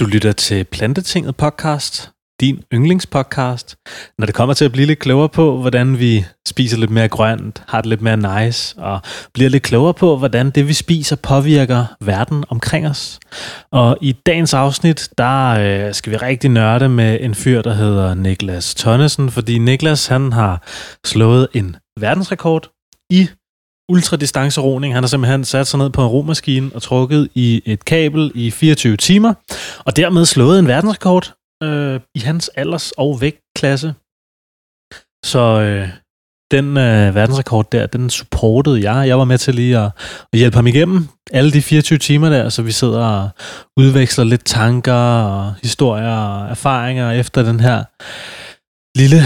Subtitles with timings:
[0.00, 2.10] Du lytter til Plantetinget podcast,
[2.40, 3.76] din yndlingspodcast,
[4.18, 7.62] når det kommer til at blive lidt klogere på, hvordan vi spiser lidt mere grønt,
[7.68, 9.00] har det lidt mere nice, og
[9.34, 13.20] bliver lidt klogere på, hvordan det vi spiser påvirker verden omkring os.
[13.72, 18.14] Og i dagens afsnit, der øh, skal vi rigtig nørde med en fyr, der hedder
[18.14, 20.62] Niklas Tonnesen, fordi Niklas han har
[21.06, 22.70] slået en verdensrekord
[23.10, 23.28] i
[23.88, 24.94] ultradistanceroning.
[24.94, 28.50] Han har simpelthen sat sig ned på en romaskine og trukket i et kabel i
[28.50, 29.34] 24 timer,
[29.78, 33.94] og dermed slået en verdensrekord øh, i hans alders- og vægtklasse.
[35.24, 35.88] Så øh,
[36.50, 39.08] den øh, verdensrekord der, den supportede jeg.
[39.08, 39.90] Jeg var med til lige at,
[40.32, 43.28] at hjælpe ham igennem alle de 24 timer der, så vi sidder og
[43.76, 47.84] udveksler lidt tanker og historier og erfaringer efter den her
[48.98, 49.20] lille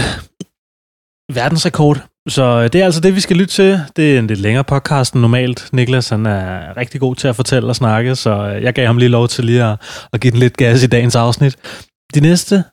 [1.33, 1.97] verdensrekord.
[2.29, 3.81] Så øh, det er altså det, vi skal lytte til.
[3.95, 5.69] Det er en lidt længere podcast end normalt.
[5.71, 8.97] Niklas han er rigtig god til at fortælle og snakke, så øh, jeg gav ham
[8.97, 9.81] lige lov til lige at,
[10.13, 11.57] at give den lidt gas i dagens afsnit.
[12.15, 12.63] De næste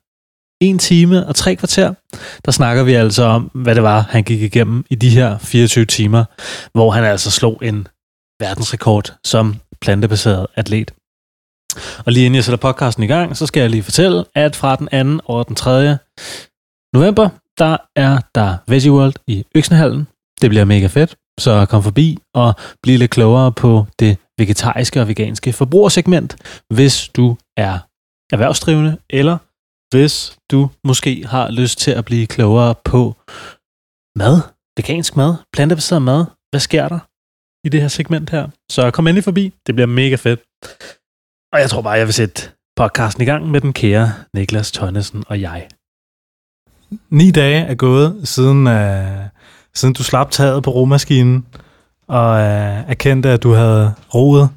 [0.60, 1.94] en time og tre kvarter,
[2.44, 5.84] der snakker vi altså om, hvad det var, han gik igennem i de her 24
[5.84, 6.24] timer,
[6.72, 7.88] hvor han altså slog en
[8.40, 10.94] verdensrekord som plantebaseret atlet.
[12.06, 14.76] Og lige inden jeg sætter podcasten i gang, så skal jeg lige fortælle, at fra
[14.76, 15.24] den 2.
[15.26, 15.98] og den 3.
[16.94, 20.08] november, der er der Veggie World i Øksnehallen.
[20.40, 25.08] Det bliver mega fedt, så kom forbi og bliv lidt klogere på det vegetariske og
[25.08, 26.36] veganske forbrugersegment,
[26.74, 27.78] hvis du er
[28.32, 29.38] erhvervsdrivende, eller
[29.94, 33.16] hvis du måske har lyst til at blive klogere på
[34.16, 34.40] mad,
[34.76, 36.24] vegansk mad, plantebaseret mad.
[36.50, 36.98] Hvad sker der
[37.66, 38.48] i det her segment her?
[38.70, 40.40] Så kom endelig forbi, det bliver mega fedt.
[41.52, 45.24] Og jeg tror bare, jeg vil sætte podcasten i gang med den kære Niklas Tønnesen
[45.26, 45.68] og jeg.
[47.10, 48.72] Ni dage er gået, siden, uh,
[49.74, 51.46] siden du slap taget på romaskinen,
[52.08, 52.40] og uh,
[52.90, 54.48] erkendte, at du havde roet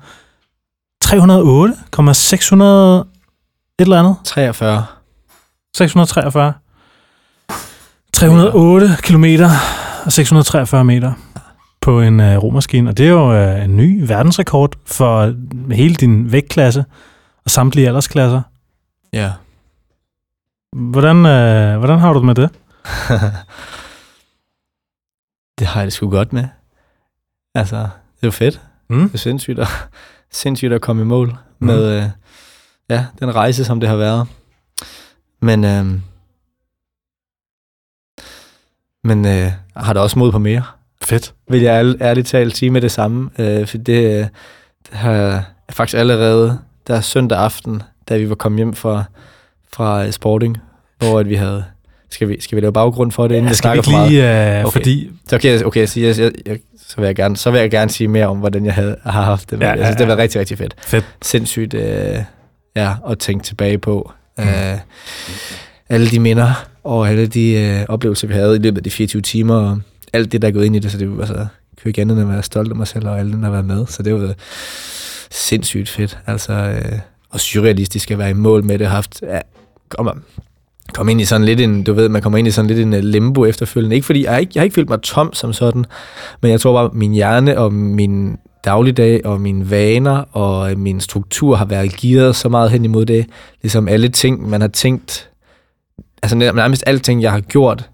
[1.01, 3.05] 308,600 et
[3.79, 4.15] eller andet.
[4.23, 4.85] 43.
[5.77, 6.53] 643.
[8.13, 9.49] 308 kilometer
[10.05, 11.13] og 643 meter
[11.81, 12.89] på en uh, romaskine.
[12.89, 15.33] Og det er jo uh, en ny verdensrekord for
[15.71, 16.85] hele din vægtklasse
[17.45, 18.41] og samtlige aldersklasser.
[19.13, 19.31] Ja.
[20.75, 22.49] Hvordan, uh, hvordan har du det med det?
[25.59, 26.47] det har jeg det sgu godt med.
[27.55, 28.61] Altså, det er jo fedt.
[28.89, 29.03] Mm.
[29.03, 29.67] Det er sindssygt at,
[30.31, 31.67] sindssygt at komme i mål mm.
[31.67, 32.09] med uh,
[32.89, 34.27] ja, den rejse, som det har været.
[35.41, 35.99] Men, uh,
[39.03, 40.63] men uh, har da også mod på mere.
[41.01, 41.33] Fedt.
[41.47, 43.29] Vil jeg ærligt, talt sige med det samme.
[43.39, 44.27] Uh, for det, uh,
[44.89, 49.03] det har jeg faktisk allerede, der søndag aften, da vi var kommet hjem fra,
[49.73, 50.57] fra Sporting,
[50.97, 51.63] hvor at vi havde...
[52.11, 54.11] Skal vi, skal vi lave baggrund for det, inden Ja, jeg snakker for meget?
[54.11, 54.23] lige,
[54.59, 54.71] uh, Okay.
[54.71, 55.11] fordi...
[55.27, 57.91] Så okay, okay jeg, siger, jeg, jeg, så, vil jeg gerne, så vil jeg gerne
[57.91, 59.59] sige mere om, hvordan jeg havde, har haft det.
[59.59, 60.07] Ja, Ja, ja, jeg synes, det ja.
[60.09, 60.75] var rigtig, rigtig fedt.
[60.81, 61.05] Fedt.
[61.21, 62.17] Sindssygt øh,
[62.75, 64.11] ja, at tænke tilbage på.
[64.37, 64.43] Mm.
[64.43, 64.77] Øh,
[65.89, 69.21] alle de minder og alle de øh, oplevelser, vi havde i løbet af de 24
[69.21, 69.79] timer, og
[70.13, 71.47] alt det, der er gået ind i det, så det var jeg
[71.81, 73.51] kan ikke andet end at være stolt af mig selv og alle dem, der har
[73.51, 73.85] været med.
[73.87, 74.33] Så det var
[75.31, 76.17] sindssygt fedt.
[76.27, 78.87] Altså, øh, og surrealistisk at være i mål med det.
[78.87, 79.39] Haft, ja,
[79.89, 80.11] kommer,
[80.93, 82.93] kom ind i sådan lidt en, du ved, man kommer ind i sådan lidt en
[82.93, 83.95] øh, limbo efterfølgende.
[83.95, 85.85] Ikke fordi, jeg har ikke, jeg har ikke følt mig tom som sådan,
[86.41, 90.77] men jeg tror bare, at min hjerne og min dagligdag og mine vaner og øh,
[90.77, 93.25] min struktur har været gearet så meget hen imod det.
[93.61, 95.29] Ligesom alle ting, man har tænkt,
[96.23, 97.89] altså nærmest alle alting, jeg har gjort,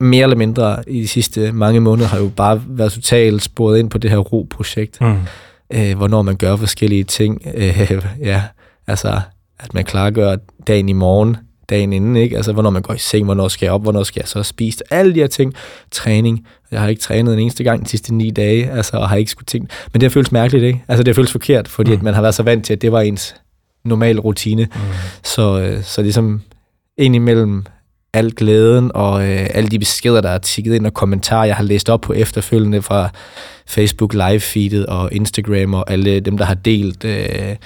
[0.00, 3.90] mere eller mindre i de sidste mange måneder, har jo bare været totalt sporet ind
[3.90, 5.16] på det her ro-projekt Mm
[5.72, 7.42] øh, hvornår man gør forskellige ting.
[7.54, 8.42] Øh, ja,
[8.86, 9.20] altså,
[9.60, 10.36] at man klargør
[10.66, 11.36] dagen i morgen,
[11.70, 12.36] dagen inden, ikke?
[12.36, 14.82] Altså, hvornår man går i seng, hvornår skal jeg op, hvornår skal jeg så spise,
[14.90, 15.54] alle de her ting.
[15.90, 16.46] Træning.
[16.70, 19.30] Jeg har ikke trænet en eneste gang de sidste ni dage, altså, og har ikke
[19.30, 19.74] skulle tænke.
[19.92, 20.82] Men det har føltes mærkeligt, ikke?
[20.88, 21.96] Altså, det har føltes forkert, fordi Mm.
[21.96, 23.34] at man har været så vant til, at det var ens
[23.84, 24.62] normal rutine.
[24.74, 24.80] Mm.
[25.22, 26.42] Så, øh, så ligesom
[26.98, 27.64] ind imellem
[28.14, 31.64] al glæden og øh, alle de beskeder, der er tikket ind og kommentarer, jeg har
[31.64, 33.10] læst op på efterfølgende fra
[33.66, 37.56] Facebook live-feedet og Instagram og alle dem, der har delt, øh,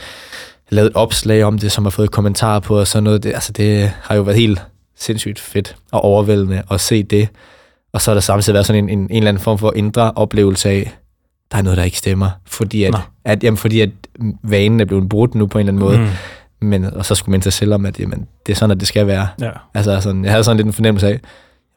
[0.70, 3.22] lavet opslag om det, som har fået kommentarer på og sådan noget.
[3.22, 4.62] Det, altså det har jo været helt
[4.96, 7.28] sindssygt fedt og overvældende at se det.
[7.92, 10.12] Og så har der samtidig været sådan en, en, en eller anden form for indre
[10.16, 10.92] oplevelse af,
[11.52, 12.30] der er noget, der ikke stemmer.
[12.46, 12.98] Fordi at, Nå.
[13.24, 13.90] at, jamen, fordi at
[14.42, 15.98] vanen er blevet brudt nu på en eller anden måde.
[15.98, 16.14] Mm.
[16.60, 18.88] Men, og så skulle man sig selv om, at jamen, det er sådan, at det
[18.88, 19.28] skal være.
[19.40, 19.50] Ja.
[19.74, 21.20] Altså, sådan, jeg havde sådan lidt en fornemmelse af,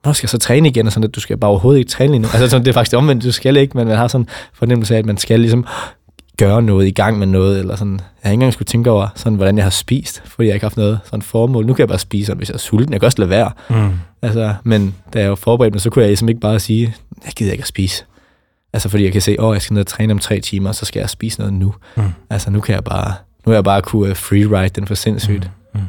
[0.01, 0.88] hvornår skal jeg så træne igen?
[0.88, 2.28] Og sådan, at du skal bare overhovedet ikke træne lige nu.
[2.33, 4.95] Altså, sådan, det er faktisk omvendt, du skal ikke, men man har sådan en fornemmelse
[4.95, 5.66] af, at man skal ligesom
[6.38, 7.94] gøre noget, i gang med noget, eller sådan.
[7.94, 10.63] Jeg har ikke engang skulle tænke over, sådan, hvordan jeg har spist, fordi jeg ikke
[10.63, 11.66] har haft noget sådan formål.
[11.66, 12.94] Nu kan jeg bare spise, sådan, hvis jeg er sulten.
[12.94, 13.51] Jeg kan også lade være.
[13.69, 13.92] Mm.
[14.22, 16.95] Altså, men da jeg var forberedt mig, så kunne jeg ligesom ikke bare sige,
[17.25, 18.06] jeg gider ikke at spise.
[18.74, 20.86] Altså, fordi jeg kan se, åh, jeg skal ned og træne om tre timer, så
[20.86, 21.74] skal jeg spise noget nu.
[21.98, 22.04] Mm.
[22.30, 23.13] Altså, nu kan jeg bare
[23.46, 25.50] nu er jeg bare kunne uh, freeride den for sindssygt.
[25.74, 25.80] Mm.
[25.80, 25.86] Mm.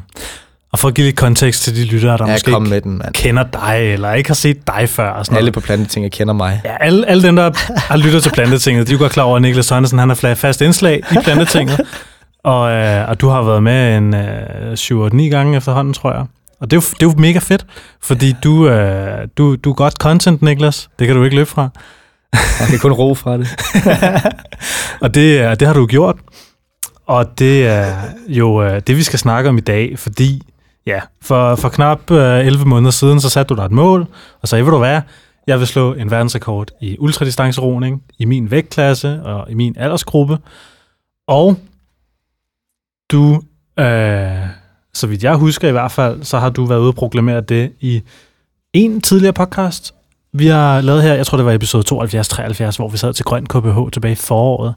[0.71, 2.97] Og for at give lidt kontekst til de lyttere, der Ja, måske ikke med den,
[2.97, 3.13] mand.
[3.13, 5.09] kender dig, eller ikke har set dig før.
[5.09, 5.53] Og sådan Alle noget.
[5.53, 6.61] på Plantetinget kender mig.
[6.65, 9.35] Ja, alle, alle dem, der har lyttet til Plantetinget, de er jo godt klar over,
[9.35, 11.81] at Niklas Sørensen han fla- fast indslag i Plantetinget.
[12.43, 16.25] og, øh, og du har været med en øh, 7-8-9 gange efterhånden, tror jeg.
[16.61, 17.65] Og det er, jo, det er jo mega fedt,
[18.03, 20.89] fordi du, øh, du, du er godt content, Niklas.
[20.99, 21.69] Det kan du ikke løbe fra.
[22.33, 23.47] Jeg kan kun ro fra det.
[25.01, 26.15] Og det, det har du gjort.
[27.05, 27.95] Og det er
[28.27, 30.41] jo øh, det, vi skal snakke om i dag, fordi
[30.85, 34.07] ja, for, for knap øh, 11 måneder siden, så satte du dig et mål,
[34.41, 35.01] og så ved du hvad,
[35.47, 40.37] jeg vil slå en verdensrekord i ultradistanceroning, i min vægtklasse og i min aldersgruppe.
[41.27, 41.57] Og
[43.11, 43.41] du,
[43.79, 44.47] øh,
[44.93, 47.71] så vidt jeg husker i hvert fald, så har du været ude og proklamere det
[47.79, 48.03] i
[48.73, 49.93] en tidligere podcast,
[50.35, 53.45] vi har lavet her, jeg tror det var episode 72-73, hvor vi sad til Grøn
[53.45, 54.73] KBH tilbage i foråret,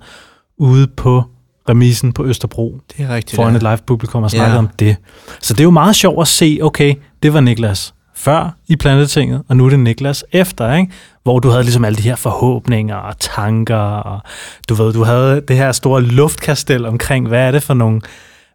[0.58, 1.25] ude på
[1.68, 3.36] remisen på Østerbro, Det er rigtigt.
[3.36, 3.56] foran ja.
[3.56, 4.58] et live publikum og snakkede Ja.
[4.58, 4.96] om det.
[5.40, 9.42] Så det er jo meget sjovt at se, okay, det var Niklas før i Plantetinget,
[9.48, 10.92] og nu er det Niklas efter, ikke?
[11.22, 14.20] hvor du havde ligesom alle de her forhåbninger og tanker, og
[14.68, 18.00] du ved, du havde det her store luftkastel omkring, hvad er det for nogle,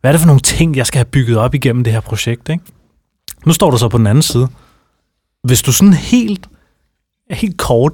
[0.01, 2.49] hvad er det for nogle ting, jeg skal have bygget op igennem det her projekt,
[2.49, 2.63] ikke?
[3.45, 4.47] Nu står du så på den anden side.
[5.43, 6.47] Hvis du sådan helt,
[7.31, 7.93] helt kort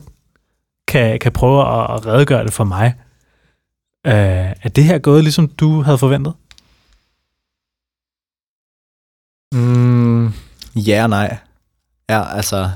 [0.88, 2.94] kan, kan prøve at, at redegøre det for mig,
[4.08, 6.34] øh, er det her gået, ligesom du havde forventet?
[9.54, 10.34] Mm,
[10.76, 11.38] ja og nej.
[12.10, 12.72] Ja, altså,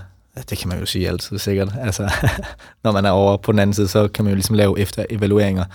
[0.49, 1.73] det kan man jo sige altid sikkert.
[1.79, 2.11] Altså,
[2.83, 5.05] når man er over på den anden side, så kan man jo ligesom lave efter
[5.09, 5.65] evalueringer.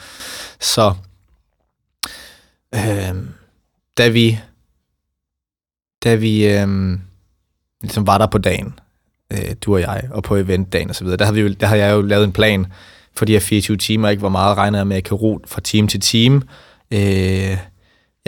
[0.61, 0.95] Så,
[2.75, 3.15] øh,
[3.99, 4.41] da vi,
[6.05, 6.99] da vi øh,
[7.83, 8.79] ligesom var der på dagen,
[9.33, 11.67] øh, du og jeg, og på eventdagen og så videre, der har, vi jo, der
[11.67, 12.67] har jeg jo lavet en plan
[13.17, 14.21] for de her 24 timer, ikke?
[14.21, 16.43] hvor meget regner jeg med, at jeg kan ro fra time til time.
[16.91, 17.57] Øh,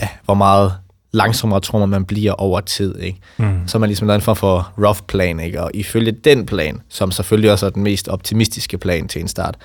[0.03, 0.73] ja, hvor meget
[1.13, 2.99] langsommere tror man, man bliver over tid.
[2.99, 3.19] Ikke?
[3.37, 3.69] Mm.
[3.69, 5.63] Så man ligesom lavet en form for rough plan, ikke?
[5.63, 9.57] og ifølge den plan, som selvfølgelig også er den mest optimistiske plan til en start,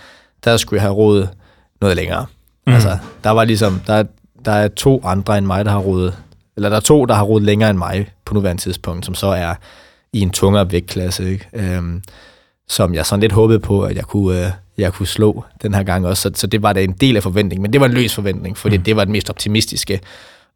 [0.44, 1.30] der skulle jeg have rådet
[1.82, 2.26] noget længere.
[2.68, 2.74] Mm.
[2.74, 4.04] Altså, der var ligesom, der,
[4.46, 6.18] der er to andre end mig, der har rådet,
[6.56, 9.28] eller der er to, der har rådet længere end mig på nuværende tidspunkt, som så
[9.28, 9.56] er
[10.14, 11.48] i en tungere vægtklasse, ikke?
[11.54, 12.02] Øhm,
[12.68, 15.84] som jeg sådan lidt håbede på, at jeg kunne, øh, jeg kunne slå den her
[15.84, 16.22] gang også.
[16.22, 18.58] Så, så det var da en del af forventningen, men det var en løs forventning,
[18.58, 18.84] fordi Mm.
[18.84, 20.00] det var den mest optimistiske.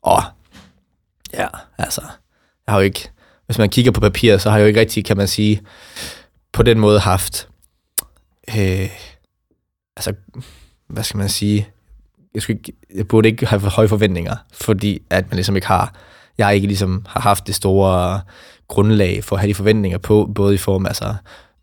[0.01, 0.23] Og
[1.33, 2.01] ja, altså,
[2.67, 3.09] jeg har jo ikke,
[3.45, 5.61] hvis man kigger på papiret, så har jeg jo ikke rigtig, kan man sige,
[6.53, 7.47] på den måde haft,
[8.57, 8.89] øh,
[9.97, 10.13] altså,
[10.89, 11.67] hvad skal man sige,
[12.33, 15.67] jeg, skulle ikke, jeg burde ikke have for høje forventninger, fordi at man ligesom ikke
[15.67, 15.93] har,
[16.37, 18.21] jeg ikke ligesom har haft det store
[18.67, 21.15] grundlag for at have de forventninger på, både i form, altså,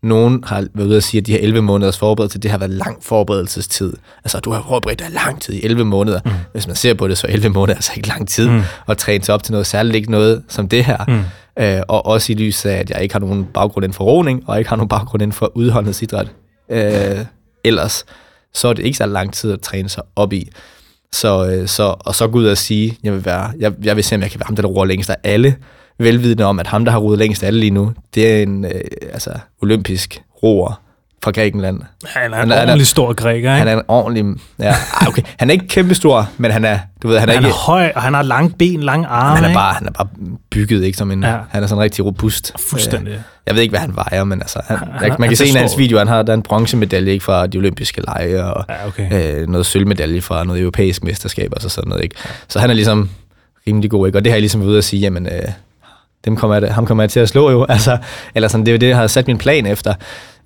[0.05, 2.71] nogen har været ude at sige, at de her 11 måneders forberedelse, det har været
[2.71, 3.93] lang forberedelsestid.
[4.23, 6.19] Altså, du har forberedt dig lang tid i 11 måneder.
[6.25, 6.31] Mm.
[6.51, 8.61] Hvis man ser på det, så er 11 måneder altså ikke lang tid Mm.
[8.87, 10.97] at træne sig op til noget, særligt ikke noget som det her.
[11.07, 11.63] Mm.
[11.63, 14.43] Øh, og også i lyset af, at jeg ikke har nogen baggrund inden for roning,
[14.47, 16.27] og ikke har nogen baggrund inden for udholdenhedsidræt
[16.71, 17.17] øh,
[17.63, 18.05] ellers,
[18.53, 20.49] så er det ikke så lang tid at træne sig op i.
[21.13, 24.03] Så, øh, så, og så gå ud og sige, jeg vil, være, jeg, jeg vil
[24.03, 25.55] se, om jeg kan være ham, der roer længst af alle,
[25.99, 28.71] velvidende om, at ham, der har roet længst alle lige nu, det er en øh,
[29.13, 29.29] altså,
[29.61, 30.81] olympisk roer
[31.23, 31.81] fra Grækenland.
[32.05, 33.49] Han er en Han er- ordentlig stor græker, ikke?
[33.49, 34.25] Han er en ordentlig...
[34.59, 34.63] Ja,
[35.01, 35.21] ej, okay.
[35.39, 37.91] Han er ikke kæmpestor, men han er, du ved, han er, han ikke, er høj,
[37.95, 39.35] og han har lange ben, lange arme.
[39.35, 39.57] han er ikke?
[39.57, 40.07] bare, han er bare
[40.51, 41.23] bygget, ikke som en...
[41.23, 41.37] Ja.
[41.49, 42.51] Han er sådan rigtig robust.
[42.69, 43.13] Fuldstændig.
[43.13, 44.59] Øh, Jeg ved ikke, hvad han vejer, men altså...
[44.67, 46.37] Han, Han- han- man han kan se en af hans videoer, han har der er
[46.37, 49.37] en bronzemedalje ikke, fra de olympiske lege, og Ja, okay.
[49.41, 52.03] øh, noget sølvmedalje fra noget europæisk mesterskab og så sådan noget.
[52.03, 52.15] Ikke?
[52.47, 53.09] Så han er ligesom
[53.67, 54.19] rimelig god, ikke?
[54.19, 55.31] og det har jeg ligesom været ude at sige, jamen, øh,
[56.25, 57.65] dem kommer jeg, ham kommer jeg til at slå jo.
[57.69, 57.97] Altså,
[58.35, 59.93] eller sådan, det er jo det, jeg har sat min plan efter.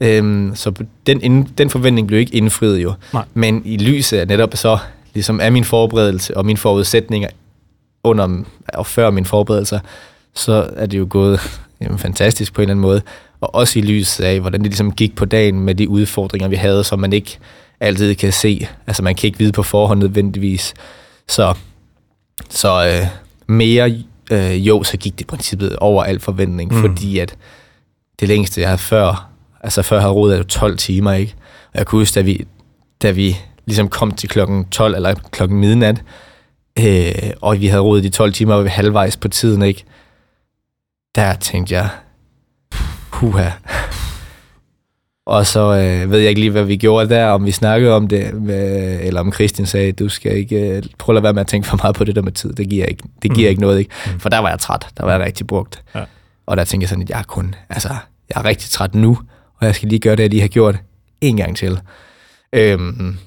[0.02, 0.72] Øhm, så
[1.08, 2.94] den, ind, den forventning blev ikke indfriet jo.
[3.14, 3.24] Nej.
[3.34, 4.78] Men i lyset af netop så,
[5.14, 7.30] ligesom af min forberedelse og mine forudsætninger
[8.04, 8.44] under
[8.74, 9.80] og før min forberedelser,
[10.34, 11.40] så er det jo gået
[11.82, 13.02] jamen, fantastisk på en eller anden måde.
[13.42, 16.56] Og også i lyset af, hvordan det ligesom gik på dagen med de udfordringer, vi
[16.56, 17.38] havde, som man ikke
[17.80, 18.68] altid kan se.
[18.88, 20.74] Altså man kan ikke vide på forhånd nødvendigvis.
[21.28, 21.54] Så,
[22.50, 23.08] så øh,
[23.48, 26.82] mere øh, jo, så gik det i princippet over al forventning, Mm.
[26.82, 27.36] fordi at
[28.20, 29.30] det længste, jeg havde før,
[29.62, 31.36] altså før havde rodet, er jo 12 timer, ikke?
[31.74, 32.46] Og jeg kunne huske, da vi,
[33.02, 36.02] da vi ligesom kom til klokken 12 eller klokken midnat,
[36.80, 39.84] øh, og vi havde rodet de 12 timer, og vi halvvejs på tiden, ikke?
[41.16, 41.90] Der tænkte jeg,
[43.12, 43.50] huha.
[45.30, 48.08] Og så øh, ved jeg ikke lige, hvad vi gjorde der, om vi snakkede om
[48.08, 51.42] det, med, eller om Christian sagde, du skal ikke, øh, prøv at lade være med
[51.42, 53.50] at tænke for meget på det der med tid, det giver ikke, det giver Mm.
[53.50, 53.92] ikke noget, ikke?
[54.06, 54.20] Mm.
[54.20, 55.84] For der var jeg træt, der var jeg rigtig brugt.
[55.96, 56.04] Ja.
[56.46, 57.90] Og der tænkte jeg sådan, at jeg er kun, altså,
[58.30, 59.18] jeg er rigtig træt nu,
[59.60, 60.76] og jeg skal lige gøre det, jeg lige har gjort
[61.22, 61.80] en gang til.
[62.54, 63.18] Øhm,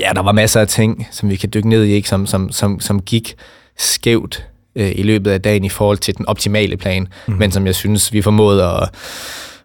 [0.00, 2.08] Ja, der var masser af ting, som vi kan dykke ned i, ikke?
[2.08, 3.34] Som, som, som, som gik
[3.78, 4.46] skævt
[4.76, 7.34] øh, i løbet af dagen i forhold til den optimale plan, mm.
[7.34, 8.88] men som jeg synes, vi formåede at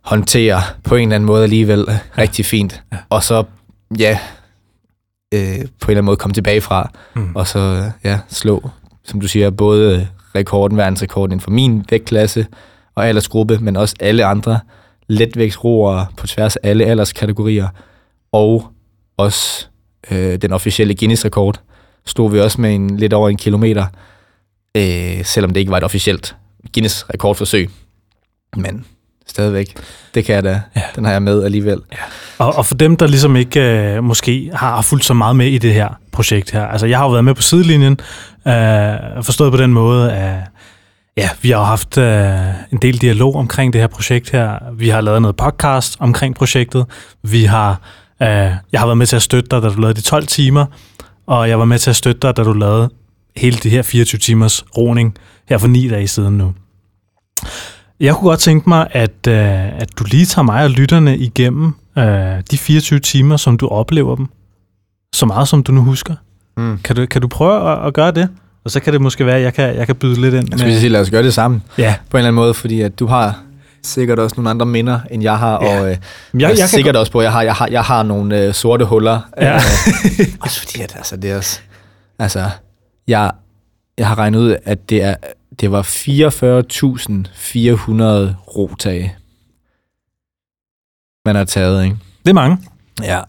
[0.08, 2.00] håndtere på en eller anden måde alligevel ja.
[2.18, 2.84] rigtig fint.
[2.92, 2.98] Ja.
[3.10, 3.44] Og så,
[4.00, 4.20] ja,
[5.34, 7.36] øh, på en eller anden måde komme tilbage fra, mm.
[7.36, 8.70] og så ja, slå,
[9.04, 12.48] som du siger, både rekorden, verdensrekorden inden for min vægtklasse
[12.96, 14.60] og aldersgruppe, men også alle andre
[15.08, 17.68] letvægtsroere på tværs af alle alderskategorier,
[18.32, 18.68] og
[19.18, 19.68] også
[20.12, 21.62] øh, den officielle Guinness-rekord,
[22.06, 23.86] stod vi også med en lidt over en kilometer,
[24.78, 26.36] øh, selvom det ikke var et officielt
[26.74, 27.70] Guinness-rekordforsøg.
[28.58, 28.86] Men
[29.28, 29.76] stadigvæk,
[30.14, 30.62] det kan jeg da.
[30.76, 30.82] Ja.
[30.96, 31.80] Den har jeg med alligevel.
[31.92, 31.98] Ja.
[32.46, 35.58] Og, og for dem, der ligesom ikke øh, måske har fulgt så meget med i
[35.58, 38.00] det her projekt her, altså jeg har jo været med på sidelinjen,
[38.48, 40.38] øh, forstået på den måde, at
[41.18, 44.74] Ja, vi har haft øh, en del dialog omkring det her projekt her.
[44.74, 46.86] Vi har lavet noget podcast omkring projektet.
[47.24, 47.82] Vi har,
[48.22, 48.28] øh,
[48.72, 50.66] jeg har været med til at støtte dig, da du lavede de 12 timer,
[51.28, 52.90] og jeg var med til at støtte dig, da du lavede
[53.38, 55.16] hele det her 24 timers roning
[55.50, 56.54] her for ni dage siden nu.
[58.00, 61.74] Jeg kunne godt tænke mig, at, øh, at du lige tager mig og lytterne igennem
[61.98, 62.04] øh,
[62.52, 64.28] de 24 timer, som du oplever dem.
[65.16, 66.16] Så meget, som du nu husker.
[66.58, 66.78] Mm.
[66.84, 68.30] Kan, du, kan du prøve at, at gøre det?
[68.66, 70.48] Og så kan det måske være, at jeg kan, jeg kan byde lidt ind.
[70.52, 71.64] Jeg skulle sige, lad os gøre det sammen.
[71.78, 71.96] Ja.
[72.10, 73.40] På en eller anden måde, fordi at du har
[73.84, 75.80] sikkert også nogle andre minder, end jeg har, ja.
[75.80, 76.00] og øh, jeg,
[76.34, 78.86] jeg, jeg sikkert også på, at jeg har, jeg har, jeg har nogle øh, sorte
[78.86, 79.20] huller.
[79.42, 79.56] Ja.
[79.56, 79.62] Øh,
[80.42, 81.60] også fordi, at altså, det er også,
[82.20, 82.50] altså,
[83.08, 83.32] jeg,
[83.98, 85.16] jeg har regnet ud, at det, er,
[85.60, 89.16] det var 44.400 rotage,
[91.26, 91.98] man har taget, ikke?
[92.24, 92.58] Det er mange.
[93.04, 93.22] Ja,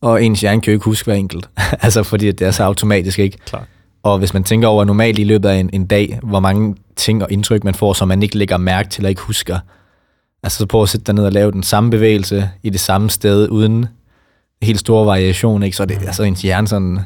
[0.00, 1.48] og ens hjerne kan jo ikke huske hver enkelt.
[1.84, 3.38] altså, fordi det er så automatisk, ikke?
[3.38, 3.66] Klar.
[4.02, 7.22] Og hvis man tænker over normalt i løbet af en, en dag, hvor mange ting
[7.22, 9.58] og indtryk man får, som man ikke lægger mærke til eller ikke husker.
[10.42, 13.10] Altså så prøv at sætte dig ned og lave den samme bevægelse i det samme
[13.10, 13.86] sted, uden
[14.62, 15.76] helt store variation, ikke?
[15.76, 16.98] Så det, altså ens hjerne sådan,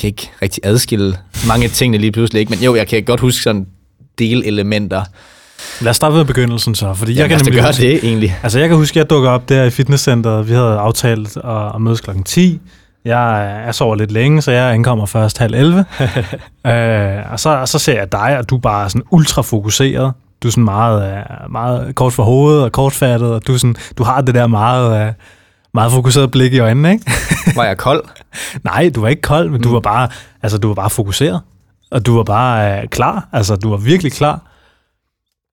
[0.00, 2.50] kan ikke rigtig adskille mange ting lige pludselig, ikke?
[2.50, 3.66] Men jo, jeg kan godt huske sådan
[4.18, 5.04] delelementer.
[5.80, 8.36] Lad os starte ved begyndelsen så, fordi Jamen, jeg kan nemlig gøre det egentlig.
[8.42, 11.74] Altså jeg kan huske, at jeg dukker op der i fitnesscenteret, vi havde aftalt at,
[11.74, 12.60] at mødes klokken 10,
[13.04, 15.78] jeg, jeg sover lidt længe, så jeg ankommer først halv 11.
[16.66, 20.12] øh, og, så, og så ser jeg dig, og du er bare sådan ultra fokuseret.
[20.42, 24.02] Du er sådan meget, øh, meget kort for hovedet og kortfattet, og du, sådan, du
[24.02, 25.12] har det der meget, øh,
[25.74, 27.12] meget fokuseret blik i øjnene, ikke?
[27.56, 28.04] var jeg kold?
[28.64, 29.62] Nej, du var ikke kold, men mm.
[29.62, 30.08] du var bare,
[30.42, 31.40] altså, du var bare fokuseret.
[31.90, 33.28] Og du var bare øh, klar.
[33.32, 34.40] Altså, du var virkelig klar.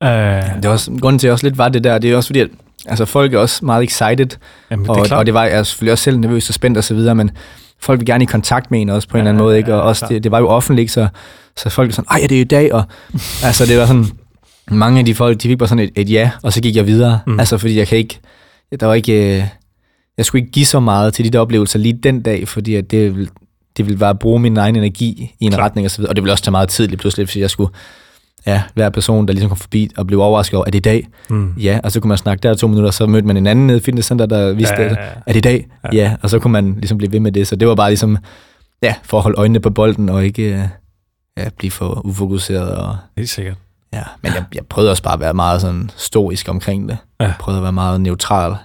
[0.03, 2.17] Øh, det var også, grunden til, at jeg også lidt var det der, det er
[2.17, 2.49] også fordi, at
[2.87, 4.37] Altså folk er også meget excited,
[4.71, 6.93] Jamen, og, det og det var jeg selvfølgelig også selv nervøs og spændt og så
[6.93, 7.31] videre, men
[7.79, 9.75] folk vil gerne i kontakt med en også på en ja, eller anden måde, ikke?
[9.75, 11.07] og også det, det var jo offentligt, så,
[11.57, 12.83] så folk er sådan, ej, det er i dag, og
[13.43, 14.05] altså det var sådan,
[14.71, 16.87] mange af de folk, de fik bare sådan et, et ja, og så gik jeg
[16.87, 17.39] videre, mm.
[17.39, 18.19] altså fordi jeg kan ikke,
[18.79, 19.43] der var ikke, øh,
[20.17, 22.91] jeg skulle ikke give så meget til de der oplevelser lige den dag, fordi at
[22.91, 23.29] det,
[23.77, 25.63] det ville bare bruge min egen energi i en Klar.
[25.63, 27.49] retning og så videre, og det ville også tage meget tid lige pludselig, fordi jeg
[27.49, 27.71] skulle
[28.47, 31.07] ja, hver person, der ligesom kom forbi og blev overrasket over, er det i dag?
[31.29, 31.53] Mm.
[31.57, 33.77] Ja, og så kunne man snakke der to minutter, så mødte man en anden nede
[33.77, 35.09] i fitnesscenter, der vidste, ja, ja, ja.
[35.27, 35.67] er det i dag?
[35.83, 35.89] Ja.
[35.93, 37.47] ja, og så kunne man ligesom blive ved med det.
[37.47, 38.17] Så det var bare ligesom,
[38.83, 40.69] ja, for at holde øjnene på bolden og ikke
[41.37, 42.75] ja, blive for ufokuseret.
[42.75, 43.57] Og, Helt sikkert.
[43.93, 46.97] Ja, men jeg, jeg prøvede også bare at være meget sådan stoisk omkring det.
[47.19, 47.25] Ja.
[47.25, 48.55] Jeg prøvede at være meget neutral.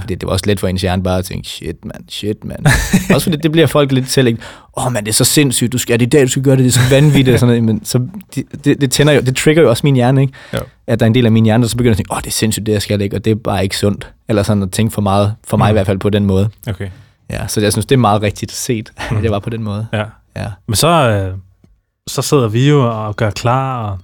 [0.00, 2.66] Fordi det var også let for ens hjerne bare at tænke, shit man, shit man.
[3.14, 4.38] også fordi det bliver folk lidt ikke?
[4.76, 6.42] Åh oh, man, det er så sindssygt, du skal, er det i dag, du skal
[6.42, 7.40] gøre det, det er så vanvittigt.
[7.40, 7.64] sådan noget.
[7.64, 10.32] Men så, det, det, det, tænder jo, det trigger jo også min hjerne, ikke?
[10.52, 10.58] Ja.
[10.86, 12.22] At der er en del af min hjerne, der så begynder at tænke, åh oh,
[12.22, 14.12] det er sindssygt, det jeg skal ikke, og det er bare ikke sundt.
[14.28, 15.70] Eller sådan at tænke for meget, for mig mm.
[15.70, 16.48] i hvert fald på den måde.
[16.68, 16.88] Okay.
[17.30, 19.16] Ja, så jeg synes, det er meget rigtigt set, mm.
[19.16, 19.86] at jeg var på den måde.
[19.92, 20.04] Ja.
[20.36, 20.46] ja.
[20.68, 21.38] Men så, øh,
[22.06, 23.98] så sidder vi jo og gør klar, og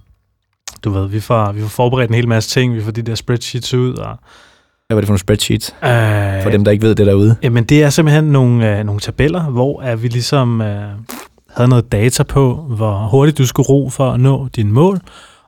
[0.85, 3.15] du ved, vi får, vi får forberedt en hel masse ting, vi får de der
[3.15, 4.19] spreadsheets ud, og
[4.93, 5.75] hvad var det for nogle spreadsheets?
[5.83, 7.37] Øh, for dem, der ikke ved det derude.
[7.43, 10.89] Jamen, det er simpelthen nogle, øh, nogle tabeller, hvor er vi ligesom øh,
[11.57, 15.01] havde noget data på, hvor hurtigt du skulle ro for at nå din mål,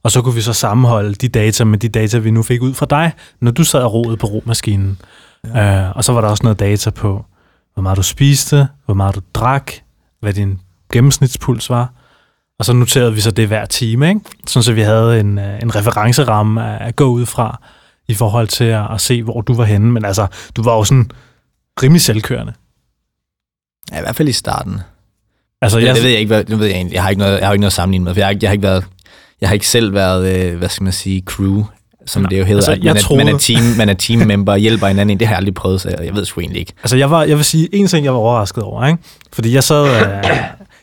[0.02, 2.74] og så kunne vi så sammenholde de data med de data, vi nu fik ud
[2.74, 4.98] fra dig, når du sad og roede på romaskinen.
[5.54, 5.86] Ja.
[5.86, 7.24] Øh, og så var der også noget data på,
[7.74, 9.72] hvor meget du spiste, hvor meget du drak,
[10.20, 10.58] hvad din
[10.92, 11.92] gennemsnitspuls var.
[12.58, 14.20] Og så noterede vi så det hver time, ikke?
[14.46, 17.60] Sådan så vi havde en, øh, en referenceramme at gå ud fra
[18.08, 19.92] i forhold til at, at se, hvor du var henne.
[19.92, 21.10] Men altså, du var jo sådan
[21.82, 22.52] rimelig selvkørende.
[23.92, 24.80] Ja, i hvert fald i starten.
[25.62, 26.94] Altså, jeg, det ved jeg ikke, hvad, det ved jeg egentlig.
[26.94, 28.48] Jeg har ikke noget, jeg har ikke noget at sammenligne med, for jeg har, jeg
[28.48, 28.84] har ikke været,
[29.40, 31.64] jeg har ikke selv været, øh, hvad skal man sige, crew,
[32.06, 33.24] som nej, det jo hedder, altså, at man, er, troede...
[33.24, 35.20] man, er team, man er team member, hjælper hinanden.
[35.20, 36.72] Det har jeg aldrig prøvet, så jeg, jeg ved sgu egentlig ikke.
[36.82, 38.98] Altså, jeg, var, jeg vil sige en ting, jeg var overrasket over, ikke?
[39.32, 40.36] Fordi jeg sad, øh,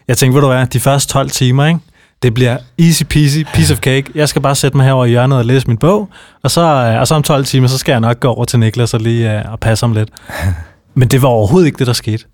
[0.08, 1.80] jeg tænkte, ved du hvad, de første 12 timer, ikke?
[2.24, 4.12] Det bliver easy peasy, piece of cake.
[4.16, 6.10] Jeg skal bare sætte mig herover i hjørnet og læse min bog,
[6.44, 8.60] og så, øh, og så om 12 timer, så skal jeg nok gå over til
[8.60, 10.10] Niklas og lige uh, og passe ham lidt.
[10.96, 12.26] Men det var overhovedet ikke det, der skete.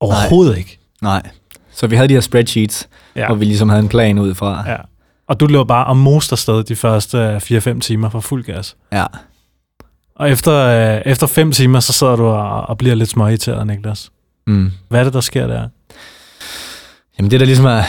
[0.00, 0.78] Overhovedet ikke.
[1.02, 1.22] Nej.
[1.74, 3.26] Så vi havde de her spreadsheets, ja.
[3.26, 4.64] Hvor vi ligesom havde en plan ud fra.
[4.66, 4.76] ja.
[5.28, 8.76] Og du lå bare og moster sted de første øh, 4-5 timer for fuld gas.
[8.92, 9.04] Ja.
[10.16, 10.52] Og efter,
[10.96, 14.10] øh, efter 5 timer, så sidder du og, og bliver lidt småirriteret, Niklas.
[14.46, 14.70] Mm.
[14.88, 15.68] Hvad er det, der sker der?
[17.18, 17.82] Jamen det, der ligesom er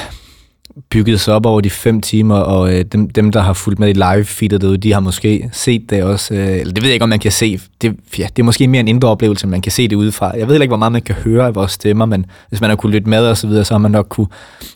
[0.90, 3.90] bygget sig op over de fem timer, og øh, dem, dem, der har fulgt med
[3.90, 6.34] i live-feedet derude, de har måske set det også.
[6.34, 7.60] Øh, eller det ved jeg ikke, om man kan se.
[7.82, 10.38] Det, ja, det er måske mere en indre oplevelse, man kan se det udefra.
[10.38, 12.78] Jeg ved ikke, hvor meget man kan høre af vores stemmer, men hvis man har
[12.78, 14.28] kunne lytte med og så videre, så har man nok kunne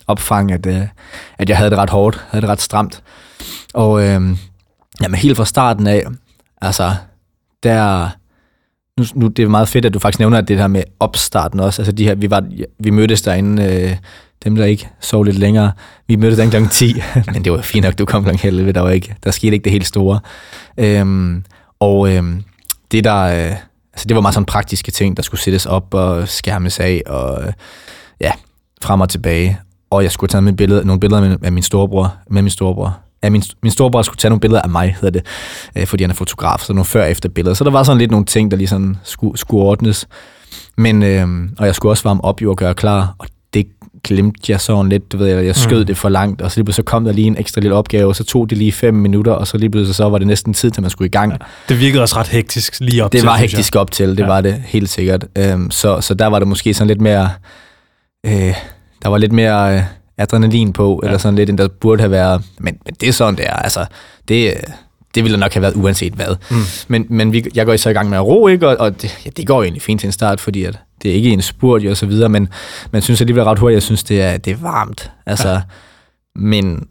[0.06, 0.82] opfange, at, øh,
[1.38, 3.02] at jeg havde det ret hårdt, havde det ret stramt.
[3.74, 4.22] Og øh,
[5.02, 6.04] jamen, helt fra starten af,
[6.60, 6.94] altså,
[7.62, 8.08] der...
[8.98, 11.82] Nu, nu det er meget fedt, at du faktisk nævner det her med opstarten også.
[11.82, 12.44] Altså de her, vi, var,
[12.78, 13.96] vi mødtes derinde, øh,
[14.44, 15.72] dem der ikke sov lidt længere,
[16.06, 16.68] vi mødtes den kl.
[16.70, 17.02] 10,
[17.32, 18.46] men det var fint nok, du kom kl.
[18.46, 20.20] 11, der, var ikke, der skete ikke det helt store.
[20.78, 21.44] Øhm,
[21.80, 22.42] og øhm,
[22.90, 23.56] det der, øh,
[23.92, 27.42] altså det var meget sådan praktiske ting, der skulle sættes op og skærmes af, og
[27.42, 27.52] øh,
[28.20, 28.32] ja,
[28.82, 29.58] frem og tilbage.
[29.90, 32.98] Og jeg skulle tage med billeder, nogle billeder med, af min storebror, med min storebror.
[33.22, 35.26] Ja, min, min storebror skulle tage nogle billeder af mig, hedder det,
[35.76, 37.54] øh, fordi han er fotograf, så nogle før og efter billeder.
[37.54, 40.08] Så der var sådan lidt nogle ting, der lige sådan skulle, skulle ordnes.
[40.76, 41.28] Men, øh,
[41.58, 43.26] og jeg skulle også varme op jo og gøre klar, og
[44.04, 45.86] glemte jeg sådan lidt, du ved, jeg, jeg skød mm.
[45.86, 48.16] det for langt, og så lige så kom der lige en ekstra lille opgave, og
[48.16, 50.70] så tog det lige fem minutter, og så lige pludselig så var det næsten tid
[50.70, 51.32] til, man skulle i gang.
[51.32, 51.36] Ja,
[51.68, 53.56] Det virkede også ret hektisk lige op det til, var synes jeg.
[53.58, 54.26] hektisk op til, det Ja.
[54.26, 55.24] var det helt sikkert.
[55.38, 57.30] Øhm, så, så der var det måske sådan lidt mere,
[58.26, 58.54] øh,
[59.02, 59.82] der var lidt mere øh,
[60.18, 61.06] adrenalin på, ja.
[61.08, 62.42] eller sådan lidt, end der burde have været.
[62.58, 63.52] Men, men det er sådan, det er.
[63.56, 63.86] Altså,
[64.28, 64.52] det, øh,
[65.14, 66.36] det ville nok have været uanset hvad.
[66.50, 66.56] Mm.
[66.88, 68.68] Men, men vi, jeg går så i gang med at ro, ikke?
[68.68, 71.14] og, og det, ja, det går egentlig fint til en start, fordi at det er
[71.14, 72.48] ikke en spurt og så videre, men
[72.90, 75.10] man synes alligevel ret hurtigt, jeg synes, det er, det er varmt.
[75.26, 75.60] Altså, ja.
[76.34, 76.88] men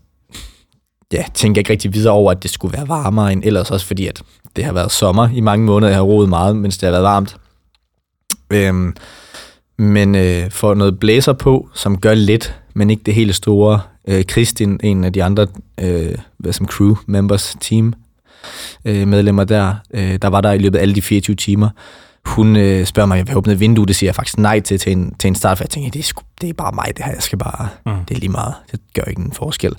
[1.13, 4.07] ja, tænker ikke rigtig videre over, at det skulle være varmere end ellers, også fordi
[4.07, 4.21] at
[4.55, 7.03] det har været sommer i mange måneder, jeg har roet meget, mens det har været
[7.03, 7.37] varmt.
[8.49, 8.95] Øhm,
[9.77, 13.79] men øh, får noget blæser på, som gør lidt, men ikke det hele store.
[14.07, 15.47] Øh, Kristin, en af de andre
[15.81, 17.93] øh, hvad som crew members, team
[18.85, 21.69] øh, medlemmer der, øh, der var der i løbet af alle de 24 timer.
[22.25, 23.85] Hun øh, spørger mig, om jeg vil åbne et vindue.
[23.85, 25.99] Det siger jeg faktisk nej til til en, til en start, for jeg tænker, det
[25.99, 27.13] er, sgu, det er bare mig, det her.
[27.13, 27.91] Jeg skal bare, Mm.
[28.09, 28.53] det er lige meget.
[28.71, 29.73] Det gør ikke en forskel.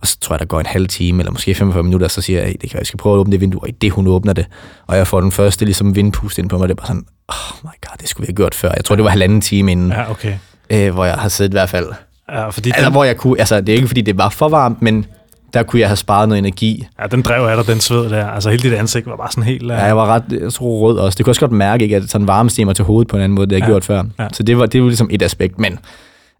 [0.00, 2.20] Og så tror jeg, der går en halv time, eller måske 45 minutter, og så
[2.20, 3.72] siger jeg, hey, det kan være, jeg skal prøve at åbne det vindue, og i
[3.72, 4.46] det hun åbner det,
[4.86, 7.58] og jeg får den første ligesom vindpust ind på mig, det er bare sådan, oh
[7.64, 8.72] my god, det skulle vi have gjort før.
[8.76, 10.34] Jeg tror, det var halvanden time inden, Ja, okay.
[10.70, 11.86] øh, hvor jeg har siddet i hvert fald.
[12.28, 14.48] Ja, fordi Eller den, hvor jeg kunne, altså det er ikke fordi, det var for
[14.48, 15.06] varmt, men
[15.54, 16.86] der kunne jeg have sparet noget energi.
[17.02, 18.26] ja, den drev af dig, den sved der.
[18.26, 19.68] Altså hele dit ansigt var bare sådan helt...
[19.70, 21.16] Ja, jeg var ret jeg tror, rød også.
[21.16, 23.34] Det kunne også godt mærke, ikke, at sådan varme mig til hovedet på en anden
[23.36, 24.02] måde, det jeg Ja, gjort før.
[24.18, 24.26] ja.
[24.32, 25.78] Så det var, det var ligesom et aspekt, men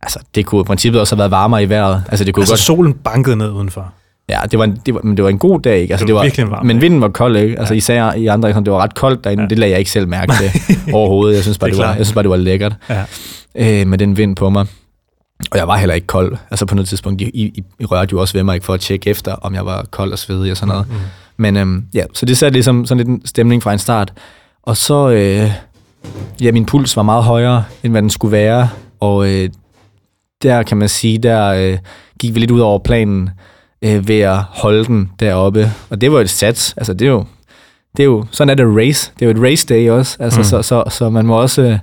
[0.03, 2.03] altså, det kunne i princippet også have været varmere i vejret.
[2.09, 3.93] Altså, det kunne altså godt, solen bankede ned udenfor.
[4.29, 5.95] ja, det var, en, det var, men det var en god dag, ikke?
[5.95, 7.59] Altså, Det var det var, virkelig en varm Men vinden var kold, ikke?
[7.59, 7.79] Altså, Ja.
[7.79, 9.49] især i andre, det var ret koldt derinde, Ja.
[9.49, 10.51] det lagde jeg ikke selv mærke til
[10.95, 11.35] overhovedet.
[11.35, 13.81] Jeg synes bare, Det det, var, jeg synes bare, det var lækkert Ja.
[13.81, 14.67] øh, med den vind på mig.
[15.51, 16.37] Og jeg var heller ikke kold.
[16.51, 18.81] Altså på noget tidspunkt, I, I, I rørte jo også ved mig ikke for at
[18.81, 20.89] tjekke efter, om jeg var kold og svedig og sådan noget.
[20.89, 20.95] Mm.
[21.37, 24.13] Men øhm, ja, så det satte ligesom sådan lidt en stemning fra en start.
[24.63, 25.53] Og så, øh,
[26.41, 28.69] ja, min puls var meget højere, end hvad den skulle være.
[29.01, 29.49] Og øh,
[30.43, 31.79] der kan man sige, der øh,
[32.21, 33.31] gik vi lidt ud over planen
[33.83, 35.73] øh, ved at holde den deroppe.
[35.91, 36.75] Og det var et sats.
[36.77, 37.25] Altså det er jo,
[37.97, 39.13] det er jo sådan er det race.
[39.19, 40.17] Det er jo et race day også.
[40.21, 40.45] Altså, Mm.
[40.45, 41.79] så, så, så man må også øh,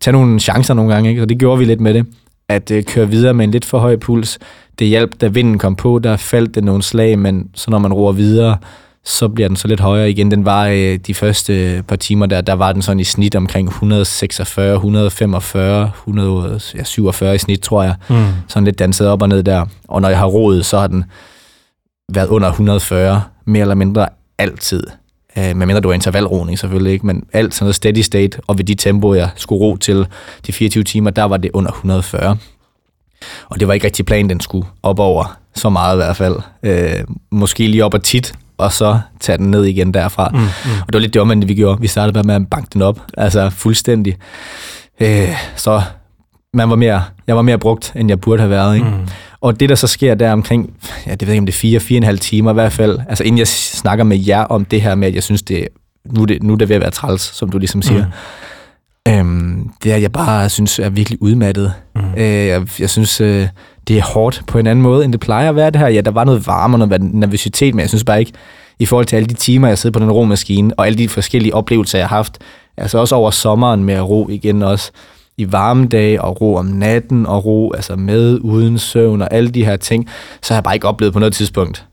[0.00, 1.10] tage nogle chancer nogle gange.
[1.10, 1.22] Ikke?
[1.22, 2.06] Og det gjorde vi lidt med det.
[2.48, 4.38] At øh, køre videre med en lidt for høj puls.
[4.78, 7.92] Det hjalp, da vinden kom på, der faldt det nogle slag, men så når man
[7.92, 8.56] roer videre,
[9.04, 10.30] så bliver den så lidt højere igen.
[10.30, 13.68] Den var øh, de første par timer der, der var den sådan i snit omkring
[13.68, 17.94] 146, 145, 147 i snit, tror jeg.
[18.10, 18.26] Mm.
[18.48, 19.66] Sådan lidt danset op og ned der.
[19.88, 21.04] Og når jeg har roet, så har den
[22.12, 24.82] været under 140, mere eller mindre altid.
[25.38, 28.64] Øh, medmindre du er intervalroning selvfølgelig ikke, men alt sådan noget steady state, og ved
[28.64, 30.06] de tempo, jeg skulle ro til
[30.46, 32.36] de 24 timer, der var det under 140.
[33.48, 36.36] Og det var ikke rigtig planen, den skulle op over så meget i hvert fald.
[36.62, 40.28] Øh, måske lige op og tit, og så tage den ned igen derfra.
[40.32, 40.38] Mm.
[40.38, 40.44] Mm.
[40.80, 41.80] Og det var lidt det omvendte, vi gjorde.
[41.80, 44.16] Vi startede bare med at banke den op, altså fuldstændig.
[45.00, 45.82] Øh, så
[46.54, 48.74] man var mere, jeg var mere brugt, end jeg burde have været.
[48.74, 48.86] Ikke?
[48.86, 49.08] Mm.
[49.46, 50.74] Og det, der så sker der omkring,
[51.06, 52.54] ja, det ved jeg ikke, om det er fire, fire og en halv timer i
[52.54, 55.42] hvert fald, altså inden jeg snakker med jer om det her med, at jeg synes,
[55.42, 55.68] det,
[56.04, 58.04] nu, det, nu er det ved at være træls, som du ligesom siger,
[59.06, 59.12] mm.
[59.12, 61.72] øhm, det er, jeg bare synes er virkelig udmattet.
[61.94, 62.00] Mm.
[62.16, 63.48] Øh, jeg, jeg synes, øh,
[63.88, 65.88] det er hårdt på en anden måde, end det plejer at være det her.
[65.88, 68.32] Ja, der var noget varme og noget nervøsitet, men jeg synes bare ikke,
[68.78, 71.54] i forhold til alle de timer, jeg sidder på den romaskine, og alle de forskellige
[71.54, 72.38] oplevelser, jeg har haft,
[72.76, 74.90] altså også over sommeren med at ro igen også,
[75.38, 79.50] i varme dage, og ro om natten, og ro altså med, uden søvn, og alle
[79.50, 80.08] de her ting,
[80.42, 81.86] så har jeg bare ikke oplevet på noget tidspunkt,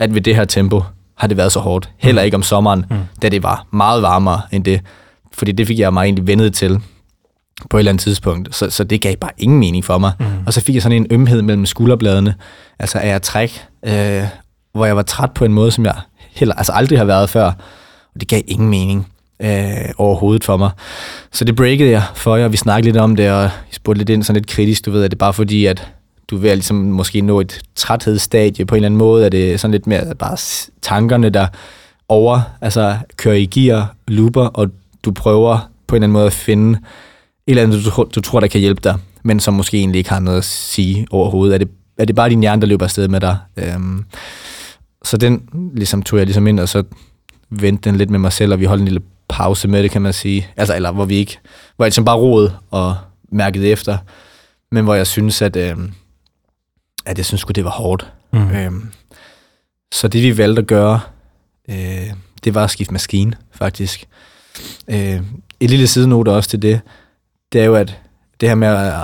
[0.00, 0.82] at ved det her tempo
[1.16, 1.90] har det været så hårdt.
[1.98, 2.96] Heller ikke om sommeren, Mm.
[3.22, 4.80] da det var meget varmere end det.
[5.32, 6.78] Fordi det fik jeg mig egentlig vendet til.
[7.70, 8.54] på et eller andet tidspunkt.
[8.56, 10.12] Så, så det gav bare ingen mening for mig.
[10.20, 10.26] Mm.
[10.46, 12.34] Og så fik jeg sådan en ømhed mellem skulderbladene,
[12.78, 14.22] altså af at trække, øh,
[14.72, 15.94] hvor jeg var træt på en måde, som jeg
[16.34, 17.44] heller, altså aldrig har været før.
[18.14, 19.06] Og det gav ingen mening
[19.42, 20.70] øh, overhovedet for mig.
[21.32, 24.10] Så det breakede jeg for jer, vi snakkede lidt om det, og jeg spurgte lidt
[24.10, 25.88] ind sådan lidt kritisk, du ved, at det er bare fordi, at
[26.28, 29.72] du vil ligesom måske nå et træthedsstadie på en eller anden måde, er det sådan
[29.72, 30.36] lidt mere bare
[30.82, 31.46] tankerne, der
[32.08, 34.70] over, altså kører i gear, looper, og
[35.04, 36.78] du prøver på en eller anden måde at finde et
[37.46, 40.20] eller andet, du, du tror, der kan hjælpe dig, men som måske egentlig ikke har
[40.20, 41.54] noget at sige overhovedet.
[41.54, 41.68] Er det,
[41.98, 43.36] er det bare din hjerne, der løber afsted med dig?
[43.56, 44.04] Øhm,
[45.04, 45.42] så den
[45.74, 46.82] ligesom, tog jeg ligesom ind, og så
[47.50, 49.00] vendte den lidt med mig selv, og vi holdt en lille
[49.34, 50.48] pause med det, kan man sige.
[50.56, 51.38] Altså, eller hvor vi ikke,
[51.76, 52.96] hvor jeg ligesom bare roede og
[53.32, 53.98] mærkede efter,
[54.70, 55.92] men hvor jeg synes, at, øhm,
[57.06, 58.12] at jeg synes det var hårdt.
[58.32, 58.50] Mm.
[58.50, 58.90] Øhm,
[59.92, 61.00] så det vi valgte at gøre,
[61.70, 62.12] øh,
[62.44, 64.04] det var at skifte maskine, faktisk.
[64.88, 65.20] Øh,
[65.60, 66.80] et lille sidenote også til det,
[67.52, 67.98] det er jo, at
[68.40, 69.02] det her med at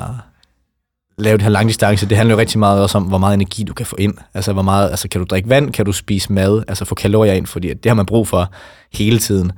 [1.18, 3.74] lave det her langdistance, det handler jo rigtig meget også om, hvor meget energi du
[3.74, 4.14] kan få ind.
[4.34, 7.32] Altså, hvor meget, altså kan du drikke vand, kan du spise mad, altså få kalorier
[7.32, 8.52] ind, fordi det har man brug for
[8.92, 9.52] hele tiden.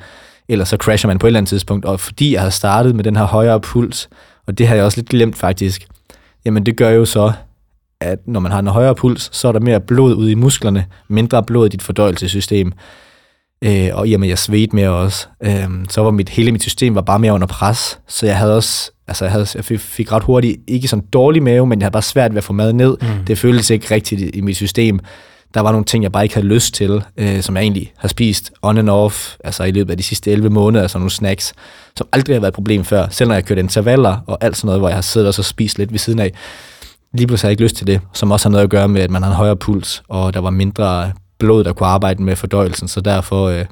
[0.49, 1.85] Ellers så crasher man på et eller andet tidspunkt.
[1.85, 4.09] Og fordi jeg har startet med den her højere puls,
[4.47, 5.87] og det har jeg også lidt glemt faktisk,
[6.45, 7.33] jamen det gør jo så,
[8.01, 10.87] at når man har en højere puls, så er der mere blod ud i musklerne,
[11.09, 12.73] mindre blod i dit fordøjelsessystem.
[13.65, 16.53] Øh, og i og med, at jeg svedte mere også, øh, så var mit, hele
[16.53, 18.01] mit system var bare mere under pres.
[18.09, 21.43] Så jeg havde også, altså jeg, havde, jeg fik, fik ret hurtigt, ikke sådan dårlig
[21.43, 22.97] mave, men jeg havde bare svært ved at få mad ned.
[23.01, 23.25] Mm.
[23.27, 25.01] Det føltes ikke rigtigt i, i mit system.
[25.55, 28.09] Der var nogle ting, jeg bare ikke havde lyst til, øh, som jeg egentlig har
[28.09, 31.55] spist on and off, altså i løbet af de sidste 11 måneder, altså nogle snacks,
[31.97, 33.09] som aldrig har været et problem før.
[33.11, 35.43] Selv når jeg kørte intervaller og alt sådan noget, hvor jeg har siddet og så
[35.43, 36.33] spist lidt ved siden af,
[37.13, 39.01] lige pludselig har jeg ikke lyst til det, som også har noget at gøre med,
[39.01, 42.37] at man har en højere puls, og der var mindre blod, der kunne arbejde med
[42.37, 43.65] fordøjelsen, så derfor øh,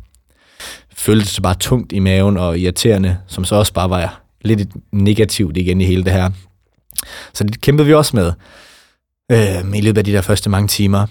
[0.97, 5.57] føltes det bare tungt i maven og irriterende, som så også bare var lidt negativt
[5.57, 6.31] igen i hele det her.
[7.35, 8.33] Så det kæmpede vi også med
[9.33, 11.07] øh, i løbet af de der første mange timer.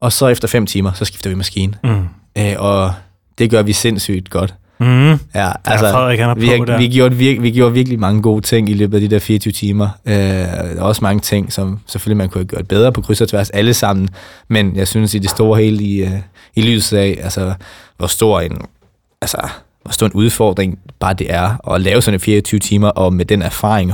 [0.00, 1.74] Og så efter fem timer, så skifter vi maskine.
[1.84, 2.08] Mm.
[2.38, 2.92] Øh, og
[3.38, 4.54] det gør vi sindssygt godt.
[4.80, 5.10] Mm.
[5.10, 8.22] Ja, altså, ja, Frederik, han er vi, har, vi, gjorde, vi, vi gjorde virkelig mange
[8.22, 9.88] gode ting i løbet af de der 24 timer.
[10.06, 13.20] Øh, der er også mange ting, som selvfølgelig man kunne have gjort bedre på kryds
[13.20, 14.08] og tværs alle sammen,
[14.48, 16.10] men jeg synes i det store hele i, uh,
[16.54, 17.54] i lyset af, altså,
[17.96, 18.58] hvor stor en,
[19.20, 19.48] altså,
[19.82, 23.42] hvor stor en udfordring bare det er at lave sådan 24 timer, og med den
[23.42, 23.92] erfaring,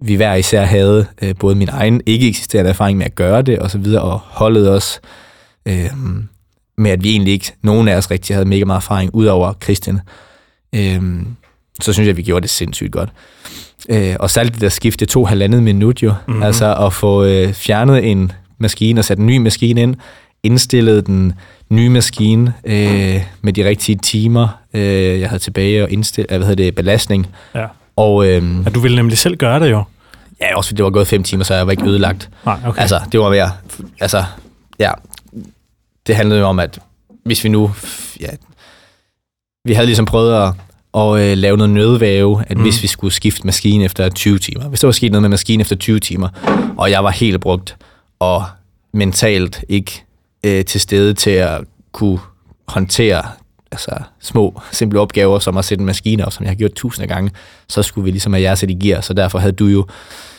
[0.00, 3.58] vi hver især havde, øh, både min egen ikke eksisterende erfaring med at gøre det,
[3.58, 5.00] og så videre, og holdet os,
[5.66, 5.90] øh,
[6.78, 10.00] med at vi egentlig ikke, nogen af os rigtig havde mega meget erfaring, udover Christian.
[10.74, 11.26] Øhm,
[11.80, 13.10] så synes jeg, at vi gjorde det sindssygt godt.
[13.88, 16.42] Øh, og særligt det der skifte to halvandet minut jo, mm-hmm.
[16.42, 19.96] altså at få øh, fjernet en maskine og sat en ny maskine ind,
[20.42, 21.32] indstillet den
[21.70, 26.64] nye maskine øh, med de rigtige timer, øh, jeg havde tilbage og indstillet, hvad hedder
[26.64, 27.26] det, belastning.
[27.54, 27.66] Ja.
[27.98, 29.84] Og, øh, ja, du ville nemlig selv gøre det jo.
[30.40, 32.30] Ja, også fordi det var gået fem timer, så jeg var ikke ødelagt.
[32.44, 32.80] Nej, okay.
[32.80, 33.50] Altså, det var mere,
[34.00, 34.24] altså,
[34.78, 34.90] ja,
[36.06, 36.78] det handlede jo om, at
[37.24, 37.70] hvis vi nu,
[38.20, 38.26] ja,
[39.64, 40.54] vi havde ligesom prøvet at,
[40.94, 42.62] at øh, lave noget nødvæve, at mm.
[42.62, 45.60] hvis vi skulle skifte maskine efter 20 timer, hvis der var sket noget med maskinen
[45.60, 46.28] efter 20 timer,
[46.76, 47.76] og jeg var helt brugt,
[48.18, 48.44] og
[48.92, 50.04] mentalt ikke
[50.44, 51.60] øh, til stede til at
[51.92, 52.18] kunne
[52.68, 53.22] håndtere
[53.72, 57.08] altså, små, simple opgaver, som at sætte en maskine op, som jeg har gjort tusind
[57.08, 57.30] gange,
[57.68, 59.86] så skulle vi ligesom have jer sætte i gear, så derfor havde du jo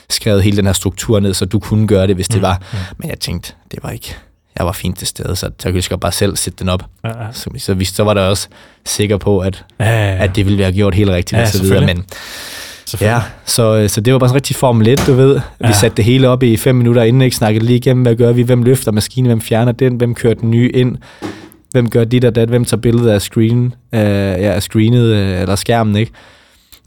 [0.10, 2.42] skrevet hele den her struktur ned, så du kunne gøre det, hvis det mm.
[2.42, 2.62] var.
[2.72, 2.78] Mm.
[2.98, 4.16] Men jeg tænkte, det var ikke,
[4.58, 6.84] jeg var fint til stede, så jeg kunne bare selv sætte den op.
[7.04, 7.32] Ja, ja.
[7.32, 8.48] Så, så, vi, så var der også
[8.86, 10.24] sikker på, at, ja, ja, ja.
[10.24, 11.86] at det ville være gjort helt rigtigt ja, og så videre.
[11.86, 12.06] Men,
[13.02, 15.40] ja, så, så det var bare så rigtig Formel 1, du ved.
[15.62, 15.68] Ja.
[15.68, 18.32] Vi satte det hele op i fem minutter inden, ikke snakkede lige igennem, hvad gør
[18.32, 20.98] vi, hvem løfter maskinen, hvem fjerner den, hvem kører den nye ind,
[21.72, 25.42] hvem gør dit og dat, hvem tager billedet af screen, øh, ja, af screenet, øh,
[25.42, 26.12] eller skærmen, ikke?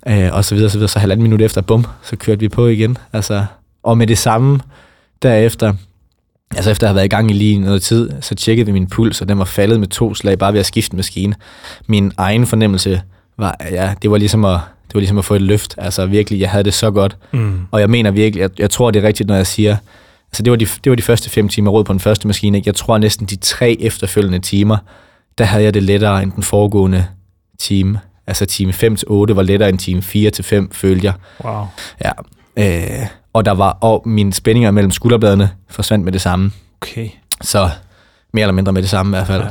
[0.08, 0.88] Øh, og så videre, så videre.
[0.88, 2.98] Så halvanden minut efter, bum, så kørte vi på igen.
[3.12, 3.44] Altså,
[3.82, 4.60] og med det samme
[5.22, 5.72] derefter,
[6.56, 8.86] Altså efter at have været i gang i lige noget tid, så tjekkede vi min
[8.86, 11.34] puls, og den var faldet med to slag bare ved at skifte maskine.
[11.86, 13.02] Min egen fornemmelse
[13.38, 15.74] var, ja, det var ligesom at, det var ligesom at få et løft.
[15.78, 17.16] Altså virkelig, jeg havde det så godt.
[17.32, 17.60] Mm.
[17.70, 19.76] Og jeg mener virkelig, jeg, jeg tror, det er rigtigt, når jeg siger,
[20.32, 22.58] altså det var de, det var de første fem timer råd på den første maskine.
[22.58, 22.68] Ikke?
[22.68, 24.76] Jeg tror næsten de tre efterfølgende timer,
[25.38, 27.06] der havde jeg det lettere end den foregående
[27.58, 28.00] time.
[28.26, 31.14] Altså time 5 til 8 var lettere end time 4 til 5, følte jeg.
[31.44, 31.64] Wow.
[32.04, 32.10] Ja.
[32.56, 36.52] Øh, og der var og mine spændinger mellem skulderbladene forsvandt med det samme.
[36.80, 37.08] Okay.
[37.40, 37.70] Så
[38.32, 39.42] mere eller mindre med det samme i hvert fald.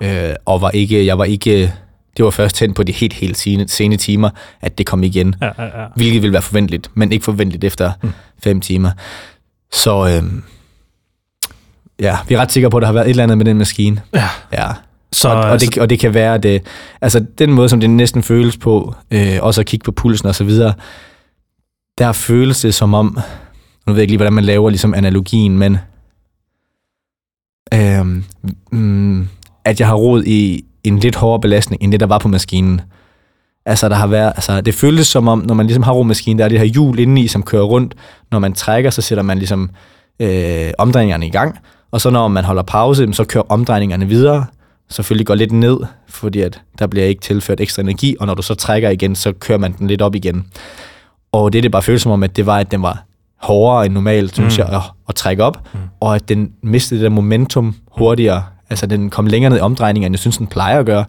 [0.00, 0.30] Ja, ja, ja.
[0.30, 1.72] Øh, og var ikke, jeg var ikke,
[2.16, 5.34] det var først hen på de helt, helt sene, sene timer, at det kom igen.
[5.40, 5.86] Ja, ja, ja.
[5.96, 8.12] Hvilket ville være forventeligt, men ikke forventeligt efter mm.
[8.42, 8.90] fem timer.
[9.72, 10.32] Så øh,
[12.00, 13.58] ja, vi er ret sikre på, at der har været et eller andet med den
[13.58, 14.02] maskine.
[14.14, 14.28] Ja.
[14.52, 14.68] ja.
[15.12, 16.62] Så, og, og, det, og det kan være, at det,
[17.00, 20.34] altså den måde, som det næsten føles på, øh, også at kigge på pulsen og
[20.34, 20.72] så videre,
[21.98, 23.18] der føles det som om,
[23.86, 25.78] nu ved jeg ikke lige, hvordan man laver ligesom analogien, men
[27.74, 28.24] øhm,
[28.72, 29.28] mm,
[29.64, 32.80] at jeg har råd i en lidt hårdere belastning, end det, der var på maskinen.
[33.66, 36.44] Altså, der har været, altså, det føles som om, når man ligesom har romaskinen, der
[36.44, 37.94] er det her hjul indeni, som kører rundt.
[38.30, 39.70] Når man trækker, så sætter man ligesom
[40.20, 41.58] øh, omdrejningerne i gang.
[41.90, 44.46] Og så når man holder pause, så kører omdrejningerne videre.
[44.90, 48.42] Selvfølgelig går lidt ned, fordi at der bliver ikke tilført ekstra energi, og når du
[48.42, 50.46] så trækker igen, så kører man den lidt op igen.
[51.32, 53.04] Og det, det bare føles som om, at det var, at den var
[53.40, 54.64] hårdere end normalt, synes mm.
[54.64, 55.80] jeg, at, at trække op, mm.
[56.00, 58.42] og at den mistede det der momentum hurtigere.
[58.70, 61.04] Altså, den kom længere ned i omdrejninger, end jeg synes, den plejer at gøre.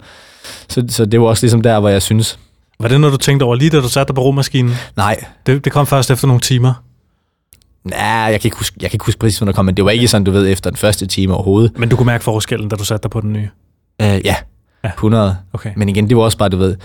[0.69, 2.39] Så, så det var også ligesom der, hvor jeg synes...
[2.79, 4.73] Var det noget, du tænkte over lige da du satte dig på romaskinen?
[4.97, 5.23] Nej.
[5.45, 6.73] Det, det kom først efter nogle timer?
[7.83, 9.85] Nej, jeg kan ikke huske, jeg kan ikke huske præcis, hvornår der kom, men det
[9.85, 11.79] var ikke sådan, du ved, efter den første time overhovedet.
[11.79, 13.49] Men du kunne mærke forskellen, da du satte dig på den nye?
[14.03, 14.35] Uh, ja,
[14.83, 15.37] ja, 100.
[15.53, 15.71] Okay.
[15.75, 16.75] Men igen, det var også bare, du ved...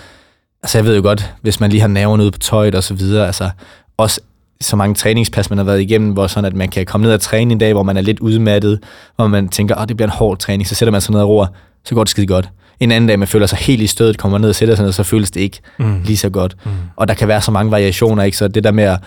[0.63, 2.95] Altså, jeg ved jo godt, hvis man lige har nerverne ude på tøjet og så
[2.95, 3.51] videre, altså
[3.97, 4.21] også
[4.61, 7.21] så mange træningspas, man har været igennem, hvor sådan, at man kan komme ned og
[7.21, 8.81] træne en dag, hvor man er lidt udmattet,
[9.17, 11.29] hvor man tænker, at det bliver en hård træning, så sætter man sig ned og
[11.29, 11.47] roer,
[11.85, 12.49] så går det skide godt.
[12.81, 14.93] En anden dag, man føler sig helt i stødet, kommer ned og sætter sig ned,
[14.93, 16.03] så føles det ikke mm.
[16.05, 16.57] lige så godt.
[16.65, 16.71] Mm.
[16.97, 18.37] Og der kan være så mange variationer, ikke?
[18.37, 18.99] Så det der med at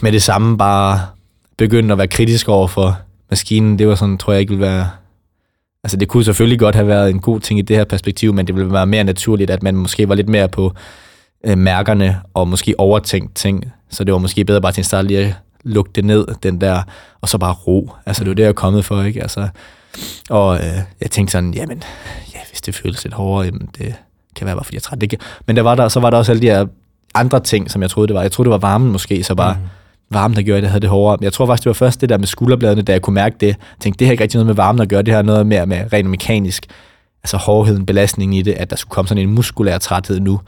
[0.00, 1.00] med det samme bare
[1.56, 2.98] begynde at være kritisk over for
[3.30, 4.88] maskinen, det var sådan, tror jeg ikke ville være...
[5.84, 8.46] Altså det kunne selvfølgelig godt have været en god ting i det her perspektiv, men
[8.46, 10.72] det ville være mere naturligt, at man måske var lidt mere på
[11.44, 13.64] øh, mærkerne og måske overtænkt ting.
[13.90, 16.60] Så det var måske bedre bare til en start lige at lukke det ned, den
[16.60, 16.82] der,
[17.20, 17.90] og så bare ro.
[18.06, 19.22] Altså det var det, jeg er kommet for, ikke?
[19.22, 19.48] Altså,
[20.30, 21.82] og øh, jeg tænkte sådan, jamen,
[22.34, 23.94] ja, hvis det føles lidt hårdere, jamen, det
[24.36, 25.00] kan være bare, fordi jeg er træt.
[25.00, 25.18] Det kan.
[25.46, 26.66] Men der var der, så var der også alle de her
[27.14, 28.22] andre ting, som jeg troede, det var.
[28.22, 29.68] Jeg troede, det var varmen måske, så bare mm.
[30.10, 31.16] varmen, der gjorde, at jeg havde det hårdere.
[31.20, 33.36] Men jeg tror faktisk, det var først det der med skulderbladene, da jeg kunne mærke
[33.40, 33.46] det.
[33.46, 35.66] Jeg tænkte, det har ikke rigtig noget med varmen at gøre, det har noget mere
[35.66, 36.66] med rent mekanisk,
[37.22, 40.40] altså hårdheden, belastningen i det, at der skulle komme sådan en muskulær træthed nu.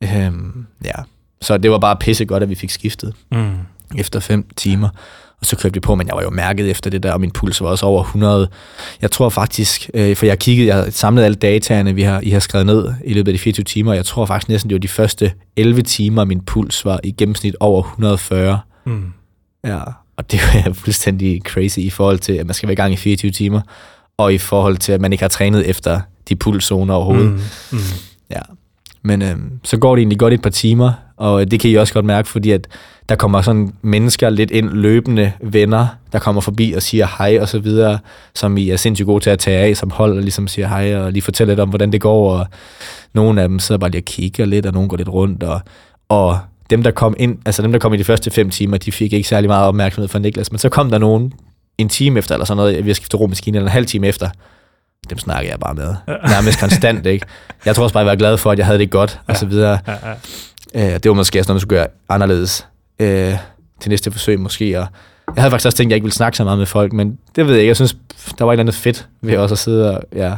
[0.00, 0.92] Øhm, ja,
[1.40, 3.56] så det var bare pisse godt, at vi fik skiftet mm.
[3.96, 4.88] efter fem timer.
[5.40, 7.30] Og så kørte vi på, men jeg var jo mærket efter det der, og min
[7.30, 8.48] puls var også over 100.
[9.02, 12.40] Jeg tror faktisk, øh, for jeg kiggede, jeg samlet alle dataene, vi har, I har
[12.40, 14.80] skrevet ned i løbet af de 24 timer, og jeg tror faktisk næsten, det var
[14.80, 18.60] de første 11 timer, min puls var i gennemsnit over 140.
[18.86, 19.12] Mm.
[19.64, 19.80] Ja,
[20.16, 22.96] og det var fuldstændig crazy i forhold til, at man skal være i gang i
[22.96, 23.60] 24 timer,
[24.16, 27.30] og i forhold til, at man ikke har trænet efter de pulszoner overhovedet.
[27.30, 27.40] Mm.
[27.72, 27.78] Mm.
[28.30, 28.40] Ja,
[29.02, 31.94] men øh, så går det egentlig godt et par timer, og det kan I også
[31.94, 32.68] godt mærke, fordi at
[33.08, 37.48] der kommer sådan mennesker lidt ind, løbende venner, der kommer forbi og siger hej og
[37.48, 37.98] så videre,
[38.34, 40.96] som I er sindssygt gode til at tage af som hold, og ligesom siger hej
[40.96, 42.46] og lige fortæller lidt om, hvordan det går, og
[43.14, 45.60] nogle af dem sidder bare lige og kigger lidt, og nogle går lidt rundt, og,
[46.08, 46.38] og
[46.70, 49.12] dem, der kom ind, altså dem, der kom i de første fem timer, de fik
[49.12, 51.32] ikke særlig meget opmærksomhed fra Niklas, men så kom der nogen
[51.78, 54.28] en time efter, eller sådan noget, vi har skiftet rummaskine, eller en halv time efter,
[55.10, 55.94] dem snakker jeg bare med.
[56.28, 57.26] Nærmest konstant, ikke?
[57.64, 59.46] Jeg tror også bare, jeg var glad for, at jeg havde det godt, og så
[59.46, 59.78] videre.
[59.86, 59.92] Ja,
[60.74, 60.94] ja.
[60.94, 62.66] Øh, det var måske også noget, man skulle gøre anderledes
[62.98, 63.34] øh,
[63.80, 64.80] til næste forsøg måske.
[64.80, 64.86] Og
[65.34, 67.18] jeg havde faktisk også tænkt, at jeg ikke ville snakke så meget med folk, men
[67.36, 67.68] det ved jeg ikke.
[67.68, 67.96] Jeg synes,
[68.38, 70.34] der var et eller andet fedt ved også at sidde og, ja,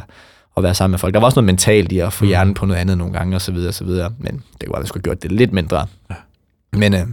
[0.55, 1.15] og være sammen med folk.
[1.15, 2.29] Der var også noget mentalt i at få mm.
[2.29, 4.13] hjernen på noget andet nogle gange, og så videre, og så videre.
[4.19, 5.87] Men det kunne være, at jeg skulle have gjort det lidt mindre.
[6.11, 6.15] Ja.
[6.73, 7.07] Men øh,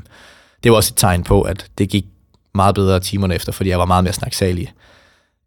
[0.64, 2.06] det var også et tegn på, at det gik
[2.56, 4.74] meget bedre timerne efter, fordi jeg var meget mere snaksalig.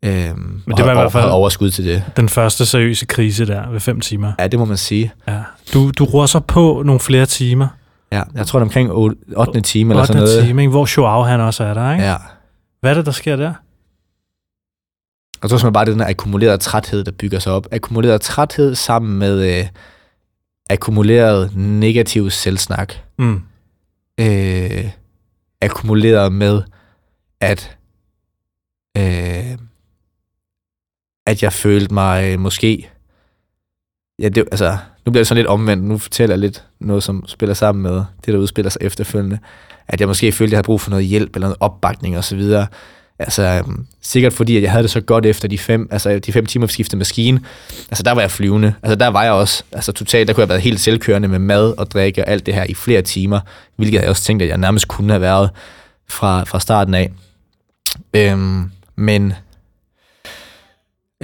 [0.03, 2.05] Øhm, Men det var i hvert fald overskud til det.
[2.17, 4.33] Den første seriøse krise der ved fem timer.
[4.39, 5.13] Ja, det må man sige.
[5.29, 5.41] Ja.
[5.75, 7.69] Du, du så på nogle flere timer.
[8.12, 9.16] Ja, jeg tror det er omkring 8.
[9.37, 9.61] 8.
[9.61, 10.37] time eller sådan noget.
[10.37, 10.49] 8.
[10.49, 10.71] time, ikke?
[10.71, 12.05] hvor Joao han også er der, ikke?
[12.05, 12.16] Ja.
[12.81, 13.53] Hvad er det, der sker der?
[15.42, 17.66] Jeg tror simpelthen bare, det er den her akkumulerede træthed, der bygger sig op.
[17.73, 19.66] Akkumuleret træthed sammen med øh,
[20.71, 22.94] akkumuleret negativ selvsnak.
[23.18, 23.42] Mm.
[24.21, 24.90] Øh,
[25.62, 26.62] akkumuleret med,
[27.40, 27.77] at
[28.97, 29.59] øh,
[31.29, 32.90] at jeg følte mig øh, måske...
[34.18, 35.85] Ja, det, altså, nu bliver det sådan lidt omvendt.
[35.85, 39.38] Nu fortæller jeg lidt noget, som spiller sammen med det, der udspiller sig efterfølgende.
[39.88, 42.25] At jeg måske følte, at jeg havde brug for noget hjælp eller noget opbakning og
[42.25, 42.66] så videre.
[43.18, 46.33] Altså, øhm, sikkert fordi, at jeg havde det så godt efter de fem, altså de
[46.33, 47.40] fem timer skifte maskine.
[47.90, 48.75] Altså, der var jeg flyvende.
[48.83, 51.38] Altså, der var jeg også, altså totalt, der kunne jeg have været helt selvkørende med
[51.38, 53.40] mad og drikke og alt det her i flere timer,
[53.77, 55.51] hvilket jeg også tænkte, at jeg nærmest kunne have været
[56.09, 57.12] fra, fra starten af.
[58.14, 59.33] Øhm, men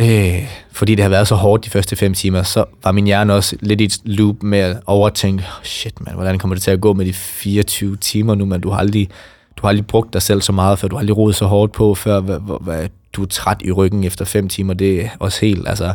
[0.00, 3.34] Øh, fordi det har været så hårdt de første fem timer, så var min hjerne
[3.34, 6.70] også lidt i et loop med at overtænke, oh shit man, hvordan kommer det til
[6.70, 9.08] at gå med de 24 timer nu, men du har aldrig,
[9.56, 11.72] du har aldrig brugt dig selv så meget før, du har aldrig rodet så hårdt
[11.72, 12.20] på, før.
[12.20, 15.92] Hvad, hvad, du er træt i ryggen efter fem timer, det er også helt, altså,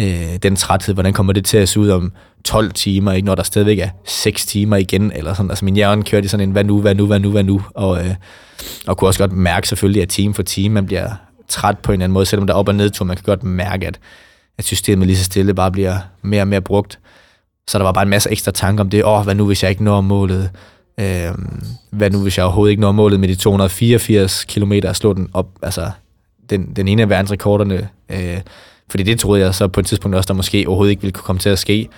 [0.00, 2.12] øh, den træthed, hvordan kommer det til at se ud om
[2.44, 6.02] 12 timer, ikke, når der stadigvæk er 6 timer igen, eller sådan, altså min hjerne
[6.02, 8.14] kørte i sådan en, hvad nu, hvad nu, hvad nu, hvad nu, og, øh,
[8.86, 11.10] og kunne også godt mærke selvfølgelig, at time for time, man bliver
[11.50, 13.04] træt på en eller anden måde, selvom der er op- og nedtur.
[13.04, 14.00] Man kan godt mærke, at,
[14.58, 16.98] at systemet lige så stille bare bliver mere og mere brugt.
[17.68, 19.04] Så der var bare en masse ekstra tanker om det.
[19.04, 20.50] Åh, oh, hvad nu, hvis jeg ikke når målet?
[21.00, 21.34] Øh,
[21.90, 25.30] hvad nu, hvis jeg overhovedet ikke når målet med de 284 km at slå den
[25.32, 25.90] op, altså
[26.50, 27.88] den, den ene af verdensrekorderne.
[28.08, 28.40] Øh,
[28.90, 31.24] fordi det troede jeg så på et tidspunkt også, der måske overhovedet ikke ville kunne
[31.24, 31.88] komme til at ske.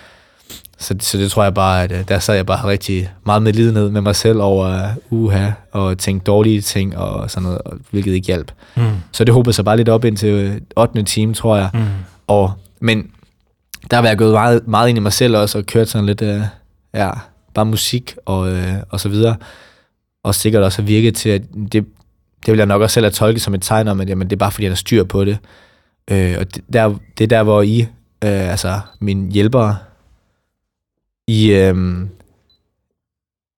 [0.83, 3.53] Så, så det tror jeg bare, at øh, der sad jeg bare rigtig meget med
[3.53, 8.13] lidenhed med mig selv over uh, uha, og tænkte dårlige ting og sådan noget, hvilket
[8.13, 8.53] ikke hjalp.
[8.77, 8.83] Mm.
[9.13, 10.99] Så det håbede sig bare lidt op indtil 8.
[10.99, 11.71] Øh, time, tror jeg.
[11.75, 11.81] Mm.
[12.27, 13.11] Og, men
[13.91, 16.23] der var jeg gået meget, meget ind i mig selv også, og kørt sådan lidt,
[16.23, 16.43] uh,
[16.95, 17.11] ja,
[17.55, 18.59] bare musik og, uh,
[18.91, 19.37] og så videre.
[20.25, 21.43] Og sikkert også har virket til, at
[21.73, 21.87] det,
[22.47, 24.37] det vil jeg nok også selv have tolket som et tegn om, at jamen, det
[24.37, 25.39] er bare fordi, jeg har styr på det.
[26.11, 27.81] Uh, og det, der, det er der, hvor I,
[28.25, 29.77] uh, altså mine hjælpere,
[31.33, 32.09] i, øhm,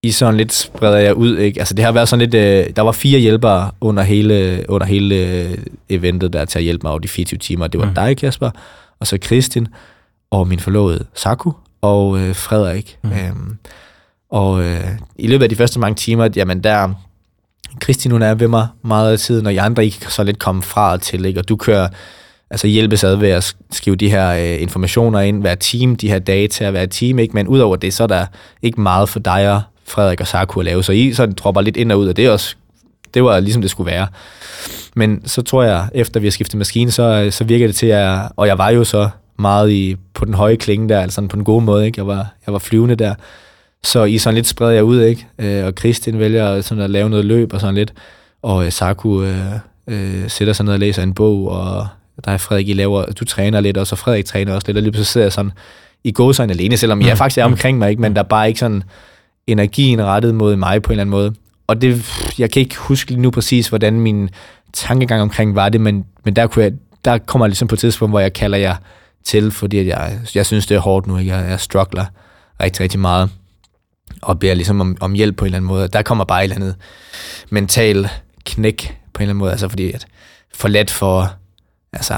[0.03, 1.61] i sådan lidt spreder jeg ud, ikke?
[1.61, 5.15] Altså det har været sådan lidt, øh, der var fire hjælpere under hele, under hele
[5.15, 5.59] øh,
[5.89, 7.67] eventet der til at hjælpe mig over de 24 timer.
[7.67, 7.95] Det var mm.
[7.95, 8.51] dig, Kasper,
[9.01, 9.69] og så Kristin,
[10.31, 12.99] og min forlovede Saku, og øh, Frederik.
[13.03, 13.11] Mm.
[13.13, 13.57] Øhm,
[14.31, 16.95] og øh, i løbet af de første mange timer, jamen der,
[17.81, 20.63] Kristin hun er ved mig meget af tiden, og I andre ikke så lidt komme
[20.63, 21.41] fra og til, ikke?
[21.41, 21.89] og du kører
[22.51, 26.19] altså hjælpes ad ved at skrive de her øh, informationer ind, være team, de her
[26.19, 27.35] data, være team, ikke?
[27.35, 28.27] men udover det, så er der
[28.63, 31.77] ikke meget for dig og Frederik og Sarko at lave, så I sådan dropper lidt
[31.77, 32.57] ind og ud, og det er også,
[33.15, 34.07] det var ligesom det skulle være.
[34.95, 37.87] Men så tror jeg, efter vi har skiftet maskine, så, øh, så virker det til,
[37.87, 41.37] at, og jeg var jo så meget i, på den høje klinge der, altså på
[41.37, 41.99] den gode måde, ikke?
[41.99, 43.15] Jeg, var, jeg var flyvende der.
[43.83, 45.27] Så I sådan lidt spreder jeg ud, ikke?
[45.39, 47.95] Øh, og Kristin vælger sådan at lave noget løb og sådan lidt,
[48.43, 49.53] og øh, Saku øh,
[49.87, 51.87] øh, sætter sig ned og læser en bog, og
[52.25, 54.83] der er Frederik, I laver, du træner lidt, og så Frederik træner også lidt, og
[54.83, 55.53] lige så sidder jeg sådan
[56.05, 57.17] i gåsøjne alene, selvom jeg mm.
[57.17, 58.03] faktisk er omkring mig, ikke?
[58.03, 58.83] men der er bare ikke sådan
[59.47, 61.35] energien rettet mod mig på en eller anden måde.
[61.67, 62.05] Og det,
[62.39, 64.31] jeg kan ikke huske lige nu præcis, hvordan min
[64.73, 66.73] tankegang omkring var det, men, men der, kunne jeg,
[67.05, 68.77] der kommer jeg ligesom på et tidspunkt, hvor jeg kalder jer
[69.25, 71.19] til, fordi jeg, jeg synes, det er hårdt nu.
[71.19, 72.05] Jeg, jeg struggler
[72.61, 73.31] rigtig, rigtig meget
[74.23, 75.89] og beder ligesom om, om hjælp på en eller anden måde.
[75.89, 76.75] Der kommer bare et eller andet
[77.51, 78.09] mental
[78.45, 80.07] knæk på en eller anden måde, altså fordi at
[80.55, 81.35] for let for
[81.95, 82.15] altså,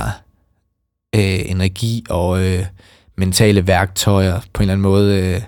[1.15, 2.65] øh, energi og øh,
[3.17, 5.23] mentale værktøjer på en eller anden måde.
[5.23, 5.43] Øh,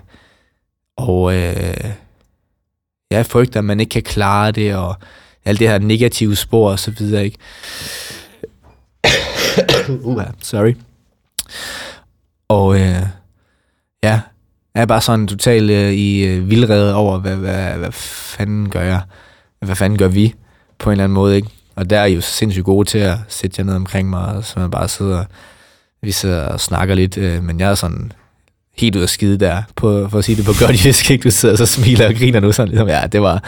[0.97, 1.91] og øh,
[3.11, 4.95] jeg frygter, at man ikke kan klare det, og
[5.45, 7.37] alt det her negative spor og så videre, ikke?
[10.03, 10.73] uh, sorry.
[12.47, 13.05] Og øh,
[14.03, 14.21] ja,
[14.75, 18.81] jeg er bare sådan totalt øh, i øh, vildrede over, hvad, hvad, hvad fanden gør
[18.81, 19.01] jeg?
[19.59, 20.35] Hvad fanden gør vi?
[20.77, 21.49] På en eller anden måde, ikke?
[21.79, 24.59] Og der er I jo sindssygt gode til at sætte jer ned omkring mig, så
[24.59, 25.25] man bare sidder,
[26.01, 28.11] vi sidder og snakker lidt, øh, men jeg er sådan
[28.77, 31.23] helt ud af skide der, på, for at sige det på godt jysk, ikke?
[31.23, 33.43] Du sidder så smiler og griner nu sådan, ligesom, ja, det var,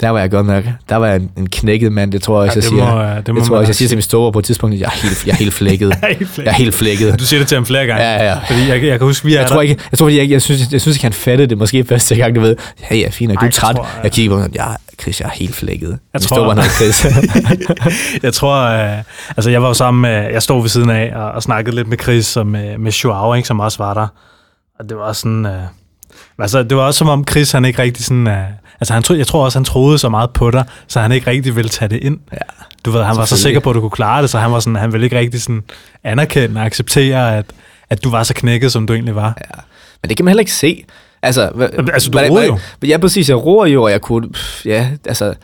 [0.00, 2.50] der var jeg godt nok, der var jeg en, en knækket mand, det tror jeg,
[2.50, 2.94] ja, jeg siger.
[2.94, 4.80] Må, det, det må tror jeg, jeg siger til min store på et tidspunkt, at
[4.80, 5.94] jeg er helt, jeg er helt flækket.
[6.02, 7.20] jeg er helt flækket.
[7.20, 8.04] Du siger det til ham flere gange.
[8.04, 8.38] Ja, ja.
[8.48, 10.72] Fordi jeg, jeg kan huske, vi er jeg tror ikke, jeg tror, jeg, jeg, synes,
[10.72, 12.56] jeg synes ikke, han fattede det måske første gang, du ved.
[12.90, 13.76] Ja, ja, fint, du er træt.
[13.76, 14.66] Jeg, jeg kigger på ham, ja,
[15.00, 15.98] Chris, jeg er helt flækket.
[16.12, 17.06] Jeg tror, står noget, Chris.
[18.22, 18.98] jeg tror, uh,
[19.36, 21.88] altså jeg var jo sammen med, jeg stod ved siden af og, og snakkede lidt
[21.88, 24.06] med Chris og med, med Joao, ikke, som også var der.
[24.78, 25.52] Og det var sådan, uh,
[26.38, 28.32] altså det var også som om Chris, han ikke rigtig sådan, uh,
[28.80, 31.30] Altså, han tro, jeg tror også, han troede så meget på dig, så han ikke
[31.30, 32.18] rigtig ville tage det ind.
[32.32, 32.38] Ja,
[32.84, 34.60] du ved, han var så sikker på, at du kunne klare det, så han, var
[34.60, 35.62] sådan, han ville ikke rigtig sådan
[36.04, 37.44] anerkende og acceptere, at,
[37.90, 39.38] at du var så knækket, som du egentlig var.
[39.40, 39.60] Ja.
[40.02, 40.84] Men det kan man heller ikke se.
[41.22, 42.58] Altså, hva, altså du roer jo.
[42.84, 43.28] Ja, præcis.
[43.28, 44.32] Jeg roer jo, og jeg kunne...
[44.32, 45.34] Pff, ja, altså...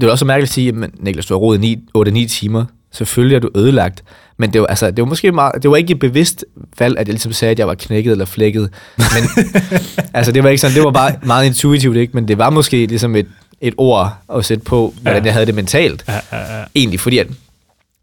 [0.00, 2.64] Det er også mærkeligt at sige, at Niklas, du har roet 8-9 timer.
[2.94, 4.04] Selvfølgelig er du ødelagt.
[4.36, 6.44] Men det var, altså, det var måske meget, det var ikke et bevidst
[6.78, 8.70] valg, at jeg ligesom sagde, at jeg var knækket eller flækket.
[8.96, 9.46] Men
[10.14, 12.10] altså, det var ikke sådan, det var bare meget intuitivt, ikke?
[12.14, 13.26] Men det var måske ligesom et,
[13.60, 15.26] et ord at sætte på, hvordan ja.
[15.26, 16.04] jeg havde det mentalt.
[16.08, 16.64] Ja, ja, ja.
[16.74, 17.26] Egentlig, fordi at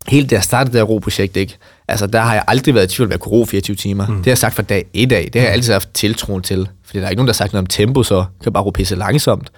[0.08, 1.58] helt da jeg startede det her ro-projekt, ikke?
[1.88, 4.08] Altså, der har jeg aldrig været i tvivl, at jeg kunne ro 24 timer.
[4.08, 4.16] Mm.
[4.16, 5.30] Det har jeg sagt fra dag et af.
[5.34, 6.70] Det har jeg altid haft tiltroen til.
[6.86, 8.64] Fordi der er ikke nogen, der har sagt noget om tempo, så kan jeg bare
[8.64, 9.52] ro pisse langsomt.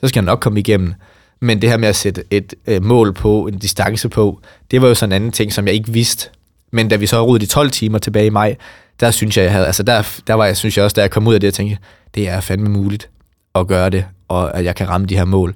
[0.00, 0.94] Så skal jeg nok komme igennem.
[1.40, 4.88] Men det her med at sætte et øh, mål på, en distance på, det var
[4.88, 6.28] jo sådan en anden ting, som jeg ikke vidste.
[6.70, 8.56] Men da vi så rodede de 12 timer tilbage i maj,
[9.00, 11.10] der synes jeg, jeg havde, altså der, der var jeg, synes jeg også, da jeg
[11.10, 11.78] kom ud af det, jeg tænkte,
[12.14, 13.08] det er fandme muligt
[13.54, 15.54] at gøre det, og at jeg kan ramme de her mål.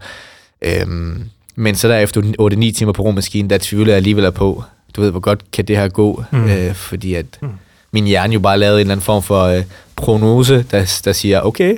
[0.62, 1.24] Øhm,
[1.56, 4.64] men så der efter 8-9 timer på rummaskinen, der tvivler jeg alligevel på,
[4.96, 6.44] du ved, hvor godt kan det her gå, mm.
[6.44, 7.48] øh, fordi at mm.
[7.92, 9.62] min hjerne jo bare lavede en eller anden form for øh,
[9.96, 11.76] prognose, der, der siger, okay,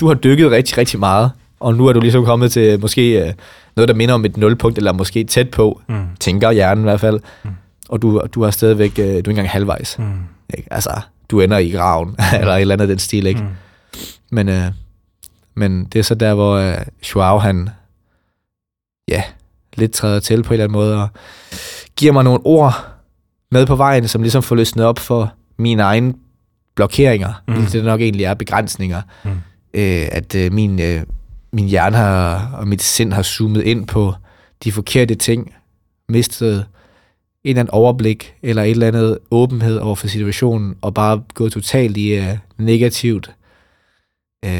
[0.00, 1.30] du har dykket rigtig, rigtig meget,
[1.60, 3.32] og nu er du ligesom kommet til måske øh,
[3.76, 6.06] noget, der minder om et nulpunkt, eller måske tæt på, mm.
[6.20, 7.50] tænker hjernen i hvert fald, mm.
[7.88, 9.98] og du, du har stadigvæk, øh, du er ikke engang halvvejs.
[9.98, 10.04] Mm.
[10.56, 10.72] Ikke?
[10.72, 11.00] Altså,
[11.30, 13.40] du ender i graven, eller et eller andet den stil, ikke?
[13.40, 13.48] Mm.
[14.30, 14.64] Men, øh,
[15.54, 16.78] men det er så der, hvor øh,
[17.14, 17.68] Joao, han,
[19.08, 19.22] ja,
[19.76, 21.08] lidt træder til på en eller anden måde, og
[21.96, 22.86] giver mig nogle ord
[23.50, 26.14] med på vejen, som ligesom får løsnet op for mine egne
[26.74, 27.66] blokeringer, mm.
[27.66, 29.02] det nok egentlig er begrænsninger.
[29.24, 29.30] Mm
[29.76, 31.02] øh, at øh, min, øh,
[31.56, 34.14] min hjerne har, og mit sind har zoomet ind på
[34.64, 35.54] de forkerte ting,
[36.08, 36.66] mistet
[37.44, 41.52] en eller anden overblik, eller et eller andet åbenhed over for situationen, og bare gået
[41.52, 43.34] totalt i øh, negativt
[44.44, 44.50] øh,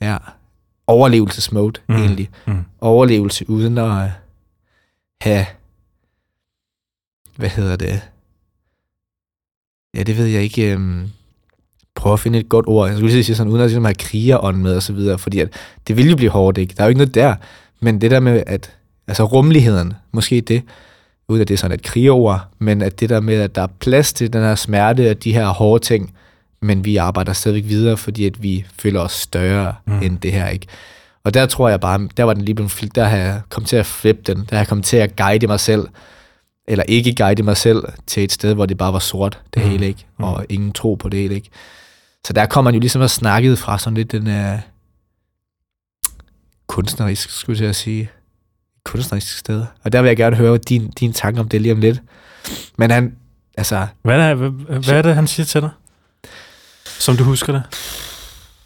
[0.00, 0.16] ja,
[0.86, 1.94] overlevelsesmode, Mm.
[1.96, 2.30] egentlig.
[2.46, 2.64] Mm.
[2.80, 4.10] Overlevelse uden at øh,
[5.20, 5.46] have,
[7.36, 8.00] hvad hedder det,
[9.94, 11.10] ja, det ved jeg ikke, øhm,
[12.04, 12.88] prøve at finde et godt ord.
[12.88, 15.40] Jeg skulle lige sige sådan, uden at ligesom have krigerånd med og så videre, fordi
[15.40, 15.48] at
[15.88, 16.74] det vil jo blive hårdt, ikke?
[16.76, 17.34] Der er jo ikke noget der,
[17.80, 18.70] men det der med, at,
[19.08, 20.62] altså rummeligheden, måske det,
[21.28, 23.66] uden at det er sådan et krigeord, men at det der med, at der er
[23.80, 26.14] plads til den her smerte og de her hårde ting,
[26.62, 29.92] men vi arbejder stadigvæk videre, fordi at vi føler os større Mm.
[29.92, 30.02] mm.
[30.02, 30.66] end det her, ikke?
[31.24, 33.76] Og der tror jeg bare, der var den lige blevet der har jeg kommet til
[33.76, 35.88] at flippe den, der har jeg kommet til at guide mig selv,
[36.68, 39.66] eller ikke guide mig selv til et sted, hvor det bare var sort, det Mm.
[39.66, 39.70] mm.
[39.70, 40.06] hele, ikke?
[40.18, 41.48] Og ingen tro på det hele, ikke?
[42.26, 44.60] Så der kommer man jo ligesom at snakket fra sådan lidt den uh,
[46.66, 48.10] kunstnerisk, skulle jeg sige,
[48.84, 49.66] kunstnerisk sted.
[49.82, 52.02] Og der vil jeg gerne høre din, din tanke om det lige om lidt.
[52.76, 53.16] Men han,
[53.56, 54.50] altså, Hvad er, hvad,
[54.84, 55.70] hvad er det, han siger til dig?
[56.84, 57.62] Som du husker det?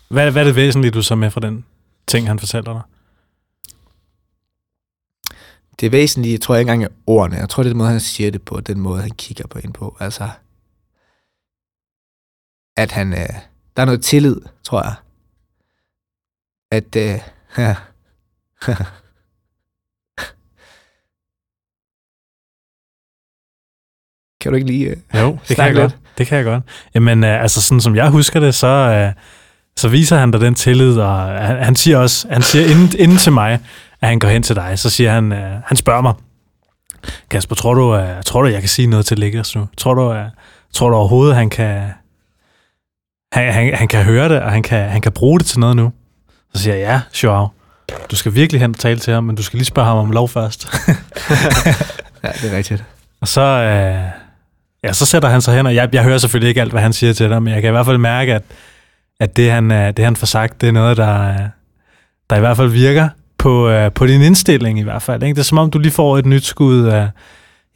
[0.08, 1.64] Hvad, hvad er det væsentlige, du så med fra den
[2.06, 2.82] ting, han fortæller dig?
[5.80, 7.36] det væsentlige, tror jeg ikke engang er ordene.
[7.36, 9.58] Jeg tror, det er den måde, han siger det på, den måde, han kigger på
[9.58, 9.96] ind på.
[10.00, 10.28] Altså,
[12.78, 13.28] at han, øh,
[13.76, 14.94] der er noget tillid, tror jeg.
[16.72, 17.18] At, øh,
[17.58, 17.74] ja.
[24.40, 24.86] kan du ikke lige...
[24.86, 25.82] Øh, Jo, det kan jeg lidt.
[25.82, 25.96] godt.
[26.18, 26.64] Det kan jeg godt.
[26.94, 29.12] Jamen, øh, altså sådan som jeg husker det, så, øh,
[29.76, 33.18] så viser han dig den tillid, og han, han siger også, han siger inden, inden
[33.18, 33.60] til mig,
[34.00, 36.14] at han går hen til dig, så siger han, øh, han spørger mig,
[37.30, 39.66] Kasper, tror du, øh, tror du, jeg kan sige noget til Liggers nu?
[39.76, 40.26] Tror du, øh,
[40.72, 41.90] tror du overhovedet, han kan,
[43.32, 45.76] han, han, han kan høre det, og han kan, han kan bruge det til noget
[45.76, 45.92] nu?
[46.54, 47.48] Så siger jeg, ja, Joao,
[48.10, 50.10] du skal virkelig hen og tale til ham, men du skal lige spørge ham om
[50.10, 50.68] lov først.
[52.24, 52.84] ja, det er rigtigt.
[53.20, 54.10] Og så, øh,
[54.84, 56.92] ja, så sætter han sig hen, og jeg, jeg hører selvfølgelig ikke alt, hvad han
[56.92, 58.42] siger til dig, men jeg kan i hvert fald mærke, at,
[59.20, 61.38] at det, han, øh, det, han får sagt, det er noget, der, øh,
[62.30, 63.08] der i hvert fald virker
[63.38, 65.22] på, øh, på din indstilling i hvert fald.
[65.22, 65.34] Ikke?
[65.34, 67.08] Det er som om, du lige får et nyt skud af,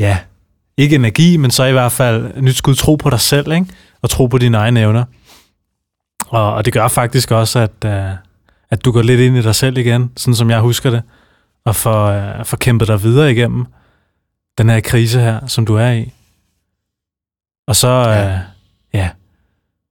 [0.01, 0.19] ja,
[0.77, 3.67] ikke energi, men så i hvert fald et nyt skud tro på dig selv, ikke?
[4.03, 5.05] og tro på dine egne evner.
[6.33, 8.11] Og, og det gør faktisk også, at, øh,
[8.71, 11.03] at du går lidt ind i dig selv igen, sådan som jeg husker det,
[11.65, 13.67] og får, øh, får kæmpet dig videre igennem
[14.59, 16.13] den her krise her, som du er i.
[17.67, 18.33] Og så, ja.
[18.33, 18.39] Øh,
[18.95, 19.11] ja,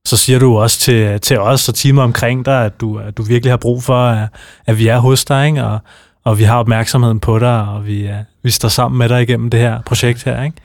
[0.06, 3.24] så siger du også til, til os og teamet omkring dig, at du, at du
[3.24, 4.30] virkelig har brug for, at,
[4.66, 5.64] at vi er hos dig, ikke?
[5.64, 5.80] Og,
[6.24, 9.50] og vi har opmærksomheden på dig, og vi, uh, vi står sammen med dig igennem
[9.50, 10.44] det her projekt her.
[10.44, 10.58] Ikke?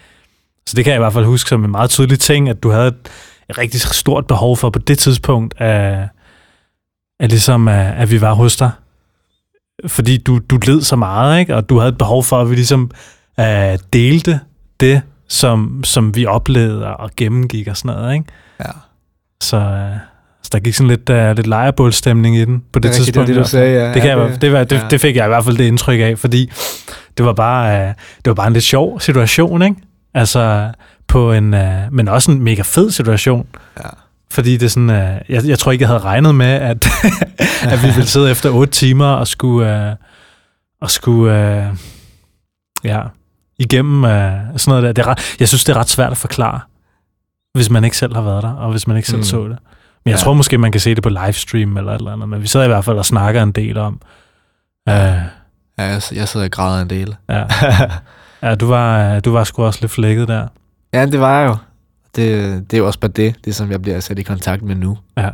[0.66, 2.70] Så det kan jeg i hvert fald huske som en meget tydelig ting, at du
[2.70, 3.08] havde et,
[3.50, 6.08] et rigtig stort behov for på det tidspunkt, at,
[7.20, 8.70] at, ligesom, at, at vi var hos dig.
[9.86, 11.56] Fordi du, du led så meget, ikke?
[11.56, 12.90] og du havde et behov for, at vi ligesom
[13.38, 13.44] uh,
[13.92, 14.40] delte
[14.80, 18.14] det, som, som vi oplevede og gennemgik og sådan noget.
[18.14, 18.26] Ikke?
[18.60, 18.70] Ja.
[19.40, 19.98] Så, uh,
[20.42, 23.28] så der gik sådan lidt, uh, lidt lejrebålstemning i den på det, Det tidspunkt.
[23.28, 23.94] det, det, du sagde, ja.
[23.94, 24.88] Det, kan ja, jeg, det, var, det, ja.
[24.90, 26.50] det fik jeg i hvert fald det indtryk af, fordi
[27.18, 29.76] det var bare, øh, det var bare en lidt sjov situation, ikke?
[30.14, 30.70] Altså,
[31.08, 33.46] på en, øh, men også en mega fed situation.
[33.78, 33.88] Ja.
[34.30, 36.86] Fordi det er sådan, øh, jeg, jeg tror ikke, jeg havde regnet med, at,
[37.72, 39.94] at vi ville sidde efter otte timer og skulle, øh,
[40.80, 41.66] og skulle øh,
[42.84, 43.00] ja,
[43.58, 44.92] igennem øh, sådan noget der.
[44.92, 46.60] Det er ret, jeg synes, det er ret svært at forklare,
[47.54, 49.24] hvis man ikke selv har været der, og hvis man ikke selv Mm.
[49.24, 49.58] så det.
[50.04, 50.16] Men jeg Ja.
[50.24, 52.66] tror måske, man kan se det på livestream eller et eller andet, men vi sidder
[52.66, 54.00] i hvert fald og snakker en del om.
[54.88, 54.94] Øh,
[55.78, 57.16] Ja, jeg, jeg sidder og græder en del.
[57.28, 57.44] ja.
[58.48, 60.48] ja, du var, du var sgu også lidt flækket der.
[61.00, 61.56] Ja, det var jeg jo.
[62.16, 64.74] Det, det er jo også bare det, det som jeg bliver sat i kontakt med
[64.74, 64.98] nu.
[65.16, 65.30] Ja.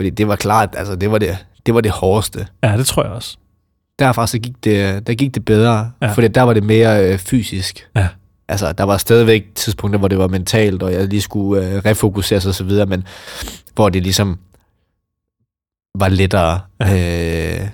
[0.00, 2.46] Fordi det var klart, altså det var det, det var det hårdeste.
[2.62, 3.36] ja, det tror jeg også.
[3.98, 6.12] Derfra så gik det, der gik det bedre, Ja.
[6.12, 7.88] fordi der var det mere øh, fysisk.
[7.96, 8.08] Ja.
[8.48, 12.46] Altså, der var stadigvæk tidspunkter, hvor det var mentalt, og jeg lige skulle øh, refokuseres
[12.46, 13.04] og så videre, men
[13.74, 14.38] hvor det ligesom
[15.98, 16.60] var lettere.
[16.80, 17.60] Ja.
[17.62, 17.68] Øh,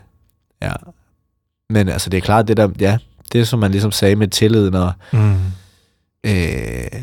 [0.62, 0.72] ja.
[1.70, 2.98] Men altså, det er klart, det der, ja,
[3.32, 5.34] det som man ligesom sagde med tilliden og Mm.
[6.26, 7.02] Øh,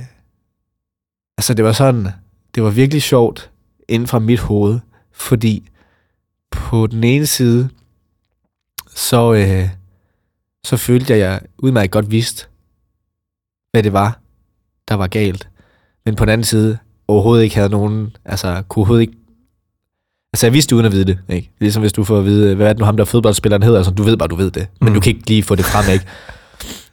[1.38, 2.08] altså det var sådan,
[2.56, 3.52] det var virkelig sjovt
[3.88, 4.80] inden fra mit hoved,
[5.12, 5.70] fordi
[6.52, 7.70] på den ene side,
[8.96, 9.70] så, øh,
[10.64, 12.46] så følte jeg, at jeg udmærket godt vidste,
[13.72, 14.20] hvad det var,
[14.88, 15.50] der var galt.
[16.06, 19.14] Men på den anden side, overhovedet ikke havde nogen, altså kunne overhovedet ikke,
[20.34, 21.52] altså jeg vidste uden at vide det, ikke?
[21.60, 23.92] Ligesom hvis du får at vide, hvad er det nu ham der fodboldspilleren hedder, altså
[23.94, 24.94] du ved bare, du ved det, men Mm.
[24.96, 26.06] du kan ikke lige få det frem, ikke?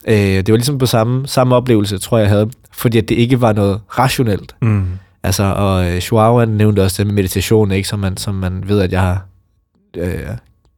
[0.08, 2.50] Øh, det var ligesom på samme, samme oplevelse, tror jeg, jeg havde.
[2.72, 4.54] Fordi at det ikke var noget rationelt.
[4.62, 4.86] Mm.
[5.22, 8.80] Altså, og øh, Joao nævnte også det med meditation, ikke, som, man, som man ved,
[8.80, 9.26] at jeg har,
[9.96, 10.28] øh,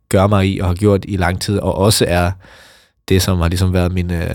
[0.08, 2.30] gør mig i og har gjort i lang tid, og også er
[3.08, 4.34] det, som har ligesom været min, øh,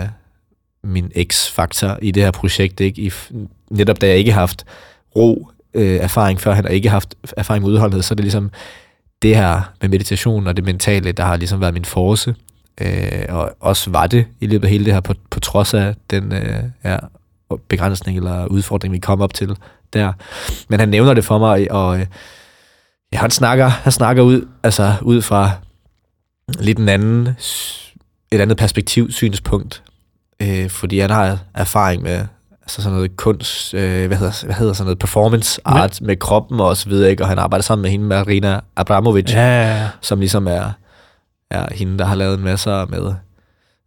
[0.84, 3.02] min x-faktor i det her projekt, ikke?
[3.02, 3.12] I,
[3.70, 4.66] netop da jeg ikke har haft
[5.16, 8.52] ro øh, erfaring før, han har ikke haft erfaring med udholdenhed, så er det ligesom
[9.22, 12.36] det her med meditation og det mentale, der har ligesom været min force,
[12.82, 15.96] øh, og også var det i løbet af hele det her, på, på trods af
[16.10, 16.98] den øh, ja,
[17.70, 19.58] begrænsning eller udfordring, vi kom op til
[19.94, 20.14] der.
[20.68, 22.06] Men han nævner det for mig, og øh,
[23.14, 25.52] ja, han snakker, han snakker ud, altså ud fra
[26.60, 27.28] lidt en anden,
[28.32, 29.84] et andet perspektiv, synspunkt,
[30.42, 32.26] øh, fordi han har erfaring med
[32.62, 36.16] altså sådan noget kunst, øh, hvad, hedder, hvad hedder sådan noget, performance art med, med
[36.16, 37.24] kroppen og så videre, ikke?
[37.24, 39.88] og han arbejder sammen med hende, Marina Abramovic, Ja, ja, ja.
[40.02, 40.72] som ligesom er,
[41.52, 43.14] er hende, der har lavet en masse med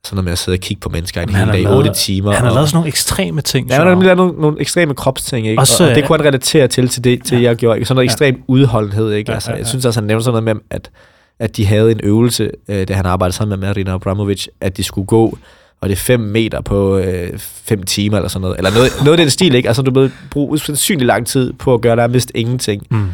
[0.04, 2.32] sådan noget med at sidde og kigge på mennesker en hel dag, lavet- 8 timer.
[2.32, 3.68] Han har og, lavet sådan nogle ekstreme ting.
[3.68, 5.60] Ja, han har lavet nogle, nogle ekstreme kropsting, ikke?
[5.60, 7.44] Også, og, og det øh, kunne han relatere til, til det, til ja.
[7.48, 7.76] jeg gjorde.
[7.78, 7.86] Ikke?
[7.86, 8.12] Sådan noget Ja.
[8.12, 9.30] ekstrem udholdenhed, ikke?
[9.30, 9.58] Ja, Altså, ja, ja.
[9.58, 10.90] Jeg synes også, han nævnte sådan noget med, at,
[11.38, 14.82] at de havde en øvelse, øh, da han arbejdede sammen med Marina Abramovic, at de
[14.82, 15.38] skulle gå,
[15.80, 17.00] og det er 5 meter på
[17.38, 18.56] 5 timer eller sådan noget.
[18.58, 19.68] Eller noget, noget af den stil, ikke?
[19.68, 22.86] Altså, du vil bruge usandsynlig lang tid på at gøre nærmest ingenting.
[22.90, 23.06] Mm.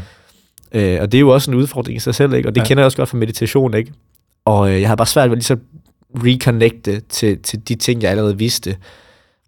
[0.75, 2.49] Øh, og det er jo også en udfordring i sig selv, ikke?
[2.49, 2.65] Og det Ja.
[2.65, 2.69] ja.
[2.69, 3.93] kender jeg også godt fra meditation, ikke?
[4.45, 5.57] Og øh, jeg havde bare svært ved lige så
[6.15, 8.77] reconnecte til, til de ting, jeg allerede vidste.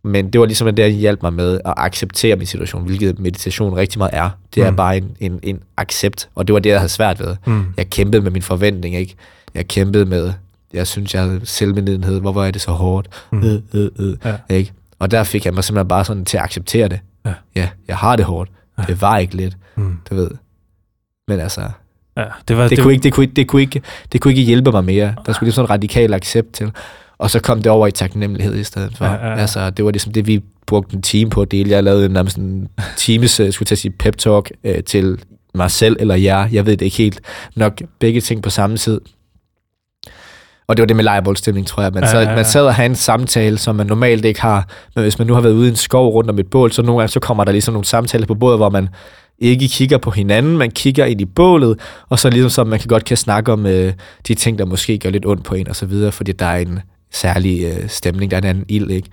[0.05, 3.19] Men det var ligesom, at det der hjalp mig med at acceptere min situation, hvilket
[3.19, 4.31] meditation rigtig meget er.
[4.55, 4.77] Det er Mm.
[4.77, 7.37] bare en, en, en accept, og det var det, jeg havde svært ved.
[7.47, 7.65] Mm.
[7.77, 9.15] Jeg kæmpede med min forventning, ikke?
[9.55, 10.33] Jeg kæmpede med,
[10.73, 12.21] jeg synes, jeg havde selvmedlidenhed.
[12.21, 13.09] Hvorfor er det så hårdt?
[13.33, 13.39] Mm.
[13.39, 13.45] Mm.
[13.45, 14.37] Øh, øh, øh, Ja.
[14.57, 14.73] ikke?
[14.99, 17.01] Og der fik jeg mig simpelthen bare sådan til at acceptere det.
[17.27, 17.35] Ja.
[17.57, 18.51] ja jeg har det hårdt.
[18.79, 18.83] Ja.
[18.83, 19.97] Det var ikke lidt, Mm.
[20.11, 20.31] du ved.
[21.29, 21.61] Men altså,
[22.17, 22.69] Ja, det var...
[22.69, 23.83] det, kunne ikke, det, kunne, det, kunne ikke,
[24.13, 25.15] det kunne ikke hjælpe mig mere.
[25.27, 26.71] Der skulle ligesom en radikal accept til.
[27.19, 29.05] Og så kom det over i taknemmelighed i stedet for.
[29.05, 29.37] Ja, ja, ja.
[29.37, 31.71] Altså, det var ligesom det, vi brugte en time på at dele.
[31.71, 35.19] Jeg lavede nærmest en times, øh, skulle jeg til at sige, pep talk øh, til
[35.55, 36.49] mig selv eller jer.
[36.53, 37.21] Jeg ved det ikke helt.
[37.57, 39.01] Nok begge ting på samme tid.
[40.67, 41.93] Og det var det med lejrebålstemning, tror jeg.
[41.93, 42.37] Man Ja, sad, ja, ja.
[42.37, 44.69] man sad og havde en samtale, som man normalt ikke har.
[44.95, 46.83] Men hvis man nu har været ude i en skov rundt om et bål, så
[46.83, 48.89] nogle gange så kommer der ligesom nogle samtaler på bordet, hvor man
[49.43, 52.89] ikke kigger på hinanden, man kigger ind i bålet, og så ligesom så man kan
[52.89, 53.93] godt kan snakke om øh,
[54.29, 56.59] de ting, der måske gør lidt ondt på en og så videre, fordi der er
[56.59, 56.79] en
[57.13, 59.09] særlig øh, stemning, der er en anden ild, ikke?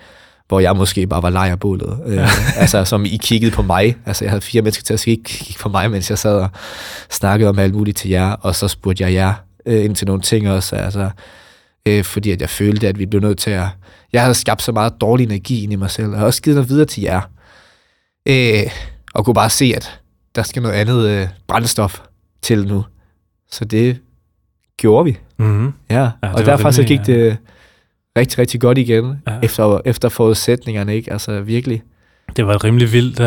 [0.47, 1.99] hvor jeg måske bare var lej af bålet.
[2.05, 2.27] Øh,
[2.61, 3.97] altså, som I kiggede på mig.
[4.05, 6.49] Altså, jeg havde fire mennesker til at kigge, kigge på mig, mens jeg sad og
[7.09, 9.33] snakkede om alt muligt til jer, og så spurgte jeg jer
[9.65, 11.09] øh, ind til nogle ting også, altså,
[11.85, 13.65] øh, fordi at jeg følte, at vi blev nødt til at...
[14.13, 16.69] Jeg havde skabt så meget dårlig energi ind i mig selv, og også givet noget
[16.69, 17.21] videre til jer.
[18.25, 18.71] Øh,
[19.13, 19.99] og kunne bare se, at
[20.35, 21.99] der skal noget andet øh, brændstof
[22.41, 22.85] til nu.
[23.51, 23.97] Så det
[24.77, 25.17] gjorde vi.
[25.37, 25.73] Mm.
[25.89, 27.37] Ja, ja og derfor så gik det
[28.17, 29.33] rigtig, rigtig godt igen, Ja.
[29.33, 29.39] ja.
[29.43, 31.11] efter, efter forudsætningerne, ikke?
[31.13, 31.83] Altså virkelig.
[32.35, 33.19] Det var et rimelig vildt...
[33.19, 33.25] Uh,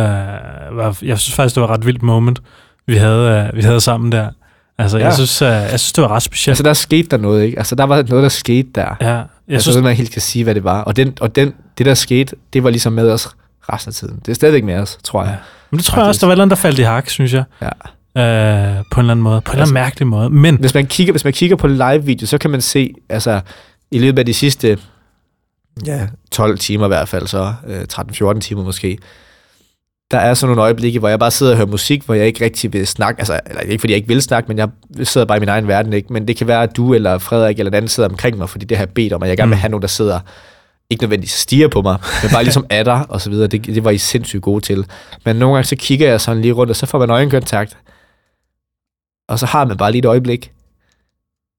[0.77, 2.43] var, jeg synes faktisk, det var et ret vildt moment,
[2.87, 4.31] vi havde, uh, vi havde sammen der.
[4.79, 5.03] Altså, ja.
[5.03, 5.09] Ja.
[5.09, 6.53] jeg, synes, uh, jeg synes, det var ret specielt.
[6.53, 7.59] Altså der skete der noget, ikke?
[7.59, 8.97] Altså der var noget, der skete der.
[9.01, 10.83] ja, jeg Jeg synes, man helt kan sige, hvad det var.
[10.83, 13.29] Og, den, og den, det, der skete, det var ligesom med os
[13.73, 14.19] resten af tiden.
[14.27, 15.37] Det er stadigvæk med os, tror jeg.
[15.73, 17.35] Men det tror jeg også, der var et eller andet, der faldt i hak, synes
[17.35, 17.45] jeg.
[17.63, 17.69] Ja.
[17.69, 19.41] Uh, på en eller anden måde.
[19.41, 20.31] På en eller anden Altså- mærkelig måde.
[20.31, 23.41] Men, Hvis man kigger, hvis man kigger på live-video, så kan man se, altså
[23.91, 24.79] i løbet af de sidste
[25.87, 28.99] ja, 12 timer i hvert fald, så øh, 13-14 timer måske,
[30.11, 32.45] der er sådan nogle øjeblikke, hvor jeg bare sidder og hører musik, hvor jeg ikke
[32.45, 34.69] rigtig vil snakke, altså eller ikke fordi jeg ikke vil snakke, men jeg
[35.03, 36.13] sidder bare i min egen verden, ikke?
[36.13, 38.65] Men det kan være, at du eller Frederik eller en anden sidder omkring mig, fordi
[38.65, 39.61] det har bedt om, og jeg gerne vil Mm.
[39.61, 40.21] have nogen, der sidder
[40.93, 43.47] ikke nødvendigvis stiger på mig, men bare ligesom er der, og så videre.
[43.49, 44.87] Det, det var I sindssygt gode til.
[45.25, 47.79] Men nogle gange så kigger jeg sådan lige rundt, og så får man øjenkontakt,
[49.29, 50.53] og så har man bare lige et øjeblik,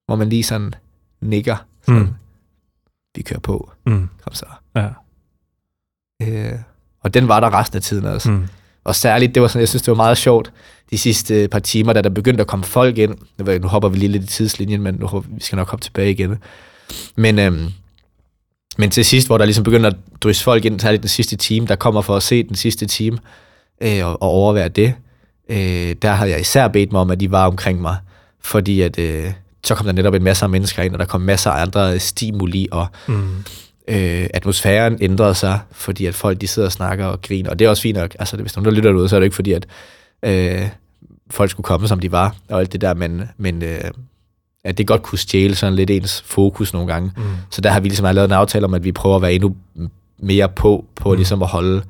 [0.06, 0.74] hvor man lige sådan
[1.22, 1.56] nikker.
[1.86, 2.10] Sådan, Mm.
[3.16, 3.72] Vi kører på.
[3.86, 4.46] mm, Kom så.
[4.76, 4.88] ja,
[6.22, 6.60] Øh,
[7.02, 8.32] og den var der resten af tiden også.
[8.32, 8.48] Mm.
[8.84, 10.52] Og særligt, det var sådan, jeg synes, det var meget sjovt,
[10.92, 13.16] de sidste par timer, da der begyndte at komme folk ind.
[13.62, 16.12] Nu, hopper vi lige lidt i tidslinjen, men nu hopper, vi skal nok hoppe tilbage
[16.12, 16.38] igen.
[17.16, 17.66] Men, øhm,
[18.78, 21.68] men til sidst, hvor der ligesom begynder at drysse folk ind, særligt den sidste time,
[21.68, 23.18] der kommer for at se den sidste time,
[23.82, 24.94] øh, og, og overvære det,
[25.50, 27.98] øh, der havde jeg især bedt mig om, at de var omkring mig.
[28.42, 29.32] Fordi at, øh,
[29.64, 32.00] så kom der netop en masse af mennesker ind, og der kom masser af andre
[32.00, 33.38] stimuli, og mm,
[33.88, 37.66] øh, atmosfæren ændrede sig, fordi at folk de sidder og snakker og griner, og det
[37.66, 38.16] er også fint nok.
[38.20, 39.66] Altså, hvis nogen der lytter derude, så er det ikke fordi, at
[40.24, 40.68] øh,
[41.30, 43.84] folk skulle komme, som de var, og alt det der, men, men øh,
[44.66, 47.12] at det godt kunne stjæle sådan lidt ens fokus nogle gange.
[47.18, 47.24] mm.
[47.50, 49.56] Så der har vi ligesom lavet en aftale om, at vi prøver at være endnu
[50.20, 51.16] mere på, på Mm.
[51.16, 51.82] ligesom at holde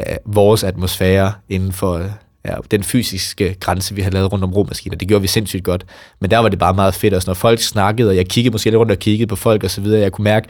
[0.00, 2.04] øh, vores atmosfære inden for øh,
[2.44, 4.96] ja, den fysiske grænse, vi har lavet rundt om rummaskiner.
[4.96, 5.84] Det gjorde vi sindssygt godt.
[6.20, 8.70] Men der var det bare meget fedt, også når folk snakkede, og jeg kiggede måske
[8.70, 10.48] lidt rundt og kiggede på folk og så videre, jeg kunne mærke,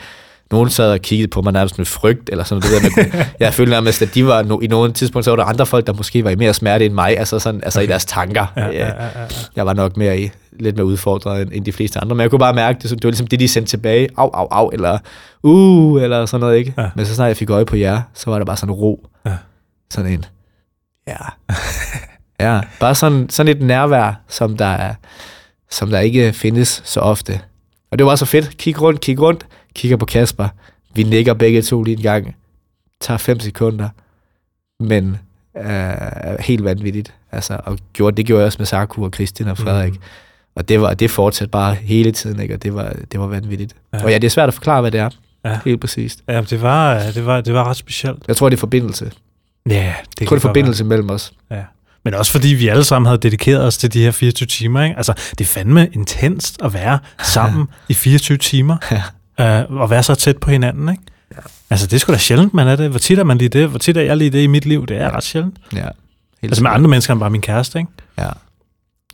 [0.51, 2.83] nogen sad og kiggede på mig nærmest med frygt, eller sådan noget.
[2.83, 5.45] Der, kunne, jeg følte nærmest, at de var no, i nogle tidspunkt, så var der
[5.45, 7.87] andre folk, der måske var i mere smerte end mig, altså, sådan, altså okay.
[7.87, 8.47] i deres tanker.
[8.57, 9.27] Ja, ja, ja, ja.
[9.57, 12.31] Jeg var nok mere i, lidt mere udfordret end, end de fleste andre, men jeg
[12.31, 14.99] kunne bare mærke, det, det var ligesom det, de sendte tilbage, au, au, au, eller
[15.43, 16.75] uh, eller sådan noget, ikke?
[16.79, 16.91] Ja.
[16.97, 19.07] Men så snart jeg fik øje på jer, så var der bare sådan ro.
[19.27, 19.37] Ja.
[19.91, 20.25] Sådan en,
[21.09, 21.17] ja.
[22.47, 24.95] ja, bare sådan, sådan et nærvær, som der, er,
[25.71, 27.41] som der ikke findes så ofte.
[27.93, 28.57] Og det var så fedt.
[28.57, 30.49] Kig rundt, kig rundt, kigger på Kasper.
[30.95, 32.37] Vi nikker begge to lige en gang.
[33.01, 33.89] Tager fem sekunder.
[34.81, 35.17] Men
[35.57, 37.15] øh, helt vanvittigt.
[37.33, 39.93] Altså, og gjorde, det gjorde jeg også med Sarku og Christian og Frederik.
[39.93, 39.99] Mm.
[40.55, 42.55] Og det, var, det fortsatte bare hele tiden, ikke?
[42.55, 43.75] og det var, det var vanvittigt.
[43.93, 44.05] Ja.
[44.05, 45.11] Og ja, det er svært at forklare, hvad det er.
[45.45, 45.59] Ja.
[45.65, 46.21] Helt præcist.
[46.29, 48.23] Ja, det var, øh, det, var, det var ret specielt.
[48.29, 49.11] Jeg tror, det er forbindelse.
[49.69, 51.33] Ja, det er forbindelse mellem os.
[51.51, 51.59] være.
[51.59, 51.65] Ja.
[52.05, 54.83] Men også fordi vi alle sammen havde dedikeret os til de her 24 timer.
[54.83, 54.97] Ikke?
[54.97, 56.99] Altså, det er fandme intenst at være
[57.35, 58.77] sammen i 24 timer.
[58.91, 59.03] Ja.
[59.41, 60.89] Øh, og være så tæt på hinanden.
[60.89, 61.03] Ikke?
[61.37, 61.41] Ja.
[61.71, 62.91] Altså, det er sgu da sjældent, man er det.
[62.91, 63.69] Hvor tit er man lige det?
[63.69, 64.87] Hvor tit er jeg lige det i mit liv?
[64.87, 65.57] Det er ret sjældent.
[65.73, 65.79] Ja.
[65.79, 67.79] Helt Altså med andre mennesker end bare min kæreste.
[67.79, 67.91] Ikke?
[68.19, 68.29] Ja.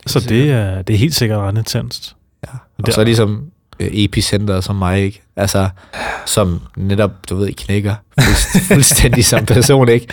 [0.05, 2.15] Så det, er, det er helt sikkert ret intenst.
[2.47, 2.57] Ja.
[2.83, 3.45] Og så ligesom
[3.79, 5.21] øh, epicenter som mig, ikke?
[5.35, 5.69] Altså,
[6.25, 10.07] som netop, du ved, knækker fuldst- fuldstændig som person, ikke?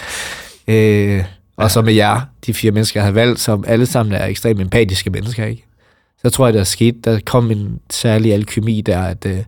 [0.68, 1.24] Øh,
[1.56, 4.60] og så med jer, de fire mennesker, jeg har valgt, som alle sammen er ekstremt
[4.60, 5.64] empatiske mennesker, ikke?
[6.24, 9.38] Så tror jeg, der skete, der kom en særlig alkymi der, at øh,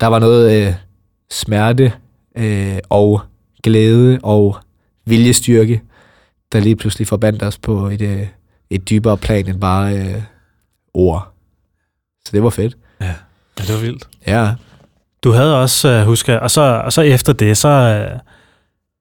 [0.00, 0.74] der var noget øh,
[1.30, 1.92] smerte
[2.36, 3.20] øh, og
[3.62, 4.56] glæde og
[5.06, 5.82] viljestyrke,
[6.52, 8.26] der lige pludselig forbandt os på et, øh,
[8.70, 10.22] et dybere plan end bare øh,
[10.94, 11.32] ord.
[12.24, 12.76] Så det var fedt.
[13.00, 13.14] Ja,
[13.58, 14.08] det var vildt.
[14.26, 14.50] Ja,
[15.24, 18.18] Du havde også, uh, husker og så, og så efter det, så uh,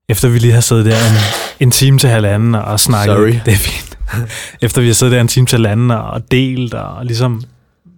[0.09, 1.17] efter vi lige har siddet der en,
[1.59, 3.39] en time til halvanden og snakket, Sorry.
[3.45, 3.90] det er fint.
[4.61, 7.43] efter vi har siddet der en time til halvanden og delt og ligesom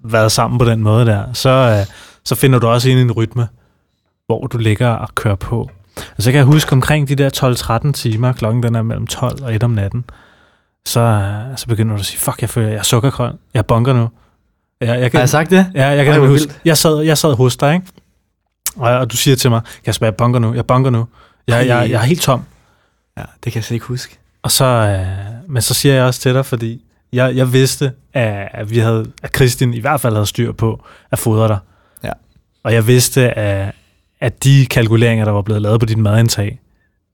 [0.03, 1.93] været sammen på den måde der, så, uh,
[2.23, 3.47] så finder du også ind i en rytme,
[4.25, 5.69] hvor du ligger og kører på.
[6.17, 9.43] Og så kan jeg huske omkring de der 12-13 timer, klokken den er mellem 12
[9.43, 10.05] og 1 om natten,
[10.85, 10.99] så,
[11.49, 14.09] uh, så begynder du at sige, fuck, jeg føler, jeg er sukkergrøn, jeg bunker nu.
[14.81, 15.71] Jeg, jeg kan, har jeg sagt det?
[15.73, 16.53] Ja, jeg Ej, kan hvor huske.
[16.65, 17.87] Jeg sad, jeg sad hos dig, ikke?
[18.75, 21.07] Og, og du siger til mig, Kasper, jeg bunker nu, jeg bunker nu.
[21.47, 22.43] Jeg, jeg, jeg er helt tom.
[23.17, 24.17] Ja, det kan jeg slet ikke huske.
[24.43, 28.69] Og så, øh, men så siger jeg også til dig, fordi jeg, jeg vidste, at,
[28.69, 31.57] vi havde, at Kristin i hvert fald havde styr på at fodre dig.
[32.03, 32.11] Ja.
[32.63, 33.75] Og jeg vidste, at,
[34.19, 36.59] at de kalkuleringer, der var blevet lavet på dit madindtag,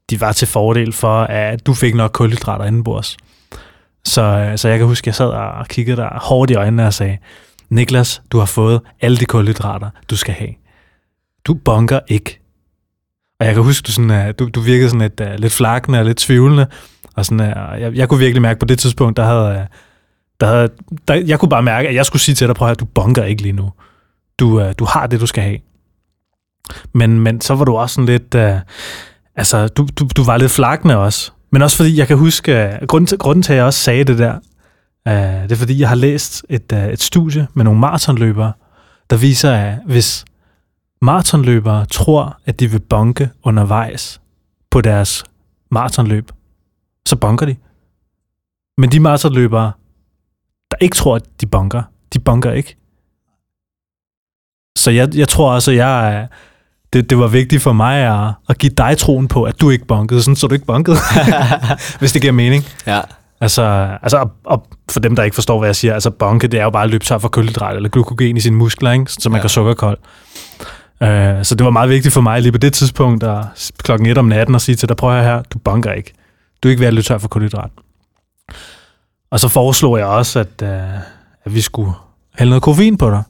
[0.10, 3.18] de var til fordel for, at du fik nok kulhydrater indenbords.
[4.06, 6.86] Så, øh, så jeg kan huske, at jeg sad og kiggede dig hårdt i øjnene
[6.86, 7.18] og sagde,
[7.70, 10.54] Niklas, du har fået alle de kulhydrater, du skal have.
[11.46, 12.40] Du bunker ikke.
[13.40, 16.00] Og jeg kan huske, du, sådan, uh, du, du virkede sådan lidt, uh, lidt flakende
[16.00, 16.68] og lidt tvivlende.
[17.16, 17.39] Og sådan,
[17.80, 19.68] jeg, jeg kunne virkelig mærke på det tidspunkt, der havde,
[20.39, 20.70] der havde
[21.07, 22.86] der, jeg kunne bare mærke, at jeg skulle sige til dig, prøv at høre, du
[22.86, 23.72] bunker ikke lige nu.
[24.39, 25.57] Du, uh, du har det, du skal have.
[26.93, 28.60] Men, men så var du også sådan lidt, uh,
[29.36, 31.32] altså du, du, du var lidt flakne også.
[31.51, 34.03] Men også fordi, jeg kan huske, uh, grunden, til, grunden til, at jeg også sagde
[34.03, 34.36] det der,
[35.05, 38.53] uh, det er fordi, jeg har læst et, uh, et studie med nogle maratonløbere,
[39.10, 40.26] der viser, at hvis
[41.01, 44.22] maratonløbere tror, at de vil bonke undervejs
[44.72, 45.24] på deres
[45.72, 46.32] maratonløb,
[47.10, 47.55] så bonker de.
[48.78, 49.72] Men de maratonløbere,
[50.72, 51.84] der ikke tror, at de bonker,
[52.14, 52.76] de bonker ikke.
[54.78, 56.28] Så jeg, jeg tror også, at jeg
[56.93, 57.97] det, det var vigtigt for mig
[58.28, 60.97] at, at give dig troen på, at du ikke bonkede, sådan så du ikke bonkede,
[61.99, 62.64] hvis det giver mening.
[62.88, 63.01] Ja.
[63.41, 63.62] Altså,
[64.01, 66.64] altså og, og for dem, der ikke forstår, hvad jeg siger, altså bonke, det er
[66.64, 69.12] jo bare at løbe tør for kulhydrat eller glykogen i sine muskler, ikke?
[69.12, 69.41] så man Ja.
[69.41, 69.97] kan sukkerkold.
[71.01, 71.07] Uh,
[71.43, 73.45] så det var meget vigtigt for mig lige på det tidspunkt, at
[73.84, 76.14] klokken et om natten, at sige til dig, prøv her, du bonker ikke.
[76.64, 77.72] Du er ikke ved at løbe tør for kulhydrat.
[79.32, 80.99] Og så foreslog jeg også, at, uh,
[81.45, 81.91] at vi skulle
[82.39, 83.24] hælde noget koffein på dig.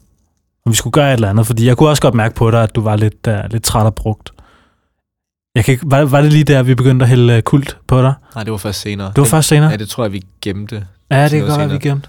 [0.64, 2.62] Og vi skulle gøre et eller andet, fordi jeg kunne også godt mærke på dig,
[2.62, 4.32] at du var lidt, uh, lidt træt og brugt.
[5.54, 8.02] Jeg kan ikke, var, var det lige der, vi begyndte at hælde øh, kult på
[8.02, 8.14] dig?
[8.34, 9.08] Nej, det var først senere.
[9.08, 9.70] Det var først senere?
[9.70, 10.86] Ja, det tror jeg, vi gemte.
[11.10, 12.00] Ja, det kan godt være, vi senere.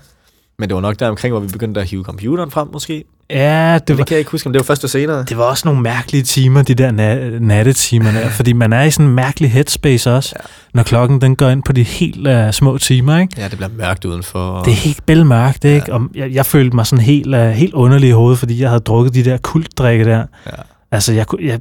[0.62, 3.04] Men det var nok der omkring, hvor vi begyndte at hive computeren frem, måske.
[3.30, 5.24] Ja, det Det, var, det kan jeg ikke huske, om det var først og senere.
[5.30, 8.92] det var også nogle mærkelige timer, de der na- nattetimer der, fordi man er i
[8.92, 10.46] sådan en mærkelig headspace også, Ja.
[10.74, 13.34] når klokken den går ind på de helt uh, små timer, ikke?
[13.38, 14.40] Ja, det bliver mørkt udenfor.
[14.40, 14.66] Og...
[14.66, 15.86] Det er helt bælmørkt, ikke?
[15.88, 15.94] Ja.
[15.94, 18.82] Og jeg, jeg følte mig sådan helt, uh, helt underlig i hovedet, fordi jeg havde
[18.82, 20.18] drukket de der kultdrikke der.
[20.46, 20.52] Ja.
[20.92, 21.42] Altså, jeg kunne...
[21.46, 21.60] Jeg,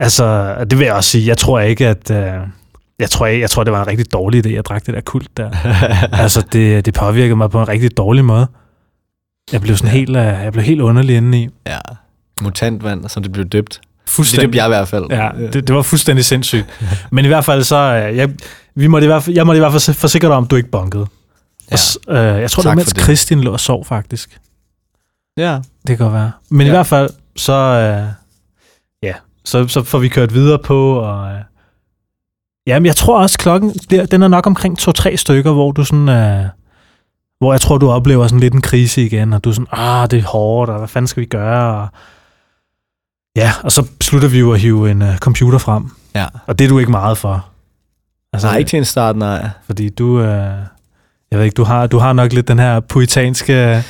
[0.00, 1.26] altså, det vil jeg også sige.
[1.26, 2.10] Jeg tror ikke, at...
[2.10, 2.48] Uh,
[2.98, 4.94] jeg tror, jeg, jeg tror, det var en rigtig dårlig idé, at jeg drak det
[4.94, 5.50] der kult der.
[6.22, 8.46] altså, det, det påvirkede mig på en rigtig dårlig måde.
[9.52, 9.98] Jeg blev sådan Ja.
[9.98, 11.48] helt, uh, jeg blev helt underlig indeni.
[11.66, 11.78] ja.
[12.42, 13.80] Mutantvand, som det blev døbt.
[14.04, 14.46] Det Fuldstændig.
[14.46, 15.04] døbte jeg i hvert fald.
[15.10, 16.66] Ja, det, det var fuldstændig sindssygt.
[17.12, 18.30] Men i hvert fald så, øh, jeg,
[18.74, 20.70] vi måtte i hvert fald, jeg måtte i hvert fald forsikre dig om, du ikke
[20.70, 21.06] bonkede.
[21.70, 21.76] Ja.
[22.08, 22.12] Ja.
[22.12, 23.02] Og, øh, jeg tror, det Tak var for mens det.
[23.02, 24.38] Kristin lå og sov, faktisk.
[25.38, 25.54] ja.
[25.86, 26.32] Det kan godt være.
[26.50, 26.64] Men ja.
[26.64, 26.72] i Ja.
[26.72, 31.28] hvert fald, så, øh, så, så får vi kørt videre på, og...
[31.32, 31.40] Øh,
[32.66, 36.08] jamen, jeg tror også, klokken, der, den er nok omkring to-tre stykker, hvor du sådan...
[36.08, 36.44] Øh,
[37.38, 40.10] hvor jeg tror, du oplever sådan lidt en krise igen, og du er sådan, ah,
[40.10, 41.82] det er hårdt, og hvad fanden skal vi gøre?
[41.82, 41.88] Og,
[43.36, 45.90] ja, og så slutter vi jo at hive en uh, computer frem.
[46.14, 46.26] Ja.
[46.46, 47.46] Og det er du ikke meget for.
[48.32, 49.48] Altså, nej, ikke til en start, nej.
[49.66, 50.24] Fordi du, uh,
[51.30, 53.82] jeg ved ikke, du har, du har nok lidt den her puritanske...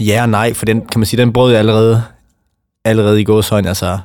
[0.00, 2.02] Ja og nej, for den, kan man sige, den brød jeg allerede,
[2.84, 3.98] allerede i gåsøjne, altså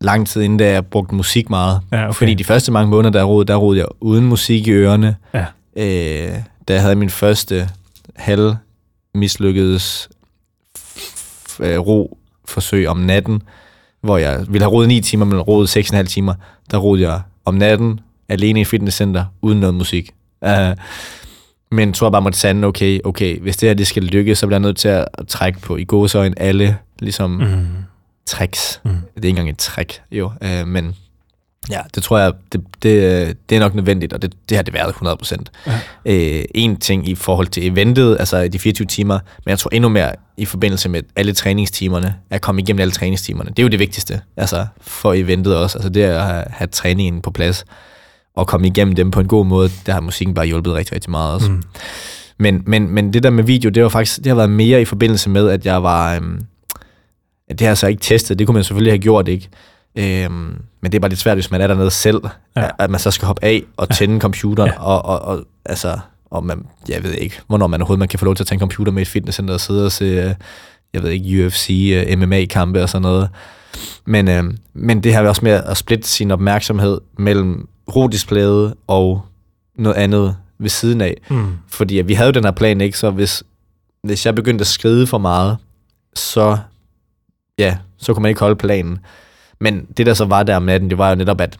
[0.00, 1.80] lang tid inden, da jeg brugte musik meget.
[1.92, 2.14] Ja, okay.
[2.14, 5.16] Fordi de første mange måneder, der rodede, der rodede jeg uden musik i ørerne.
[5.34, 5.44] Ja.
[5.76, 6.34] Øh,
[6.68, 7.68] da jeg havde min første
[8.16, 8.54] halv
[9.14, 10.08] mislykkedes
[11.60, 13.42] øh, ro forsøg om natten,
[14.00, 16.34] hvor jeg ville have rodet 9 timer, men rodet 6,5 timer,
[16.70, 20.10] der rodede jeg om natten, alene i et fitnesscenter, uden noget musik.
[20.46, 20.50] Uh,
[21.76, 24.46] men tror jeg bare måtte sande, okay, okay, hvis det her det skal lykkes, så
[24.46, 27.66] bliver jeg nødt til at trække på i gåsøjne alle ligesom Mm.
[28.28, 28.80] Tricks.
[28.84, 28.90] Mm.
[28.90, 30.32] Det er ikke engang et trick, jo.
[30.42, 30.96] Øh, men
[31.70, 34.74] ja, det tror jeg, det, det, det er nok nødvendigt, og det, det har det
[34.74, 35.50] været 100 procent.
[35.66, 35.80] Ja.
[36.04, 39.88] Øh, en ting i forhold til eventet, altså de 24 timer, men jeg tror endnu
[39.88, 43.50] mere i forbindelse med alle træningstimerne, at komme igennem alle træningstimerne.
[43.50, 45.78] Det er jo det vigtigste, altså for eventet også.
[45.78, 47.64] Altså det at have, have træningen på plads,
[48.36, 51.10] og komme igennem dem på en god måde, der har musikken bare hjulpet rigtig, rigtig
[51.10, 51.50] meget også.
[51.50, 51.62] Mm.
[52.38, 54.84] Men, men, men det der med video, det var faktisk, det har været mere i
[54.84, 56.40] forbindelse med, at jeg var, øhm,
[57.50, 59.48] det har jeg så ikke testet, det kunne man selvfølgelig have gjort, ikke?
[59.98, 60.32] Øhm,
[60.80, 62.20] men det er bare lidt svært, hvis man er dernede selv,
[62.56, 62.60] Ja.
[62.64, 62.68] ja.
[62.78, 64.74] at man så skal hoppe af og tænde computeren, Ja.
[64.82, 64.86] ja.
[64.88, 65.98] og, og, og, altså,
[66.30, 68.56] og man, jeg ved ikke, hvornår man overhovedet man kan få lov til at tage
[68.56, 70.34] en computer med et fitnesscenter og sidde og se, øh,
[70.94, 73.28] jeg ved ikke, UFC, øh, MMA-kampe og sådan noget.
[74.04, 74.44] Men, øh,
[74.74, 79.22] men det her er også med at splitte sin opmærksomhed mellem rodisplayet og
[79.78, 81.14] noget andet ved siden af.
[81.30, 81.46] Mm.
[81.68, 82.98] Fordi at vi havde jo den her plan, ikke?
[82.98, 83.42] Så hvis,
[84.04, 85.56] hvis jeg begyndte at skride for meget,
[86.14, 86.58] så,
[87.58, 88.98] ja, så kunne man ikke holde planen.
[89.60, 91.58] Men det, der så var der om natten, det var jo netop, at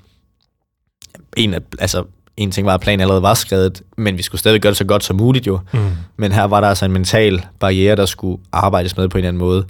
[1.36, 2.05] en, af, altså,
[2.36, 4.84] en ting var, at planen allerede var skrevet, men vi skulle stadig gøre det så
[4.84, 5.61] godt som muligt jo.
[5.72, 5.80] Mm.
[6.16, 9.28] Men her var der altså en mental barriere, der skulle arbejdes med på en eller
[9.28, 9.66] anden måde.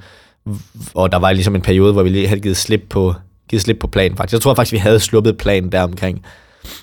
[0.95, 3.15] Og der var ligesom en periode, hvor vi lige havde givet slip på,
[3.49, 4.33] givet slip på planen faktisk.
[4.33, 6.25] Jeg tror faktisk, vi havde sluppet planen der omkring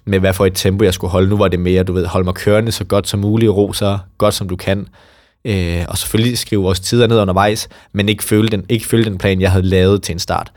[0.06, 1.30] med hvad for et tempo, jeg skulle holde.
[1.30, 3.98] Nu var det mere, du ved, holde mig kørende så godt som muligt, ro så
[4.18, 4.88] godt som du kan.
[5.46, 9.18] Øh, og selvfølgelig skrive vores tider ned undervejs, men ikke følge den, ikke følge den
[9.18, 10.52] plan, jeg havde lavet til en start.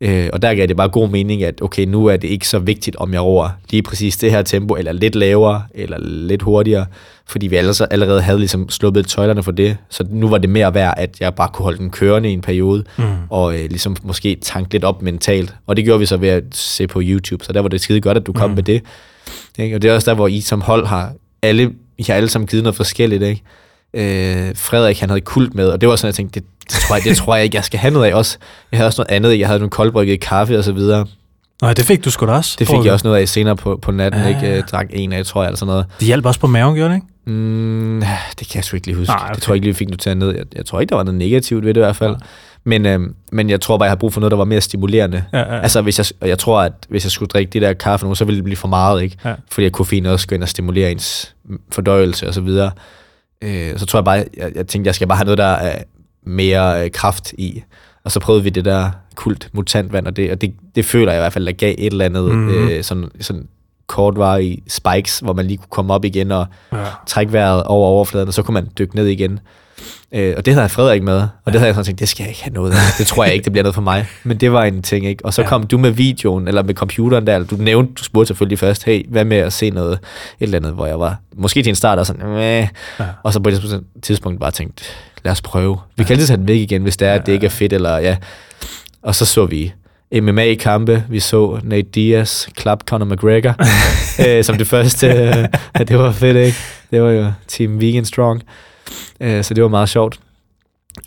[0.00, 2.58] Øh, og der gav det bare god mening, at okay, nu er det ikke så
[2.58, 6.86] vigtigt, om jeg roer lige præcis det her tempo, eller lidt lavere, eller lidt hurtigere,
[7.26, 10.74] fordi vi allerede, allerede havde ligesom sluppet tøjlerne for det, så nu var det mere
[10.74, 13.04] værd, at jeg bare kunne holde den kørende i en periode, Mm.
[13.30, 15.54] og øh, ligesom måske tanke lidt op mentalt.
[15.66, 18.00] Og det gjorde vi så ved at se på YouTube, så der var det skide
[18.00, 18.54] godt, at du kom Mm.
[18.56, 18.82] med det.
[19.58, 19.76] Ikke?
[19.76, 21.12] Og det er også der, hvor I som hold har
[21.42, 23.42] alle, I har alle sammen givet noget forskelligt, ikke?
[23.94, 26.96] Øh, Frederik, han havde kult med, og det var sådan, jeg tænkte, det, det, tror
[26.96, 28.38] jeg, det tror jeg ikke, jeg skal have noget af også.
[28.72, 31.06] Jeg havde også noget andet, jeg havde nogle koldbrygget kaffe og så videre.
[31.62, 32.56] Nej, det fik du sgu da også.
[32.58, 34.48] Det fik jeg også noget af senere på, på natten, Ja, ja, ikke?
[34.48, 34.54] ja.
[34.54, 35.86] Jeg drak en af, tror jeg, eller sådan noget.
[36.00, 37.06] Det hjalp også på maven, gjorde det ikke?
[37.26, 38.00] Mm,
[38.38, 39.10] det kan jeg sgu ikke lige huske.
[39.10, 39.34] Nej, Nej, okay.
[39.34, 40.28] Det tror jeg ikke lige, vi fik noteret ned.
[40.36, 42.16] Jeg, jeg tror ikke, der var noget negativt ved det i hvert fald.
[42.64, 45.24] Men, øhm, men jeg tror bare, jeg har brug for noget, der var mere stimulerende.
[45.32, 45.60] Ja, ja.
[45.60, 48.14] Altså, hvis jeg, og jeg tror, at hvis jeg skulle drikke det der kaffe nu,
[48.14, 49.16] så ville det blive for meget, ikke?
[49.24, 49.34] Ja.
[49.50, 51.34] Fordi koffein også går ind og stimulerer ens
[51.72, 52.70] fordøjelse og så videre.
[53.42, 55.82] Øh, så tror jeg bare, jeg, jeg tænkte, jeg skal bare have noget, der er
[56.26, 57.62] mere øh, kraft i.
[58.04, 61.20] Og så prøvede vi det der kult mutantvand, og det, og det, det føler jeg
[61.20, 62.34] i hvert fald, der gav et eller andet Mhm.
[62.36, 62.68] mm-hmm.
[62.68, 63.48] øh, sådan, sådan
[63.86, 66.84] kortvarige spikes, hvor man lige kunne komme op igen og ja.
[67.06, 69.40] trække vejret over overfladen, og så kunne man dykke ned igen.
[70.14, 71.14] Øh, og det havde jeg Frederik med,
[71.44, 72.76] og det havde jeg sådan tænkt, det skal jeg ikke have noget af.
[72.98, 74.06] Det tror jeg ikke, det bliver noget for mig.
[74.24, 75.24] Men det var en ting, ikke?
[75.24, 75.46] Og så Ja.
[75.46, 75.48] ja.
[75.48, 78.84] kom du med videoen, eller med computeren der, eller du nævnte, du spurgte selvfølgelig først,
[78.84, 79.98] hey, hvad med at se noget, et
[80.40, 82.68] eller andet, hvor jeg var, måske til en start, og sådan, Mæh.
[83.00, 83.04] Ja.
[83.22, 85.78] og så på et tidspunkt bare tænkt, lad os prøve.
[85.96, 87.72] Vi kan altid tage den væk igen, hvis det er, at det ikke er fedt,
[87.72, 88.16] eller ja.
[89.02, 89.72] Og så så vi
[90.14, 91.04] MMA-kampe.
[91.08, 93.54] Vi så Nate Diaz klap Conor McGregor
[94.28, 95.06] øh, som det første.
[95.06, 95.44] Øh,
[95.78, 96.58] ja, det var fedt, ikke?
[96.90, 98.42] Det var jo Team Vegan Strong.
[99.20, 100.20] Øh, så det var meget sjovt.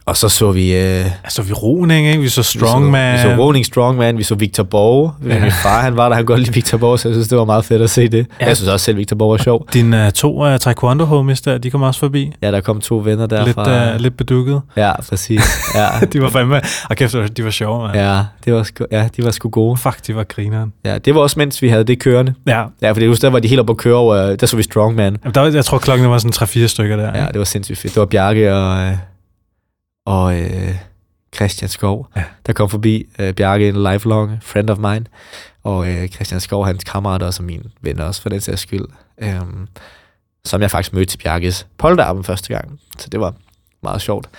[0.05, 0.75] Og så så vi...
[0.75, 2.21] Øh, Altså, vi roning, ikke?
[2.21, 3.13] Vi så Strongman.
[3.13, 5.11] Vi så, vi så Roning Strongman, vi så Victor Borge.
[5.29, 5.39] Ja.
[5.39, 7.45] Min far, han var der, han godt lide Victor Borge, så jeg synes, det var
[7.45, 8.27] meget fedt at se det.
[8.41, 8.45] Ja.
[8.47, 9.67] Jeg synes også selv, Victor Borge var sjov.
[9.73, 12.31] Dine uh, to uh, taekwondo homies der, de kom også forbi.
[12.41, 13.93] Ja, der kom to venner Lidt, derfra.
[13.95, 14.61] uh, lidt bedukket.
[14.77, 15.41] Ja, præcis.
[15.75, 16.61] Ja, de var fandme...
[16.89, 17.95] Og kæft, de var sjove, man.
[17.95, 19.77] ja, det var sgu, ja, de var sgu gode.
[19.77, 20.73] Fuck, de var grineren.
[20.85, 22.33] Ja, det var også, mens vi havde det kørende.
[22.47, 22.63] Ja.
[22.81, 24.63] Ja, for det var der var de helt oppe at køre over, der så vi
[24.63, 25.17] Strongman.
[25.23, 27.11] Jamen, Der, var- jeg tror, klokken var sådan 3-4 stykker der.
[27.23, 27.93] Ja, det var sindssygt fedt.
[27.93, 28.93] Det var Bjarke og, øh,
[30.05, 30.75] og øh,
[31.35, 32.19] Christian Skov, Ja.
[32.19, 32.25] ja.
[32.47, 33.05] der kom forbi.
[33.19, 35.05] Øh, Bjarke, en lifelong friend of mine,
[35.63, 38.85] og øh, Christian Skov, hans kammerat også, og min ven også, for den sags skyld.
[39.21, 39.67] Øhm,
[40.45, 42.79] som jeg faktisk mødte til Bjarkes polterappen første gang.
[42.99, 43.33] Så det var
[43.83, 44.29] meget sjovt.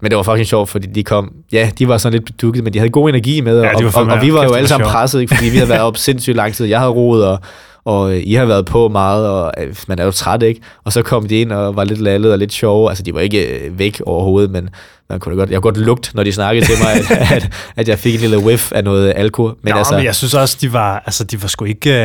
[0.00, 2.72] Men det var fucking sjovt, fordi de kom, ja, de var sådan lidt bedukket, men
[2.72, 4.68] de havde god energi med, Ja, og, var og, fandme- og, vi var jo alle
[4.68, 4.92] sammen sjovt.
[4.92, 5.34] presset, ikke?
[5.34, 6.66] fordi vi havde været op sindssygt lang tid.
[6.66, 7.38] Jeg havde roet, og,
[7.84, 10.60] og I har været på meget, og øh, man er jo træt, ikke?
[10.84, 12.88] Og så kom de ind og var lidt lallet og lidt sjove.
[12.88, 14.68] Altså, de var ikke øh, væk overhovedet, men
[15.10, 17.88] man kunne godt, jeg kunne godt lugte, når de snakkede til mig, at, at, at
[17.88, 19.50] jeg fik en lille whiff af noget alkohol.
[19.50, 21.90] Men, Men altså, men jeg synes også, de var, altså, de var sgu ikke...
[21.90, 21.96] Øh,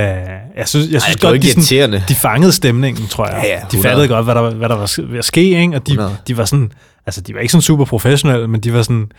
[0.57, 3.41] jeg synes, jeg synes var godt, ikke de, sådan, de fangede stemningen, tror jeg.
[3.43, 3.89] Ja, ja, de 100.
[3.89, 5.75] fattede godt, hvad der, hvad der var ved at ske, ikke?
[5.75, 6.17] Og de, 100.
[6.27, 6.71] de var sådan...
[7.05, 9.11] Altså, de var ikke sådan super professionelle, men de var sådan...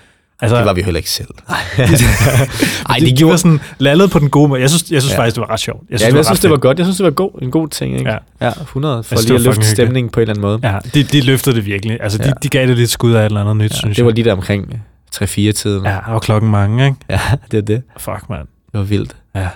[0.42, 1.28] Altså, Det var vi heller ikke selv.
[1.48, 4.60] Ej, de de, de gjorde- var sådan lallet på den gode måde.
[4.60, 5.18] Jeg synes, jeg synes Ja.
[5.18, 5.82] faktisk, det var ret sjovt.
[5.90, 6.78] Jeg synes, ja, jeg synes ret det var godt.
[6.78, 8.10] Jeg synes, det var god, en god ting, ikke?
[8.10, 8.16] Ja.
[8.46, 9.02] ja 100.
[9.04, 10.60] For Jeg synes, lige det at løfte stemningen på en eller anden måde.
[10.62, 11.98] Ja, de, de løftede det virkelig.
[12.02, 12.32] Altså, de, Ja.
[12.42, 14.14] de gav det lidt skud af et eller andet nyt, Ja, synes det var jeg.
[14.14, 14.82] lige der omkring
[15.16, 15.84] 3-4 tiden.
[15.84, 16.96] Ja, og klokken mange, ikke?
[17.10, 17.20] ja,
[17.50, 17.82] det er det.
[17.98, 18.46] Fuck, mand.
[18.72, 19.16] Det var vildt.
[19.34, 19.48] Ja.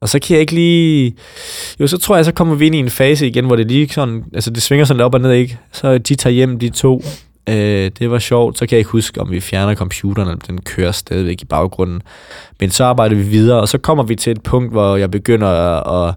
[0.00, 1.14] Og så kan jeg ikke lige...
[1.80, 3.88] Jo, så tror jeg, så kommer vi ind i en fase igen, hvor det lige
[3.88, 4.22] sådan...
[4.34, 5.58] Altså, det svinger sådan lidt op og ned, ikke?
[5.72, 7.04] Så de tager hjem, de to.
[7.48, 8.58] Øh, det var sjovt.
[8.58, 12.02] Så kan jeg ikke huske, om vi fjerner computeren, eller den kører stadigvæk i baggrunden.
[12.60, 15.48] Men så arbejder vi videre, og så kommer vi til et punkt, hvor jeg begynder
[15.48, 16.14] at...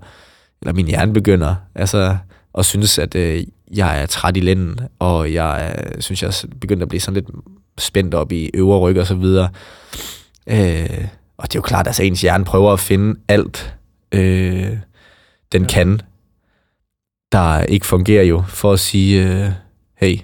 [0.61, 2.17] Eller min hjerne begynder, altså...
[2.57, 3.43] at synes, at øh,
[3.73, 7.13] jeg er træt i lænden, og jeg øh, synes, jeg er begyndt at blive sådan
[7.13, 7.29] lidt
[7.77, 9.49] spændt op i øvre ryg og så videre.
[10.47, 11.05] Øh,
[11.37, 13.75] og det er jo klart, at altså, ens hjerne prøver at finde alt,
[14.11, 14.77] øh,
[15.51, 16.01] den kan,
[17.31, 19.49] der ikke fungerer jo, for at sige, øh,
[19.95, 20.17] hey,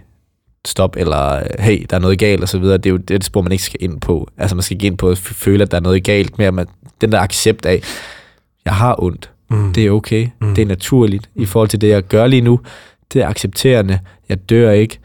[0.68, 2.78] stop, eller øh, hey, der er noget galt, og så videre.
[2.78, 4.28] Det er jo det spor, man ikke skal ind på.
[4.38, 6.53] Altså, man skal ikke ind på at føle, at der er noget galt med, at
[6.53, 6.68] man,
[7.01, 7.82] den der accept af,
[8.66, 9.74] jeg har ondt, Mm.
[9.74, 10.47] det er okay, Mm.
[10.47, 10.55] mm.
[10.55, 12.60] det er naturligt i forhold til det, jeg gør lige nu.
[13.14, 13.99] Det er accepterende,
[14.30, 14.99] jeg dør ikke.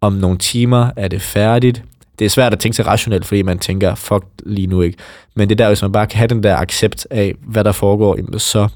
[0.00, 1.82] Om nogle timer er det færdigt.
[2.18, 4.98] Det er svært at tænke sig rationelt, fordi man tænker, fuck lige nu ikke.
[5.36, 7.72] Men det er der, hvis man bare kan have den der accept af, hvad der
[7.72, 8.68] foregår, så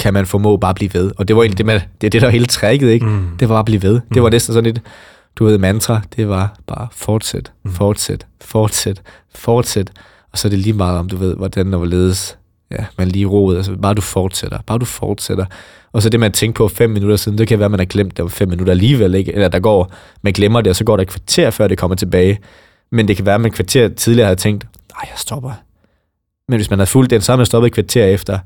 [0.00, 1.12] kan man formå bare at blive ved.
[1.16, 3.06] Og det var egentlig det, med, det det, der var hele tricket, ikke?
[3.06, 3.26] Mm.
[3.40, 4.00] Det var bare at blive ved.
[4.14, 4.32] Det var Mm.
[4.32, 4.82] næsten sådan et,
[5.36, 6.00] du ved, mantra.
[6.16, 7.72] Det var bare fortsæt, Mm.
[7.72, 9.02] fortsæt, fortsæt,
[9.34, 9.90] fortsæt.
[10.32, 12.38] Og så er det lige meget om, du ved, hvordan og hvorledes
[12.70, 13.56] ja, man lige roede.
[13.56, 15.44] Altså bare du fortsætter, bare du fortsætter.
[15.92, 17.84] Og så det, man tænkte på fem minutter siden, det kan være, at man har
[17.86, 19.32] glemt det om fem minutter alligevel, ikke?
[19.34, 19.92] Eller der går,
[20.22, 22.38] man glemmer det, og så går der et kvarter, før det kommer tilbage.
[22.92, 25.52] Men det kan være, at man et kvarter tidligere havde tænkt, nej, jeg stopper.
[26.48, 28.38] Men hvis man havde fulgt den, så har man stoppet et kvarter efter.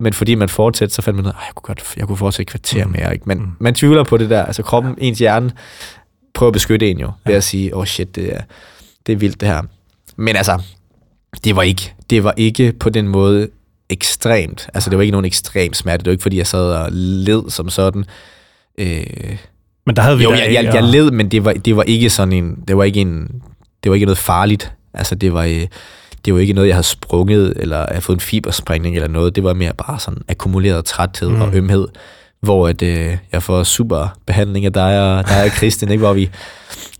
[0.00, 2.16] Men fordi man fortsætter, så fandt man ud af, "Ej, jeg kunne, godt, jeg kunne
[2.16, 2.92] fortsætte et kvarter Mm.
[2.92, 3.12] mere.
[3.12, 3.24] Ikke?
[3.28, 3.46] Men Mm.
[3.58, 4.44] man tvivler på det der.
[4.44, 5.52] Altså kroppen, ens hjerne,
[6.34, 8.40] prøver at beskytte en jo, ved at sige, åh oh shit, det er,
[9.06, 9.62] det er vildt det her.
[10.16, 10.62] Men altså,
[11.44, 13.48] det var ikke, det var ikke på den måde
[13.88, 14.68] ekstremt.
[14.74, 15.98] Altså, det var ikke nogen ekstrem smerte.
[15.98, 18.04] Det var ikke, fordi jeg sad og led som sådan.
[18.78, 19.36] Øh,
[19.86, 22.10] Men der havde vi jo, jeg, jeg, jeg led, men det var, det var ikke
[22.10, 23.42] sådan en, det var ikke en,
[23.84, 24.72] det var ikke noget farligt.
[24.94, 25.66] Altså, det var, øh,
[26.24, 29.36] det var ikke noget, jeg havde sprunget, eller havde fået en fibersprængning eller noget.
[29.36, 31.40] Det var mere bare sådan akkumuleret træthed mm.
[31.40, 31.88] og ømhed,
[32.42, 36.00] hvor at, øh, jeg får super behandling af dig og, dig og Christian, ikke?
[36.04, 36.30] hvor vi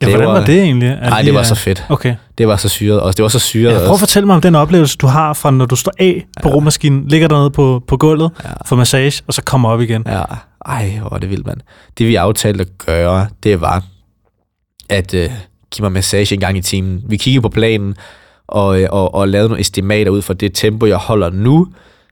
[0.02, 0.88] Ja, hvordan var det egentlig?
[0.88, 1.86] Er Nej, de, det var øh, så fedt.
[1.88, 2.14] Okay.
[2.38, 3.16] Det var så syret også.
[3.16, 4.00] Det var så syret Ja, prøv at også.
[4.00, 6.54] fortælle mig om den oplevelse, du har fra, når du står af på Ja.
[6.54, 8.48] rummaskinen, ligger dernede på, på gulvet Ja.
[8.66, 10.02] for massage, og så kommer op igen.
[10.08, 10.22] Ja,
[10.66, 11.60] ej, hvor var det vildt, mand.
[11.98, 13.82] Det vi aftalte at gøre, det var
[14.88, 15.30] at øh,
[15.70, 17.02] give mig massage en gang i timen.
[17.06, 17.94] Vi kiggede på planen
[18.50, 21.68] og, øh, og, og lavede nogle estimater ud fra det tempo, jeg holder nu.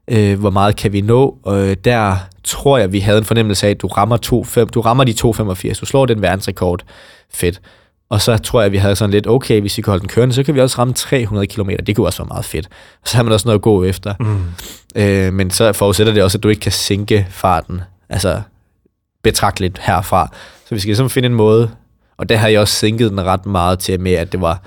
[0.08, 1.38] Øh, hvor meget kan vi nå?
[1.42, 4.68] Og øh, der tror jeg, vi havde en fornemmelse af, at du rammer, 2, 5,
[4.68, 5.80] du rammer de 2,85.
[5.80, 6.80] Du slår den verdensrekord.
[7.30, 7.60] Fedt.
[8.10, 10.34] Og så tror jeg, vi havde sådan lidt, okay, hvis vi kan holde den kørende,
[10.34, 11.70] så kan vi også ramme 300 km.
[11.86, 12.68] Det kunne også være meget fedt.
[13.04, 14.14] Så har man også noget at gå efter.
[14.20, 14.44] Mm.
[14.96, 18.42] Øh, men så forudsætter det også, at du ikke kan sænke farten, altså
[19.22, 20.30] betragteligt herfra.
[20.68, 21.70] Så vi skal ligesom finde en måde,
[22.16, 24.62] og der har jeg også sænket den ret meget til med, at det var,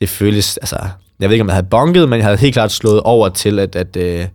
[0.00, 0.76] det føles, altså,
[1.20, 3.58] jeg ved ikke, om jeg havde bonket, men jeg havde helt klart slået over til,
[3.58, 4.26] at, at øh,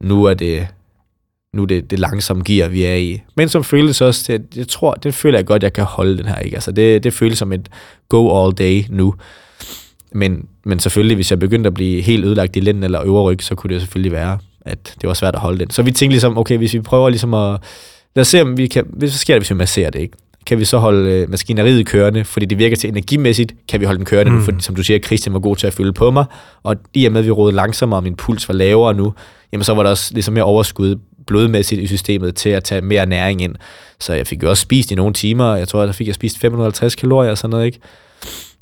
[0.00, 0.66] nu er det,
[1.54, 3.22] nu er det, det langsomme gear, vi er i.
[3.36, 6.26] Men som føles også, det, jeg tror, det føler jeg godt, jeg kan holde den
[6.26, 6.56] her, ikke?
[6.56, 7.68] Altså, det, det føles som et
[8.08, 9.14] go all day nu.
[10.12, 13.54] Men, men selvfølgelig, hvis jeg begyndte at blive helt ødelagt i lænden eller øverryg, så
[13.54, 15.70] kunne det selvfølgelig være, at det var svært at holde den.
[15.70, 17.60] Så vi tænkte ligesom, okay, hvis vi prøver ligesom at...
[18.14, 18.84] Lad os se, om vi kan...
[18.88, 20.16] Hvad sker det, hvis vi masserer det, ikke?
[20.46, 23.98] Kan vi så holde øh, maskineriet kørende, fordi det virker til energimæssigt, kan vi holde
[23.98, 24.38] den kørende mm.
[24.38, 26.24] nu, fordi som du siger, Christian var god til at fylde på mig,
[26.62, 29.14] og i og med, at vi rådede langsommere, og min puls var lavere nu,
[29.52, 33.06] jamen så var der også ligesom mere overskud blodmæssigt i systemet til at tage mere
[33.06, 33.54] næring ind.
[34.00, 36.38] Så jeg fik jo også spist i nogle timer, jeg tror, der fik jeg spist
[36.38, 37.80] 550 kalorier og sådan noget, ikke?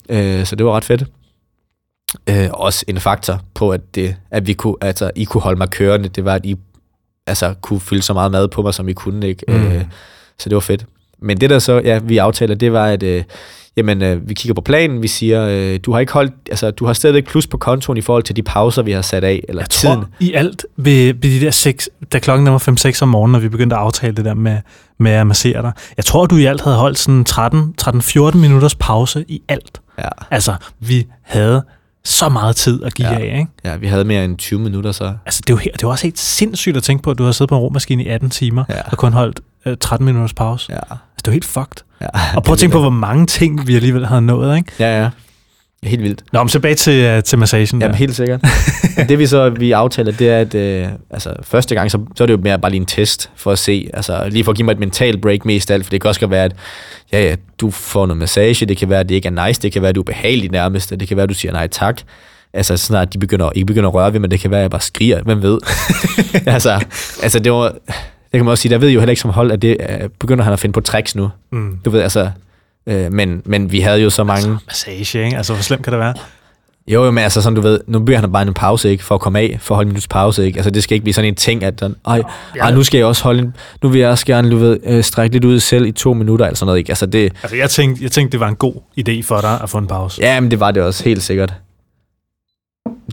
[0.09, 1.05] Øh, så det var ret fedt
[2.29, 5.71] øh, også en faktor på, at, det, at vi kunne, altså, I kunne holde mig
[5.71, 6.09] kørende.
[6.09, 6.57] Det var, at I
[7.27, 9.29] altså, kunne fylde så meget mad på mig, som I kunne.
[9.29, 9.45] Ikke?
[9.49, 9.55] Mm.
[9.55, 9.85] Øh,
[10.39, 10.87] så det var fedt.
[11.23, 13.25] Men det der så, ja, vi aftaler, det var, at øh,
[13.77, 16.87] jamen, øh, vi kigger på planen, vi siger, øh, du har ikke holdt, altså, du
[16.87, 19.63] har stadigvæk plus på kontoen i forhold til de pauser, vi har sat af, eller
[19.63, 19.97] Jeg tiden.
[19.97, 23.39] tror i alt ved, ved de der seks, da klokken var 5-6 om morgenen, når
[23.39, 24.59] vi begyndte at aftale det der med,
[24.99, 25.73] med at massere dig.
[25.97, 27.25] Jeg tror, du i alt havde holdt sådan
[28.35, 29.81] 13-14 minutters pause i alt.
[29.99, 31.63] Ja, Altså, vi havde
[32.05, 33.15] så meget tid at give Ja.
[33.19, 33.47] af, ikke?
[33.65, 35.79] ja, vi havde mere end 20 minutter, så Altså, det er, jo, he- det er
[35.83, 38.09] jo også helt sindssygt at tænke på, at du har siddet på en romaskine i
[38.09, 38.75] 18 timer, Ja.
[38.91, 40.73] og kun holdt øh, 13 minutters pause.
[40.73, 40.79] ja.
[41.21, 41.85] Altså, det er jo helt fucked.
[42.01, 44.73] ja Og prøv at tænke på, hvor mange ting vi alligevel havde nået, ikke?
[44.79, 45.11] Ja, ja.
[45.83, 46.25] Helt vildt.
[46.33, 47.81] Nå, men tilbage til, uh, til massagen.
[47.81, 47.97] Jamen der.
[47.97, 48.41] helt sikkert.
[49.09, 52.27] det vi så vi aftaler, det er, at øh, altså, første gang, så, så er
[52.27, 54.65] det jo mere bare lige en test for at se, altså lige for at give
[54.65, 56.57] mig et mental break mest af alt, for det kan også godt være, at
[57.13, 59.73] ja, ja, du får noget massage, det kan være, at det ikke er nice, det
[59.73, 62.01] kan være, at du er behagelig nærmest, det kan være, at du siger nej tak.
[62.53, 64.71] Altså snart de begynder, ikke begynder at røre ved, men det kan være, at jeg
[64.71, 65.59] bare skriger, hvem ved.
[66.47, 66.85] altså,
[67.23, 67.75] altså det var,
[68.33, 70.09] det kan man også sige, der ved jo heller ikke som hold, at det øh,
[70.19, 71.31] begynder han at finde på tricks nu.
[71.53, 71.79] Mm.
[71.85, 72.31] Du ved, altså,
[72.87, 74.59] øh, men, men vi havde jo så mange...
[74.67, 75.37] Massage, ikke?
[75.37, 76.15] Altså, hvor slemt kan det være?
[76.87, 79.05] Jo, jo, men altså sådan, du ved, nu beder han bare en pause, ikke?
[79.05, 80.59] For at komme af, for at holde en minuts pause, ikke?
[80.59, 82.23] Altså, det skal ikke blive sådan en ting, at den, ej,
[82.61, 85.05] ej, nu skal jeg også holde en, nu vil jeg også gerne, du ved, øh,
[85.05, 86.91] strække lidt ud selv i to minutter, eller sådan noget, ikke?
[86.91, 89.71] Altså, det, Altså, jeg tænkte, jeg tænkte, det var en god idé for dig at
[89.71, 90.23] få en pause.
[90.23, 91.55] ja, men det var det også, helt sikkert.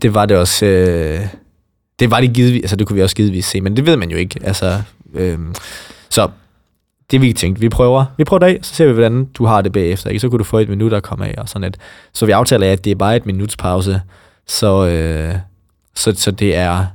[0.01, 1.19] Det var det også, øh,
[1.99, 4.09] det var det givetvis, altså, det kunne vi også givetvis se, men det ved man
[4.09, 4.81] jo ikke, altså,
[5.13, 5.39] øh,
[6.09, 6.29] så,
[7.11, 9.61] det vi tænkte, vi prøver, vi prøver det af, så ser vi, hvordan du har
[9.61, 10.19] det bagefter, ikke?
[10.19, 11.77] Så kunne du få et minut at komme af, og sådan et.
[12.13, 14.01] Så vi aftaler, at det er bare et minuts pause,
[14.45, 15.35] så, øh,
[15.95, 16.85] så, så det er,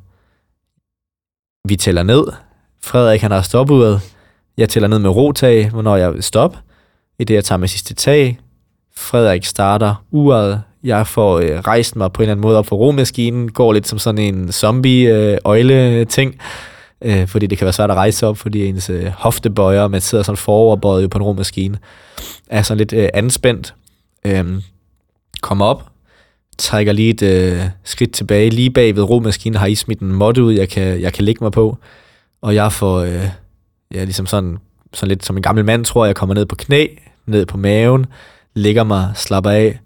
[1.68, 2.24] vi tæller ned,
[2.82, 4.00] Frederik han har stopuret,
[4.56, 6.58] jeg tæller ned med rotag, hvornår jeg vil stoppe,
[7.18, 8.38] i det jeg tager med sidste tag,
[8.96, 12.76] Frederik starter uret, jeg får øh, rejst mig på en eller anden måde op for
[12.76, 16.40] romaskinen, går lidt som sådan en zombie-øjle-ting, øh,
[17.04, 20.24] Øh, fordi det kan være svært at rejse op, fordi ens øh, hoftebøjer, man sidder
[20.24, 21.78] sådan foroverbøjet på en romaskine,
[22.50, 23.74] er sådan lidt øh, anspændt,
[24.26, 24.62] øh,
[25.40, 25.88] kommer op,
[26.58, 30.42] trækker lige et øh, skridt tilbage, lige bag ved romaskinen har I smidt en måtte
[30.42, 31.78] ud, jeg kan, jeg kan ligge mig på,
[32.42, 33.28] og jeg får, øh,
[33.94, 34.58] ja, ligesom sådan,
[34.92, 36.86] sådan lidt som en gammel mand, tror jeg, jeg kommer ned på knæ,
[37.26, 38.06] ned på maven,
[38.54, 39.78] ligger mig, slapper af,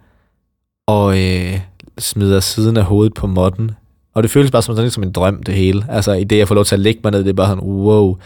[0.87, 1.61] og øh,
[1.99, 3.71] smider siden af hovedet på måtten.
[4.17, 5.87] Og det føles bare som, sådan som en drøm, det hele.
[5.89, 7.65] Altså, i det, jeg får lov til at lægge mig ned, det er bare sådan,
[7.65, 8.17] wow.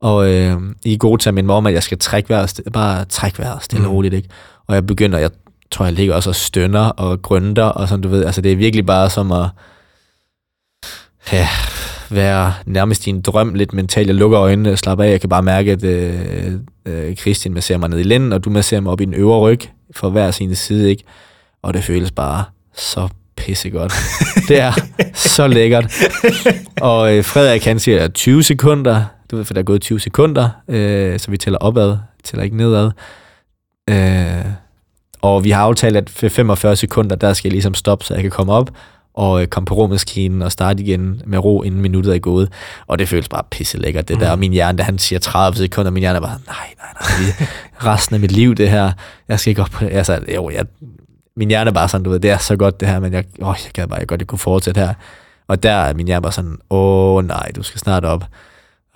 [0.00, 2.60] Og øh, I er gode til at minde mig om, at jeg skal trække vejret,
[2.72, 3.94] bare trække vejret stille og Mm.
[3.94, 4.28] roligt, ikke?
[4.66, 5.30] Og jeg begynder, jeg
[5.70, 8.56] tror, jeg ligger også og stønner og grønter, og sådan, du ved, altså det er
[8.56, 9.46] virkelig bare som at,
[11.32, 11.48] ja,
[12.10, 14.06] være nærmest i en drøm lidt mentalt.
[14.06, 15.10] Jeg lukker øjnene og slapper af.
[15.10, 16.52] Jeg kan bare mærke, at øh,
[16.86, 19.38] øh, Christian masserer mig ned i lænden, og du masserer mig op i den øvre
[19.40, 19.60] ryg
[19.96, 21.04] for hver sin side, ikke?
[21.62, 22.44] Og det føles bare
[22.76, 23.08] så
[23.40, 23.92] pissegodt.
[24.48, 24.72] det er
[25.14, 25.92] så lækkert.
[26.80, 30.48] Og øh, Frederik han siger 20 sekunder, du ved, for der er gået 20 sekunder,
[30.68, 32.90] øh, så vi tæller opad, tæller ikke nedad.
[33.90, 34.44] Øh,
[35.22, 38.22] og vi har aftalt, at for 45 sekunder, der skal jeg ligesom stoppe, så jeg
[38.22, 38.70] kan komme op
[39.14, 42.52] og øh, komme på romaskinen og starte igen med ro, inden minuttet er gået.
[42.86, 44.20] Og det føles bare pisse lækkert, det Mm.
[44.20, 44.30] der.
[44.30, 47.46] Og min hjerne, da han siger 30 sekunder, min hjerne er bare, nej, nej, nej,
[47.94, 48.92] resten af mit liv, det her.
[49.28, 49.90] Jeg skal ikke op på det.
[49.92, 50.64] Altså, jo, jeg,
[51.40, 53.24] min hjerne er bare sådan, du ved, det er så godt det her, men jeg,
[53.42, 54.94] åh, jeg gad bare, jeg godt, jeg kunne fortsætte her.
[55.48, 58.24] Og der er min hjerne bare sådan, åh nej, du skal snart op.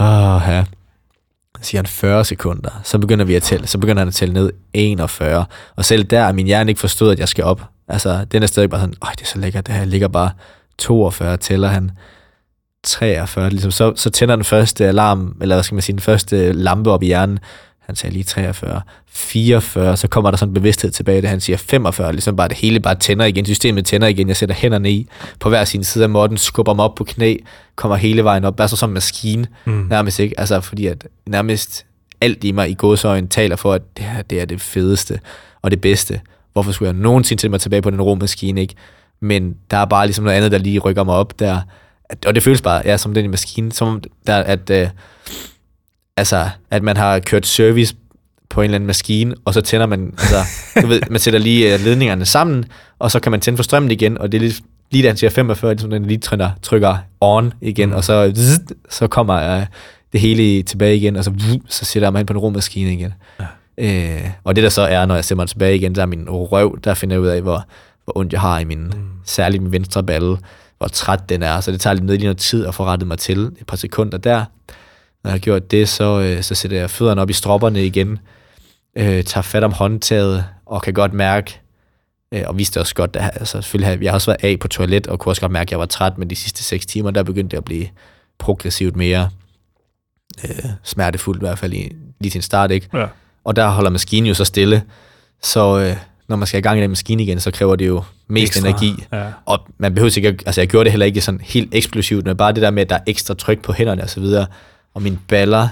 [0.00, 0.64] Åh, ja.
[1.58, 4.34] Så siger han 40 sekunder, så begynder vi at tælle, så begynder han at tælle
[4.34, 5.44] ned 41,
[5.76, 7.62] og selv der er min hjerne ikke forstået, at jeg skal op.
[7.88, 10.30] Altså, den er stadig bare sådan, åh, det er så lækkert, det her ligger bare
[10.78, 11.90] 42, tæller han
[12.82, 16.52] 43, ligesom, så, så tænder den første alarm, eller hvad skal man sige, den første
[16.52, 17.38] lampe op i hjernen,
[17.86, 21.56] han sagde lige 43, 44, så kommer der sådan en bevidsthed tilbage, da han siger
[21.56, 25.08] 45, ligesom bare det hele bare tænder igen, systemet tænder igen, jeg sætter hænderne i.
[25.40, 27.36] På hver sin side af måtten, skubber mig op på knæ,
[27.76, 29.86] kommer hele vejen op, bare så som en maskine, Mm.
[29.90, 31.86] nærmest ikke, altså fordi at nærmest
[32.20, 35.20] alt i mig i godsøjen taler for, at det her, det er det fedeste
[35.62, 36.20] og det bedste.
[36.52, 38.74] Hvorfor skulle jeg nogensinde sætte mig tilbage på den romaskine, ikke?
[39.20, 41.60] Men der er bare ligesom noget andet, der lige rykker mig op der.
[42.08, 44.88] At- Og det føles bare, ja, som den maskine, som om der, at, øh,
[46.16, 47.94] altså, at man har kørt service
[48.48, 50.36] på en eller anden maskine, og så tænder man, altså,
[50.82, 52.64] du ved, man sætter lige øh, ledningerne sammen,
[52.98, 55.16] og så kan man tænde for strømmen igen, og det er lige, lige da han
[55.16, 58.58] siger 45, ligesom den lige trykker, trykker on igen, og så, zzz,
[58.90, 59.66] så kommer øh,
[60.12, 61.32] det hele tilbage igen, og så,
[61.68, 63.14] så sætter man ind på en rummaskine igen.
[63.40, 63.46] Ja.
[63.78, 66.30] Øh, og det der så er, når jeg sætter mig tilbage igen, der er min
[66.30, 67.66] røv, der finder jeg ud af, hvor,
[68.04, 68.92] hvor ondt jeg har i min, mm.
[69.24, 70.36] særligt min venstre balle,
[70.78, 73.18] hvor træt den er, så det tager lidt lige noget tid at få rettet mig
[73.18, 74.44] til, et par sekunder der.
[75.24, 78.18] Når jeg har gjort det, så, øh, så sætter jeg fødderne op i stropperne igen,
[78.96, 81.60] øh, tager fat om håndtaget, og kan godt mærke,
[82.32, 85.06] øh, og vidste også godt, at altså, selvfølgelig, jeg har også været af på toilet,
[85.06, 87.22] og kunne også godt mærke, at jeg var træt, men de sidste 6 timer, der
[87.22, 87.86] begyndte det at blive
[88.38, 89.28] progressivt mere
[90.44, 92.88] øh, smertefuldt, i hvert fald i, lige til en start, ikke?
[92.94, 93.06] Ja.
[93.44, 94.82] Og der holder maskinen jo så stille,
[95.42, 95.96] Så øh,
[96.28, 98.68] når man skal i gang i den maskine igen, så kræver det jo mest Ekstra.
[98.68, 99.04] energi.
[99.12, 99.24] Ja.
[99.44, 102.52] Og man behøver ikke, altså jeg gjorde det heller ikke sådan helt eksplosivt, men bare
[102.52, 104.46] det der med, at der er ekstra tryk på hænderne og så videre,
[104.94, 105.68] og mine baller,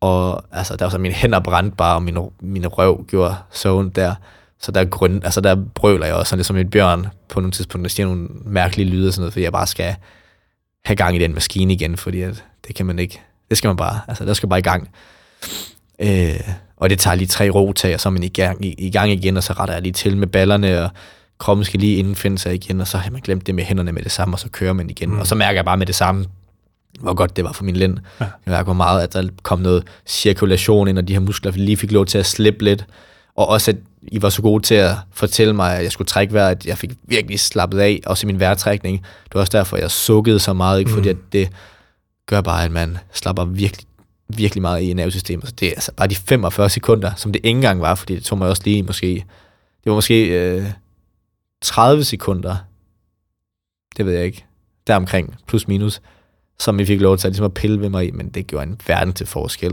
[0.00, 3.74] og altså der var så mine hænder brændte bare, og mine, mine røv gjorde så
[3.74, 4.14] ondt der.
[4.60, 7.52] Så der, grøn, altså der brøler jeg også sådan lidt som en bjørn på nogle
[7.52, 9.96] tidspunkter, der siger nogle mærkelige lyde og sådan noget, fordi jeg bare skal
[10.84, 13.20] have gang i den maskine igen, fordi at det kan man ikke.
[13.48, 14.88] Det skal man bare, altså der skal bare i gang.
[15.98, 16.40] Øh,
[16.76, 19.10] og det tager lige tre rotag, og så er man i gang, i, i gang
[19.10, 20.90] igen, og så retter jeg lige til med ballerne, og
[21.38, 24.02] kroppen skal lige indfinde sig igen, og så har man glemt det med hænderne med
[24.02, 25.10] det samme, og så kører man igen.
[25.10, 25.18] Mm.
[25.18, 26.26] Og så mærker jeg bare med det samme,
[27.00, 27.98] hvor godt det var for min lænd.
[28.20, 28.24] Ja.
[28.24, 31.92] Jeg mærker meget, at der kom noget cirkulation ind, og de her muskler lige fik
[31.92, 32.86] lov til at slippe lidt.
[33.34, 36.34] Og også, at I var så gode til at fortælle mig, at jeg skulle trække
[36.34, 39.02] vejret, at jeg fik virkelig slappet af, også i min vejrtrækning.
[39.24, 40.90] Det var også derfor, jeg sukkede så meget, ikke?
[40.90, 41.50] fordi at det
[42.26, 43.86] gør bare, at man slapper virkelig,
[44.28, 45.48] virkelig meget i nervesystemet.
[45.48, 48.24] Så det er altså bare de 45 sekunder, som det ikke engang var, fordi det
[48.24, 49.14] tog mig også lige måske,
[49.84, 50.66] det var måske øh,
[51.62, 52.56] 30 sekunder,
[53.96, 54.44] det ved jeg ikke,
[54.86, 56.00] deromkring, plus minus,
[56.60, 58.66] som vi fik lov til at, ligesom at pille ved mig i, men det gjorde
[58.66, 59.72] en verden til forskel.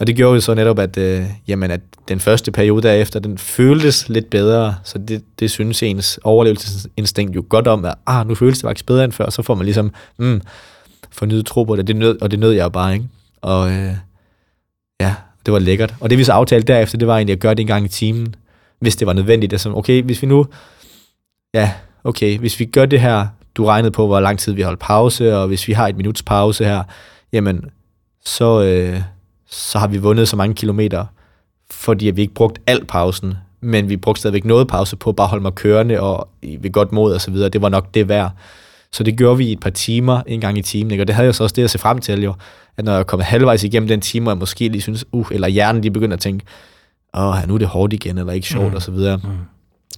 [0.00, 3.38] Og det gjorde jo så netop, at, øh, jamen, at den første periode derefter, den
[3.38, 8.34] føltes lidt bedre, så det, det synes ens overlevelsesinstinkt jo godt om, at ah, nu
[8.34, 10.40] føles det faktisk bedre end før, så får man ligesom mm,
[11.12, 13.08] fornyet tro på det, det nød, og det nød jeg jo bare, ikke?
[13.42, 13.94] Og øh,
[15.00, 15.14] ja,
[15.46, 15.94] det var lækkert.
[16.00, 17.88] Og det vi så aftalte derefter, det var egentlig at gøre det en gang i
[17.88, 18.34] timen,
[18.80, 19.50] hvis det var nødvendigt.
[19.50, 20.46] Det er sådan, okay, hvis vi nu,
[21.54, 21.72] ja,
[22.04, 23.26] okay, hvis vi gør det her,
[23.56, 26.22] du regnede på, hvor lang tid vi holdt pause, og hvis vi har et minuts
[26.22, 26.82] pause her,
[27.32, 27.64] jamen,
[28.24, 29.00] så, øh,
[29.50, 31.06] så har vi vundet så mange kilometer,
[31.70, 35.26] fordi vi ikke brugt al pausen, men vi brugte stadigvæk noget pause på at bare
[35.26, 37.48] holde mig kørende og ved godt mod og så videre.
[37.48, 38.30] Det var nok det værd.
[38.92, 41.02] Så det gjorde vi i et par timer, en gang i timen, ikke?
[41.02, 42.34] og det havde jeg så også det at se frem til, jo,
[42.76, 45.48] at når jeg kom halvvejs igennem den time, og jeg måske lige synes, uh, eller
[45.48, 46.44] hjernen lige begynder at tænke,
[47.14, 48.74] åh, nu er det hårdt igen, eller ikke sjovt, mm.
[48.74, 49.16] og så videre.
[49.16, 49.30] Mm.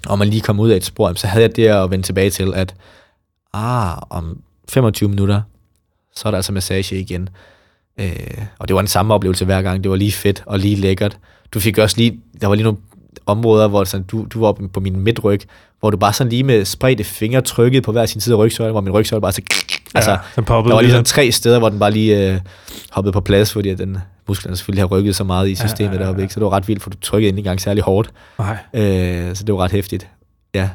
[0.06, 2.30] Og man lige kom ud af et spor, så havde jeg det at vende tilbage
[2.30, 2.74] til, at
[3.56, 5.42] ah, om 25 minutter,
[6.16, 7.28] så er der altså massage igen.
[8.00, 8.10] Øh,
[8.58, 9.84] og det var den samme oplevelse hver gang.
[9.84, 11.18] Det var lige fedt og lige lækkert.
[11.54, 12.78] Du fik også lige, der var lige nogle
[13.26, 15.40] områder, hvor sådan, du, du var oppe på min midtryg,
[15.80, 18.72] hvor du bare sådan lige med spredte fingre trykkede på hver sin side af rygsøjlen,
[18.72, 19.42] hvor min rygsøjle bare så...
[19.94, 22.40] Altså, ja, den der var lige sådan tre steder, hvor den bare lige øh,
[22.90, 23.98] hoppede på plads, fordi at den
[24.28, 26.04] musklerne selvfølgelig har rykket så meget i systemet ja, ja, ja.
[26.04, 26.34] deroppe, ikke?
[26.34, 28.10] så det var ret vildt, for du trykkede ikke engang særlig hårdt.
[28.38, 28.56] Nej.
[28.74, 30.08] Øh, så det var ret hæftigt.
[30.54, 30.70] Ja.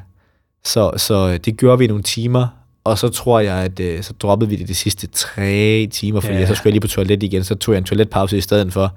[0.65, 2.47] Så, så det gjorde vi i nogle timer,
[2.83, 6.35] og så tror jeg, at øh, så droppede vi det de sidste tre timer, fordi
[6.35, 6.47] ja.
[6.47, 8.95] så skulle jeg lige på toilet igen, så tog jeg en toiletpause i stedet for.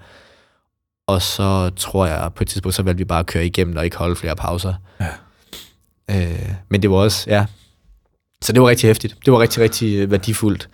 [1.07, 3.85] Og så tror jeg, på et tidspunkt, så valgte vi bare at køre igennem og
[3.85, 4.75] ikke holde flere pauser.
[5.01, 5.09] Ja.
[6.11, 7.47] Øh, men det var også, ja.
[8.43, 9.17] Så det var rigtig hæftigt.
[9.25, 10.69] Det var rigtig, rigtig værdifuldt.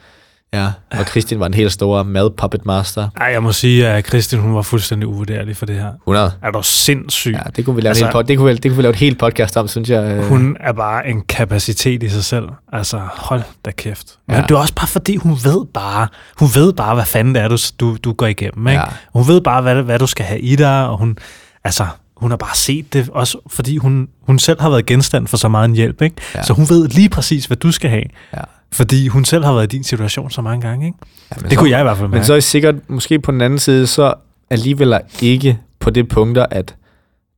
[0.53, 3.09] Ja, og Kristin var en helt stor mad puppet master.
[3.21, 5.93] Ej, jeg må sige, at Kristin hun var fuldstændig uvurderlig for det her.
[6.07, 6.33] 100.
[6.43, 7.33] Er du sindssyg?
[7.33, 8.91] Ja, det kunne vi lave, altså, en, pod- det kunne vi, det kunne vi lave
[8.91, 10.23] et helt podcast om, synes jeg.
[10.29, 12.49] Hun er bare en kapacitet i sig selv.
[12.73, 14.07] Altså, hold da kæft.
[14.29, 14.43] Men ja.
[14.43, 17.49] det er også bare fordi, hun ved bare, hun ved bare, hvad fanden det er,
[17.49, 18.69] du, du, du går igennem.
[18.69, 18.81] Ikke?
[18.81, 18.87] Ja.
[19.13, 21.17] Hun ved bare, hvad, hvad du skal have i dig, og hun,
[21.65, 21.87] altså,
[22.17, 25.49] hun har bare set det, også fordi hun, hun selv har været genstand for så
[25.49, 26.03] meget en hjælp.
[26.03, 26.17] Ikke?
[26.35, 26.43] Ja.
[26.43, 28.05] Så hun ved lige præcis, hvad du skal have.
[28.37, 28.41] Ja.
[28.73, 30.99] Fordi hun selv har været i din situation så mange gange, ikke?
[31.31, 32.19] Ja, det så, kunne jeg i hvert fald mærke.
[32.19, 34.15] Men så er sikkert, måske på den anden side, så
[34.51, 36.75] alligevel ikke på det punkter, at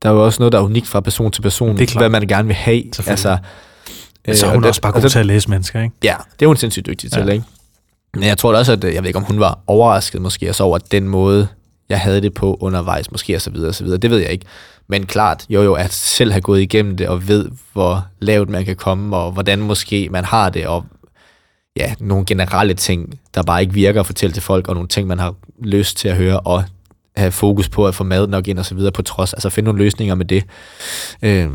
[0.02, 2.08] der er jo også noget, der er unikt fra person til person, det er hvad
[2.08, 2.82] man gerne vil have.
[3.06, 3.38] Altså,
[4.28, 5.94] øh, så er hun også bare god til at læse mennesker, ikke?
[6.04, 7.32] Ja, det er hun sindssygt dygtig til, ja.
[7.32, 7.44] ikke?
[8.14, 10.78] Men jeg tror også, at jeg ved ikke, om hun var overrasket måske også over
[10.78, 11.48] den måde,
[11.88, 13.98] jeg havde det på undervejs, måske og så videre og så videre.
[13.98, 14.46] Det ved jeg ikke.
[14.88, 18.64] Men klart, jo jo, at selv have gået igennem det og ved, hvor lavt man
[18.64, 20.84] kan komme, og hvordan måske man har det, og
[21.76, 25.08] ja, nogle generelle ting, der bare ikke virker at fortælle til folk, og nogle ting,
[25.08, 26.64] man har lyst til at høre, og
[27.16, 29.64] have fokus på at få mad nok ind og så videre på trods, altså finde
[29.64, 30.44] nogle løsninger med det.
[31.22, 31.48] Øh,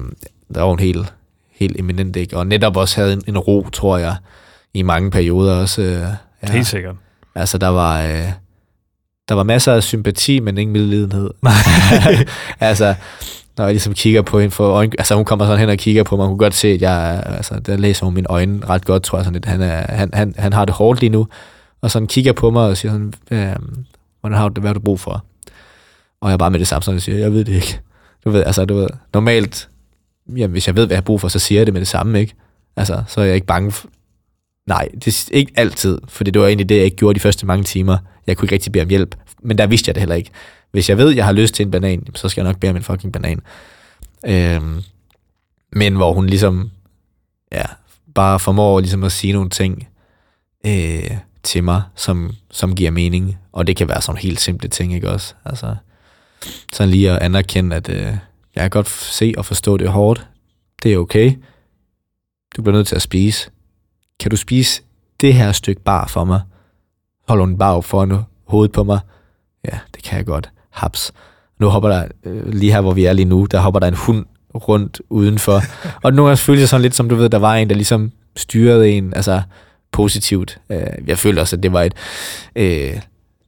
[0.56, 1.14] der var en helt,
[1.52, 2.38] helt eminent, ikke?
[2.38, 4.16] Og netop også havde en, en ro, tror jeg,
[4.74, 5.82] i mange perioder også.
[5.82, 6.02] Øh,
[6.44, 6.52] ja.
[6.52, 6.96] Helt sikkert.
[7.36, 8.02] Altså, der var...
[8.02, 8.32] Øh,
[9.30, 11.30] der var masser af sympati, men ingen medlidenhed.
[12.60, 12.96] altså,
[13.58, 16.04] når jeg ligesom kigger på hende for øjne, altså hun kommer sådan hen og kigger
[16.04, 18.86] på mig, hun kunne godt se, at jeg, altså der læser hun mine øjne ret
[18.86, 21.28] godt, tror jeg, sådan lidt, han, er, han, han, han har det hårdt lige nu,
[21.82, 23.86] og sådan kigger på mig og siger sådan, øhm,
[24.22, 25.26] hvordan har du det, hvad har du brug for?
[26.22, 27.80] Og jeg bare med det samme sådan siger, jeg ved det ikke.
[28.26, 29.70] Du ved, altså, du ved, normalt,
[30.28, 31.88] jamen, hvis jeg ved, hvad jeg har brug for, så siger jeg det med det
[31.88, 32.34] samme, ikke?
[32.76, 33.88] Altså, så er jeg ikke bange for,
[34.68, 37.46] Nej, det er ikke altid, for det var egentlig det, jeg ikke gjorde de første
[37.46, 37.98] mange timer.
[38.28, 40.30] Jeg kunne ikke rigtig bede om hjælp, men der vidste jeg det heller ikke.
[40.72, 42.84] Hvis jeg ved, jeg har lyst til en banan, så skal jeg nok bære min
[42.84, 43.42] fucking banan.
[44.26, 44.82] Øhm,
[45.72, 46.72] men hvor hun ligesom,
[47.52, 47.64] ja,
[48.16, 49.88] bare formår ligesom at sige nogle ting
[50.66, 53.38] øh, til mig, som, som giver mening.
[53.52, 55.34] Og det kan være sådan helt simple ting, ikke også?
[55.46, 55.76] Altså,
[56.74, 58.18] sådan lige at anerkende, at øh,
[58.56, 60.28] jeg kan godt se og forstå, det hårdt.
[60.84, 61.34] Det er okay.
[62.58, 63.50] Du bliver nødt til at spise.
[64.20, 64.82] Kan du spise
[65.22, 66.42] det her stykke bar for mig?
[67.28, 69.00] Holder hun bare op foran hovedet på mig?
[69.66, 70.52] Ja, det kan jeg godt.
[70.78, 71.12] Haps.
[71.60, 73.94] Nu hopper der, øh, lige her hvor vi er lige nu, der hopper der en
[73.94, 74.26] hund
[74.56, 75.62] rundt udenfor.
[76.04, 78.12] og nogle gange følte jeg sådan lidt, som du ved, der var en, der ligesom
[78.36, 79.42] styrede en, altså
[79.92, 80.60] positivt.
[80.70, 81.94] Øh, jeg følte også, at det var et...
[82.56, 83.00] Øh,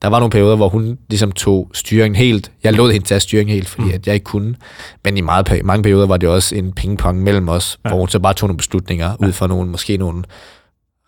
[0.02, 2.52] der var nogle perioder, hvor hun ligesom tog styringen helt.
[2.64, 3.94] Jeg lod hende tage styringen helt, fordi mm.
[3.94, 4.56] at jeg ikke kunne.
[5.04, 7.90] Men i meget, mange perioder var det også en pingpong mellem os, ja.
[7.90, 9.28] hvor hun så bare tog nogle beslutninger ja.
[9.28, 10.24] ud fra nogle, måske nogle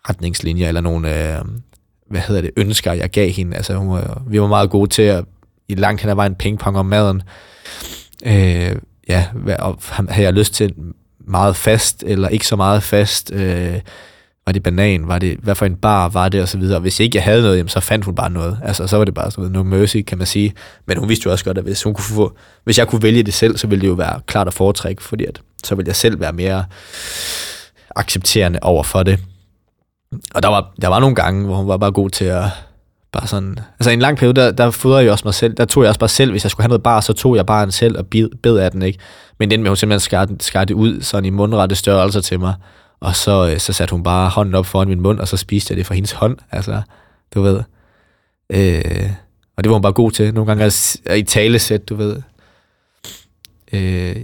[0.08, 1.44] retningslinjer, eller nogle, øh,
[2.10, 3.56] hvad hedder det, ønsker, jeg gav hende.
[3.56, 5.24] Altså, hun var, vi var meget gode til at,
[5.72, 7.22] i langt hen ad vejen, pingpong om maden.
[8.26, 8.76] Øh,
[9.08, 9.26] ja,
[9.58, 9.78] og
[10.08, 10.74] havde jeg lyst til
[11.26, 13.80] meget fast, eller ikke så meget fast, øh,
[14.46, 16.76] var det banan, var det, hvad for en bar var det, og så videre.
[16.76, 18.58] Og hvis ikke jeg havde noget, jamen, så fandt hun bare noget.
[18.64, 20.54] Altså, så var det bare sådan noget, no mercy, kan man sige.
[20.86, 23.22] Men hun vidste jo også godt, at hvis, hun kunne få, hvis jeg kunne vælge
[23.22, 25.96] det selv, så ville det jo være klart at foretrække, fordi at, så ville jeg
[25.96, 26.64] selv være mere
[27.96, 29.18] accepterende over for det.
[30.34, 32.44] Og der var, der var nogle gange, hvor hun var bare god til at
[33.12, 33.58] bare sådan...
[33.80, 35.54] Altså en lang periode, der, der fodrede jeg også mig selv.
[35.54, 37.46] Der tog jeg også bare selv, hvis jeg skulle have noget bar, så tog jeg
[37.46, 38.98] bare en selv og bed, bed af den, ikke?
[39.38, 42.54] Men den med, hun simpelthen skar, skar det ud sådan i mundrette størrelser til mig.
[43.00, 45.72] Og så, øh, så satte hun bare hånden op foran min mund, og så spiste
[45.72, 46.36] jeg det fra hendes hånd.
[46.50, 46.82] Altså,
[47.34, 47.62] du ved.
[48.50, 49.10] Øh,
[49.56, 50.34] og det var hun bare god til.
[50.34, 52.16] Nogle gange at i talesæt, du ved.
[53.72, 54.16] Øh,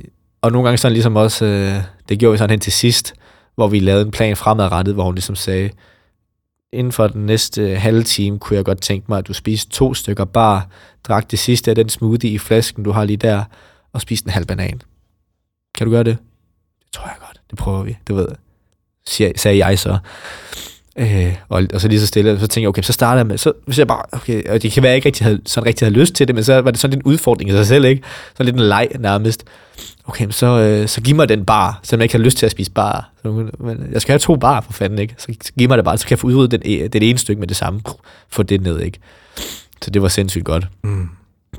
[0.43, 1.74] og nogle gange sådan ligesom også, øh,
[2.09, 3.15] det gjorde vi sådan hen til sidst,
[3.55, 5.70] hvor vi lavede en plan fremadrettet, hvor hun ligesom sagde,
[6.73, 9.95] inden for den næste halve time, kunne jeg godt tænke mig, at du spiste to
[9.95, 10.69] stykker bar,
[11.05, 13.45] drak det sidste af den smoothie i flasken, du har lige der,
[13.93, 14.82] og spiste en halv banan.
[15.74, 16.19] Kan du gøre det?
[16.85, 17.40] Det tror jeg godt.
[17.51, 18.28] Det prøver vi, du ved
[19.09, 19.99] siger, sagde jeg så.
[20.99, 23.39] Øh, og, og så lige så stille, så tænkte jeg, okay, så starter jeg med,
[23.39, 25.66] så hvis jeg bare, okay, og det kan være, at jeg ikke rigtig havde, sådan
[25.66, 27.66] rigtig havde lyst til det, men så var det sådan lidt en udfordring i sig
[27.66, 28.03] selv, ikke?
[28.36, 29.45] Så lidt en leg nærmest.
[30.09, 32.52] Okay, så, øh, så giv mig den bar, selvom jeg ikke har lyst til at
[32.52, 33.10] spise bar.
[33.22, 35.14] Så, men jeg skal have to bar for fanden, ikke?
[35.18, 37.18] Så, så giv mig det bare, så kan jeg få udryddet den, e, den ene
[37.18, 37.80] stykke med det samme,
[38.28, 38.98] få det ned, ikke?
[39.82, 40.66] Så det var sindssygt godt.
[40.85, 41.09] Mm.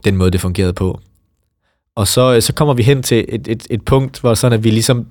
[0.04, 1.00] Den måde, det fungerede på.
[1.96, 4.64] Og så, øh, så kommer vi hen til et, et, et punkt, hvor sådan, at
[4.64, 5.06] vi ligesom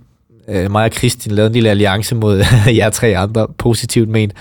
[0.49, 2.45] øh, mig og Kristin lavede en lille alliance mod
[2.77, 4.33] jer tre andre, positivt ment,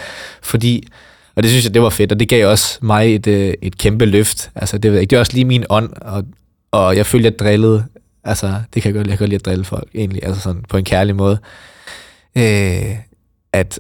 [0.42, 0.88] fordi,
[1.36, 3.78] og det synes jeg, det var fedt, og det gav også mig et, øh, et
[3.78, 4.50] kæmpe løft.
[4.56, 6.26] Altså, det, ved jeg ikke, det er også lige min ånd, og,
[6.72, 7.86] og jeg følte, jeg drillede,
[8.28, 10.64] altså, det kan jeg godt, jeg kan godt lide at drille folk, egentlig, altså sådan
[10.70, 11.40] på en kærlig måde.
[12.38, 12.96] Øh,
[13.54, 13.80] at,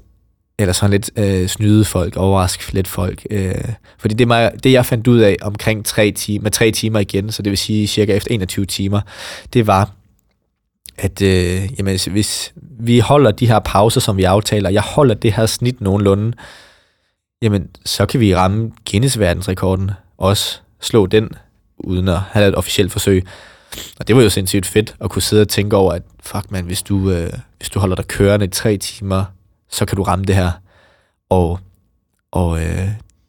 [0.59, 3.27] eller sådan lidt øh, snyde folk, overraske lidt folk.
[3.29, 3.55] Øh,
[3.97, 7.31] fordi det, mig, det, jeg fandt ud af omkring tre timer, med tre timer igen,
[7.31, 9.01] så det vil sige cirka efter 21 timer,
[9.53, 9.91] det var,
[10.97, 15.33] at øh, jamen, hvis vi holder de her pauser, som vi aftaler, jeg holder det
[15.33, 16.33] her snit nogenlunde,
[17.41, 21.29] jamen, så kan vi ramme Guinness verdensrekorden også, slå den,
[21.77, 23.25] uden at have et officielt forsøg.
[23.99, 26.65] Og det var jo sindssygt fedt at kunne sidde og tænke over, at fuck man,
[26.65, 29.25] hvis du, øh, hvis du holder dig kørende i tre timer,
[29.69, 30.51] så kan du ramme det her.
[31.29, 31.59] Og,
[32.31, 32.87] og øh,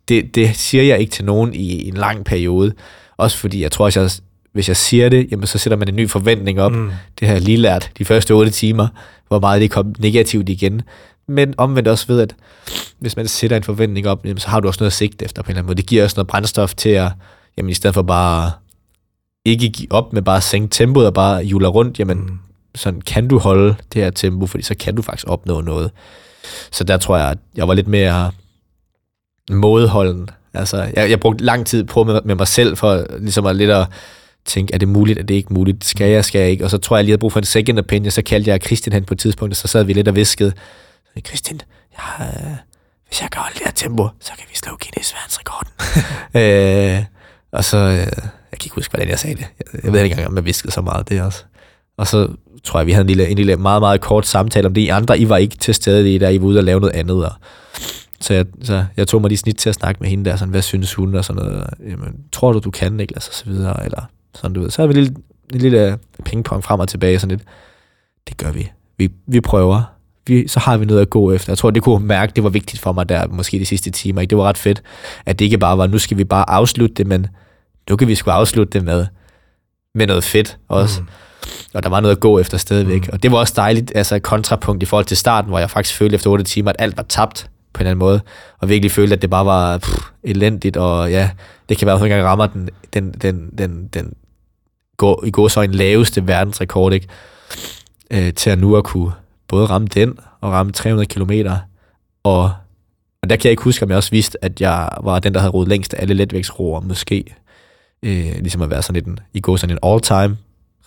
[0.09, 2.73] det, det siger jeg ikke til nogen i en lang periode.
[3.17, 4.11] Også fordi jeg tror også, jeg
[4.53, 6.73] hvis jeg siger det, jamen så sætter man en ny forventning op.
[6.73, 6.91] Mm.
[7.21, 8.89] Det har jeg lige lært de første otte timer,
[9.29, 10.83] hvor meget det kom negativt igen.
[11.29, 12.35] Men omvendt også ved, at
[12.99, 15.47] hvis man sætter en forventning op, jamen, så har du også noget sigt efter på
[15.47, 15.77] en eller anden måde.
[15.77, 17.13] Det giver også noget brændstof til at,
[17.57, 18.51] jamen i stedet for bare
[19.51, 22.39] ikke give op med bare at sænke tempoet og bare jule rundt, jamen mm.
[22.75, 25.91] sådan kan du holde det her tempo, fordi så kan du faktisk opnå noget.
[26.71, 28.31] Så der tror jeg, at jeg var lidt mere
[29.51, 30.31] mådeholden.
[30.55, 33.71] Altså, jeg, jeg brugte lang tid på med, med mig selv for ligesom at lidt
[33.71, 33.87] at
[34.45, 36.79] tænke, er det muligt, er det ikke muligt, skal jeg, skal jeg ikke, og så
[36.79, 39.05] tror jeg lige, at jeg brug for en second opinion, så kaldte jeg Christian hen
[39.05, 40.53] på et tidspunkt, og så sad vi lidt og viskede,
[41.27, 41.61] Christian,
[41.93, 42.53] jeg, øh,
[43.07, 45.73] hvis jeg kan holde det her tempo, så kan vi slå Guinness verdensrekorden.
[46.41, 47.05] øh,
[47.53, 48.29] og så, øh,
[48.59, 49.47] jeg kan ikke huske, hvordan jeg sagde det.
[49.59, 51.45] Jeg, jeg ved ikke engang, om jeg viskede så meget det også.
[51.97, 52.29] Og så
[52.65, 54.81] tror jeg, vi havde en lille, en lille meget, meget kort samtale om det.
[54.81, 56.95] I andre, I var ikke til stede i der, I var ude og lave noget
[56.95, 57.25] andet.
[57.25, 57.33] Og,
[58.21, 60.51] så jeg, så jeg tog mig lige snit til at snakke med hende der, sådan,
[60.51, 61.65] hvad synes hun, og sådan noget.
[61.91, 64.03] Jamen, tror du, du kan, Niklas, og så videre, eller
[64.35, 64.71] sådan, du ved.
[64.71, 65.17] Så har vi en lille,
[65.55, 67.49] en lille pingpong frem og tilbage, sådan lidt.
[68.29, 68.71] Det gør vi.
[68.99, 69.83] Vi, vi prøver.
[70.27, 71.53] Vi, så har vi noget at gå efter.
[71.53, 74.21] Jeg tror, det kunne mærke, det var vigtigt for mig der, måske de sidste timer.
[74.21, 74.31] Ikke?
[74.31, 74.83] Det var ret fedt,
[75.27, 77.27] at det ikke bare var, nu skal vi bare afslutte det, men
[77.91, 79.07] nu kan vi sgu afslutte det med,
[79.95, 81.01] med noget fedt også.
[81.01, 81.07] Mm.
[81.75, 83.07] Og der var noget at gå efter stadigvæk.
[83.07, 83.13] Mm.
[83.13, 86.15] Og det var også dejligt, altså kontrapunkt i forhold til starten, hvor jeg faktisk følte
[86.15, 88.21] efter 8 timer, at alt var tabt på en eller anden måde,
[88.59, 91.31] og virkelig følte, at det bare var pff, elendigt, og ja,
[91.69, 94.15] det kan være, at hun rammer den, den, den, den, den
[94.97, 97.09] gå, i går så en laveste verdensrekord, ikke?
[98.11, 99.13] Øh, til at nu at kunne
[99.49, 101.33] både ramme den og ramme 300 km.
[102.23, 102.43] Og,
[103.23, 105.41] og der kan jeg ikke huske, om jeg også vidste, at jeg var den, der
[105.41, 107.35] havde roet længst af alle letvægtsroer, måske.
[108.03, 110.37] Øh, ligesom at være sådan en, i går sådan en all-time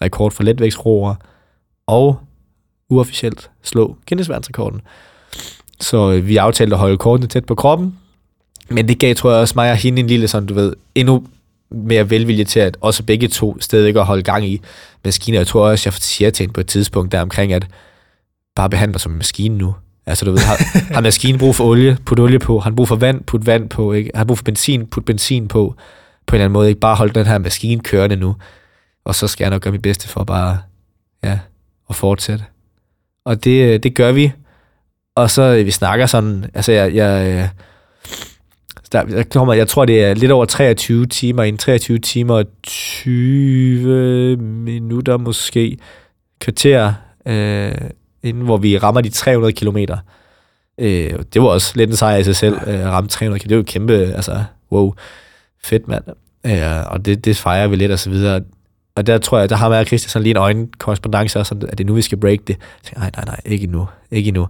[0.02, 1.16] rekord for letvægtsroer,
[1.88, 2.20] og
[2.90, 4.82] uofficielt slå Guinness verdensrekorden.
[5.80, 7.98] Så øh, vi aftalte at holde kortene tæt på kroppen,
[8.70, 11.24] men det gav, tror jeg, også mig og hende en lille sådan, du ved, endnu
[11.72, 14.62] mere velvilje til, at også begge to stadigvæk at holde gang i
[15.06, 15.40] maskiner.
[15.40, 17.68] Jeg tror også, jeg siger til hende på et tidspunkt der omkring, at
[18.56, 19.76] bare behandle som en maskine nu.
[20.06, 22.60] Altså, du ved, har, har maskinen brug for olie, put olie på.
[22.60, 23.94] Har han brug for vand, put vand på.
[23.94, 24.12] Ikke?
[24.14, 25.76] Har han brug for benzin, put benzin på.
[26.32, 26.70] På en eller anden måde.
[26.70, 28.36] Ikke bare holde den her maskine kørende nu.
[29.06, 30.58] Og så skal jeg nok gøre mit bedste for bare,
[31.24, 31.40] ja,
[31.90, 32.46] at fortsætte.
[33.26, 34.32] Og det, det gør vi.
[35.16, 37.50] Og så vi snakker sådan, altså jeg, jeg,
[38.92, 42.46] der, der kommer, jeg tror det er lidt over 23 timer, en 23 timer og
[42.64, 45.78] 20 minutter måske,
[46.40, 46.94] kvarter,
[47.26, 47.76] øh,
[48.24, 49.98] inden hvor vi rammer de 300 kilometer.
[50.78, 53.48] Øh, det var også lidt en sejr i sig selv, øh, at ramme 300 km.
[53.48, 54.94] Det er jo kæmpe, altså, wow,
[55.64, 56.04] fedt mand.
[56.46, 58.42] Øh, og det, det fejrer vi lidt og så videre.
[58.96, 61.84] Og der tror jeg, der har med Christian sådan lige en øjenkorrespondance også, at det
[61.84, 62.50] er nu, vi skal break det.
[62.50, 64.48] Jeg tænkte, nej, nej, nej, ikke endnu, ikke endnu.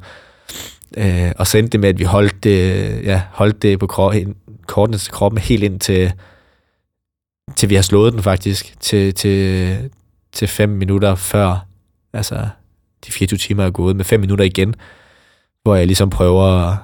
[0.98, 4.36] Øh, og så endte det med, at vi holdt det, ja, holdt det på kroppen,
[4.68, 6.14] kortene til kroppen helt ind til,
[7.56, 9.78] til vi har slået den faktisk, til, til,
[10.32, 11.66] til fem minutter før,
[12.14, 12.48] altså
[13.08, 14.76] de 24 timer er gået, med fem minutter igen,
[15.64, 16.76] hvor jeg ligesom prøver,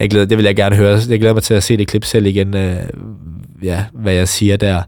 [0.00, 2.04] jeg glæder, det vil jeg gerne høre, jeg glæder mig til at se det klip
[2.04, 2.88] selv igen, øh,
[3.62, 4.82] ja, hvad jeg siger der,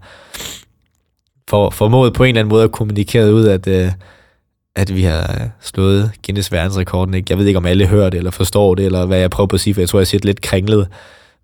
[1.50, 3.92] for formået på en eller anden måde at kommunikere ud, at, øh,
[4.76, 7.14] at vi har slået Guinness verdensrekorden.
[7.14, 7.26] Ikke?
[7.30, 9.56] Jeg ved ikke, om alle hører det, eller forstår det, eller hvad jeg prøver på
[9.56, 10.88] at sige, for jeg tror, jeg siger det lidt kringlet.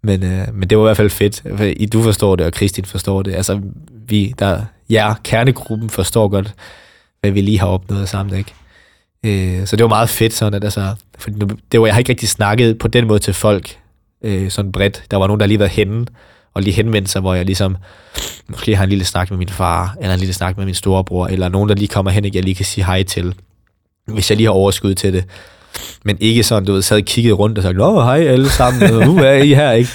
[0.03, 1.93] Men, øh, men det var i hvert fald fedt.
[1.93, 3.35] Du forstår det, og Kristin forstår det.
[3.35, 3.61] Altså,
[4.09, 6.55] vi, der, ja, kernegruppen forstår godt,
[7.21, 8.53] hvad vi lige har opnået sammen, ikke?
[9.25, 11.31] Øh, så det var meget fedt sådan, at altså, for
[11.73, 13.79] det var, jeg har ikke rigtig snakket på den måde til folk,
[14.23, 15.05] øh, sådan bredt.
[15.11, 16.07] Der var nogen, der lige været henne,
[16.57, 17.77] og lige henvendt sig, hvor jeg ligesom,
[18.49, 21.27] måske har en lille snak med min far, eller en lille snak med min storebror,
[21.27, 23.35] eller nogen, der lige kommer hen, ikke jeg lige kan sige hej til,
[24.07, 25.25] hvis jeg lige har overskud til det.
[26.05, 28.95] Men ikke sådan, du ved, sad og kiggede rundt og sagde, Nå, hej alle sammen,
[29.07, 29.91] nu er I her, ikke?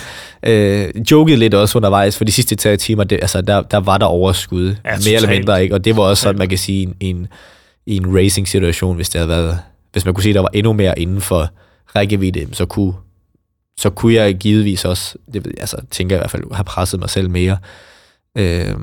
[0.46, 3.98] Øh, jokede lidt også undervejs, for de sidste tre timer, det, altså, der, der var
[3.98, 5.76] der overskud, ja, mere eller mindre, ikke?
[5.76, 7.28] Og det var også sådan, man kan sige, en, en,
[7.86, 9.60] en racing-situation, hvis det havde været,
[9.92, 11.50] hvis man kunne sige, der var endnu mere inden for
[11.96, 12.94] rækkevidde, så kunne
[13.82, 17.10] så kunne jeg givetvis også, det, altså, tænker jeg i hvert fald, have presset mig
[17.10, 17.58] selv mere.
[18.38, 18.76] Øh,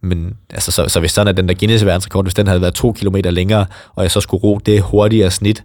[0.00, 2.74] men altså, så, så hvis sådan at den der Guinness verdensrekord, hvis den havde været
[2.74, 5.64] to kilometer længere, og jeg så skulle ro det hurtigere snit,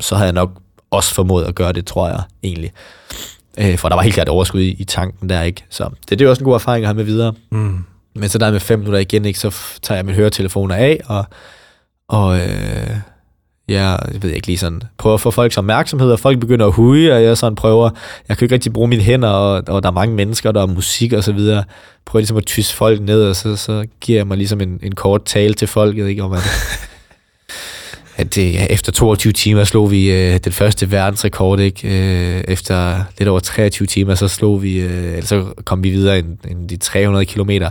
[0.00, 0.50] så havde jeg nok
[0.90, 2.72] også formået at gøre det, tror jeg egentlig.
[3.58, 5.64] Øh, for der var helt klart overskud i, i tanken der, ikke?
[5.70, 7.34] Så det, det er også en god erfaring at have med videre.
[7.50, 7.84] Mm.
[8.14, 11.24] Men så der med fem minutter igen, ikke, så tager jeg min høretelefoner af, og,
[12.08, 12.96] og øh,
[13.68, 16.72] ja, jeg ved ikke lige sådan, prøver at få folks opmærksomhed, og folk begynder at
[16.72, 17.90] huge, og jeg sådan prøver,
[18.28, 20.66] jeg kan ikke rigtig bruge mine hænder, og, og der er mange mennesker, der er
[20.66, 21.64] musik og så videre,
[22.04, 24.94] prøver ligesom at tysse folk ned, og så, så giver jeg mig ligesom en, en
[24.94, 26.42] kort tale til folket, ikke, om at,
[28.16, 31.88] at det, ja, efter 22 timer slog vi øh, den første verdensrekord, ikke?
[31.88, 36.18] Øh, efter lidt over 23 timer, så slog vi, øh, eller så kom vi videre
[36.18, 37.70] end, end de 300 kilometer,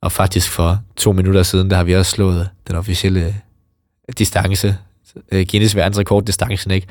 [0.00, 3.34] og faktisk for to minutter siden, der har vi også slået den officielle
[4.18, 4.76] distance
[5.32, 6.86] øh, Guinness verdensrekord distancen, ikke?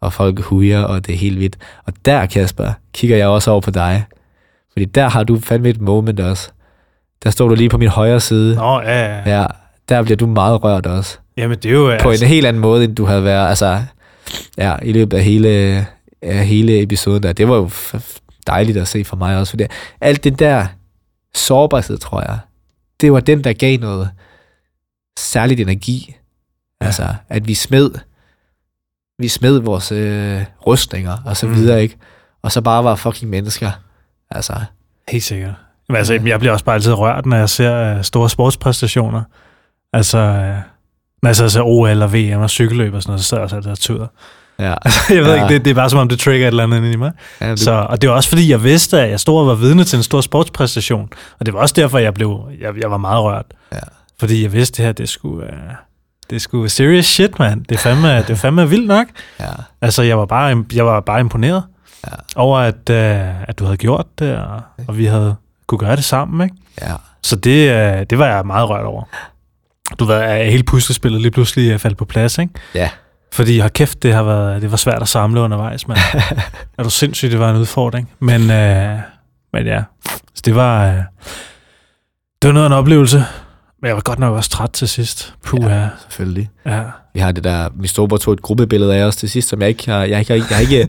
[0.00, 1.56] Og folk huger, og det er helt vildt.
[1.86, 4.04] Og der, Kasper, kigger jeg også over på dig.
[4.72, 6.50] Fordi der har du fandme et moment også.
[7.24, 8.54] Der står du lige på min højre side.
[8.54, 9.40] Nå, ja, ja.
[9.40, 9.46] Ja,
[9.88, 11.18] der bliver du meget rørt også.
[11.36, 11.96] Jamen, det er jo...
[12.02, 12.24] På altså...
[12.24, 13.82] en helt anden måde, end du havde været, altså,
[14.58, 15.48] ja, i løbet af hele,
[16.22, 17.32] af hele episoden der.
[17.32, 17.70] Det var jo
[18.46, 19.70] dejligt at se for mig også, for det,
[20.00, 20.66] alt det der
[21.34, 22.38] sårbarhed, tror jeg,
[23.00, 24.10] det var den, der gav noget
[25.18, 26.16] særligt energi
[26.80, 26.86] Ja.
[26.86, 27.90] Altså, at vi smed,
[29.18, 31.54] vi smed vores øh, rustninger og så mm.
[31.54, 31.96] videre, ikke?
[32.42, 33.70] Og så bare var fucking mennesker.
[34.30, 34.54] Altså.
[35.08, 35.54] Helt sikkert.
[35.88, 39.22] Men altså, jeg bliver også bare altid rørt, når jeg ser uh, store sportspræstationer.
[39.92, 40.62] Altså, uh,
[41.22, 43.44] når jeg så ser OL og VM og cykelløb og sådan noget, så sidder jeg
[43.44, 44.06] også altid tuder.
[44.58, 44.74] Ja.
[44.84, 45.42] Altså, jeg ved ja.
[45.42, 47.12] ikke, det, det er bare som om, det trigger et eller andet ind i mig.
[47.40, 47.60] Ja, det...
[47.60, 49.96] Så, og det var også fordi, jeg vidste, at jeg stod og var vidne til
[49.96, 51.08] en stor sportspræstation.
[51.40, 53.46] Og det var også derfor, jeg blev, jeg, jeg var meget rørt.
[53.72, 53.78] Ja.
[54.20, 55.52] Fordi jeg vidste, det her, det skulle, uh,
[56.30, 57.64] det er sgu serious shit, mand.
[57.64, 59.06] Det er fandme, det er fandme vildt nok.
[59.40, 59.50] Ja.
[59.80, 61.62] Altså, jeg var bare, jeg var bare imponeret
[62.06, 62.12] ja.
[62.36, 65.36] over, at, uh, at du havde gjort det, og, og vi havde
[65.66, 66.56] kunne gøre det sammen, ikke?
[66.80, 66.94] Ja.
[67.22, 69.02] Så det, uh, det var jeg meget rørt over.
[69.98, 72.52] Du ved, at hele puslespillet lige pludselig øh, faldt på plads, ikke?
[72.74, 72.90] Ja.
[73.32, 75.98] Fordi, har kæft, det har været, det var svært at samle undervejs, mand.
[76.78, 78.10] er du sindssygt, det var en udfordring.
[78.20, 79.00] Men, uh,
[79.52, 79.82] men ja,
[80.34, 80.96] så det var, uh,
[82.42, 83.24] det var noget af en oplevelse.
[83.82, 85.34] Men jeg var godt nok også træt til sidst.
[85.44, 86.50] Puh, ja, selvfølgelig.
[86.66, 86.82] Ja.
[87.14, 89.68] Vi har det der, min storebror tog et gruppebillede af os til sidst, som jeg
[89.68, 90.88] ikke har, jeg, jeg, jeg, jeg har ikke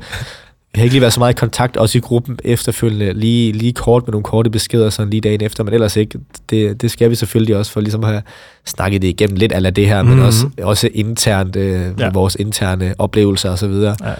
[0.74, 3.74] vi har ikke lige været så meget i kontakt, også i gruppen efterfølgende, lige, lige
[3.74, 6.20] kort med nogle korte beskeder, sådan lige dagen efter, men ellers ikke.
[6.49, 8.22] Det, det skal vi selvfølgelig også, for ligesom at have
[8.66, 10.18] snakket det igennem lidt af det her, mm-hmm.
[10.18, 12.10] men også, også internt, øh, ja.
[12.10, 13.72] vores interne oplevelser osv.
[13.72, 14.14] Ja.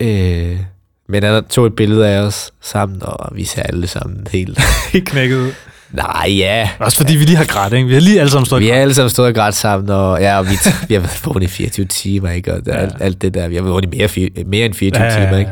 [0.00, 0.60] Øh,
[1.08, 4.58] men han tog et billede af os sammen, og vi ser alle sammen helt...
[5.06, 5.54] Knækket.
[5.96, 6.70] Nej, ja.
[6.78, 7.88] Også fordi vi lige har grædt, ikke?
[7.88, 10.20] Vi har lige alle sammen stået Vi har alle sammen stået og grædt sammen, og,
[10.20, 10.54] ja, og vi,
[10.88, 12.54] vi har været vågne i 24 timer, ikke?
[12.54, 12.72] Og ja.
[12.72, 13.48] alt, alt, det der.
[13.48, 15.50] Vi har været vågne i mere, mere end 24 ja, timer, ikke?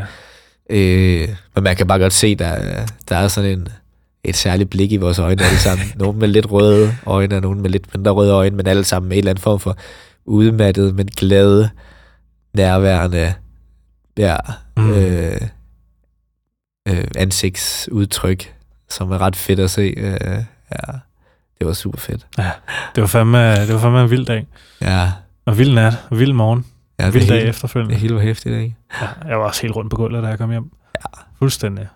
[0.70, 2.56] Øh, men man kan bare godt se, der,
[3.08, 3.68] der er sådan en,
[4.24, 5.86] et særligt blik i vores øjne alle sammen.
[5.98, 9.08] Nogle med lidt røde øjne, og nogle med lidt mindre røde øjne, men alle sammen
[9.08, 9.76] med en eller anden form for
[10.24, 11.70] udmattet, men glade,
[12.54, 13.34] nærværende,
[14.18, 14.36] ja,
[14.76, 14.92] mm.
[14.92, 15.40] øh,
[16.88, 18.53] øh, ansigtsudtryk,
[18.88, 19.94] som er ret fedt at se.
[19.96, 20.92] Øh, ja,
[21.58, 22.26] det var super fedt.
[22.38, 22.50] Ja,
[22.94, 24.46] det var fandme, det var fandme en vild dag.
[24.80, 25.12] Ja.
[25.46, 26.66] Og vild nat, og vild morgen.
[27.00, 27.94] Ja, vild dag helt, efterfølgende.
[27.94, 28.76] Det hele var hæftigt, ikke?
[29.00, 30.70] Ja, jeg var også helt rundt på gulvet, da jeg kom hjem.
[30.94, 31.20] Ja.
[31.38, 31.88] Fuldstændig.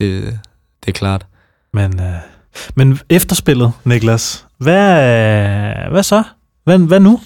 [0.00, 0.40] Det,
[0.84, 1.26] det er klart.
[1.72, 2.14] Men, øh,
[2.74, 6.22] men efterspillet, Niklas, hvad, hvad så?
[6.64, 7.20] Hvad, hvad nu?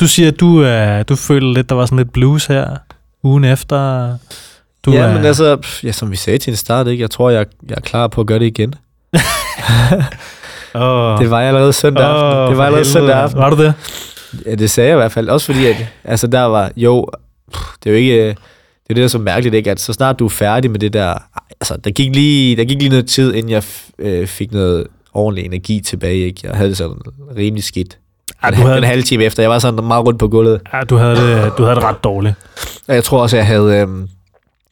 [0.00, 2.76] Du siger, at du, øh, du føler lidt, der var sådan lidt blues her
[3.22, 4.18] ugen efter.
[4.86, 7.00] Du ja, er, men altså, ja, som vi sagde til en start, ikke?
[7.00, 8.74] jeg tror, jeg, jeg er klar på at gøre det igen.
[10.74, 12.38] oh, Det var jeg allerede søndag aften.
[12.38, 13.40] Åh, det var allerede søndag aften.
[13.40, 13.74] Var du det?
[14.46, 15.28] Ja, det sagde jeg i hvert fald.
[15.28, 17.06] Også fordi, at altså, der var, jo,
[17.52, 18.30] pff, det er jo ikke, det
[18.90, 19.70] er det, der er så mærkeligt, ikke?
[19.70, 21.14] at så snart du er færdig med det der,
[21.60, 23.62] altså, der gik lige, der gik lige noget tid, inden jeg
[23.98, 26.40] øh, fik noget ordentlig energi tilbage, ikke?
[26.44, 26.96] Jeg havde det sådan
[27.36, 27.98] rimelig skidt.
[28.44, 30.60] Ja, du havde, en halv time efter, jeg var sådan meget rundt på gulvet.
[30.72, 32.34] ja, du havde, det, du havde det ret dårligt.
[32.88, 34.08] Og jeg tror også, jeg havde, øhm,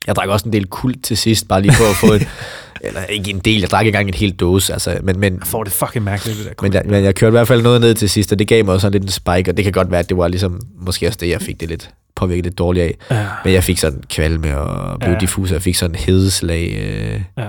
[0.06, 2.20] jeg drak også en del kult til sidst, bare lige for at få en,
[2.88, 5.46] eller ikke en del, jeg drak ikke engang en hel dåse, altså, men, men, Jeg
[5.46, 6.52] får det fucking mærkeligt, det der.
[6.62, 8.64] men, jeg, men jeg kørte i hvert fald noget ned til sidst, og det gav
[8.64, 10.60] mig også sådan lidt en spike, og det kan godt være, at det var ligesom,
[10.80, 12.94] måske også det, jeg fik det lidt påvirket lidt dårligt af.
[13.16, 15.14] ja, Men jeg fik sådan kvalme og blev Ja.
[15.14, 15.20] ja.
[15.20, 17.48] diffus, og jeg fik sådan hedeslag øh, ja.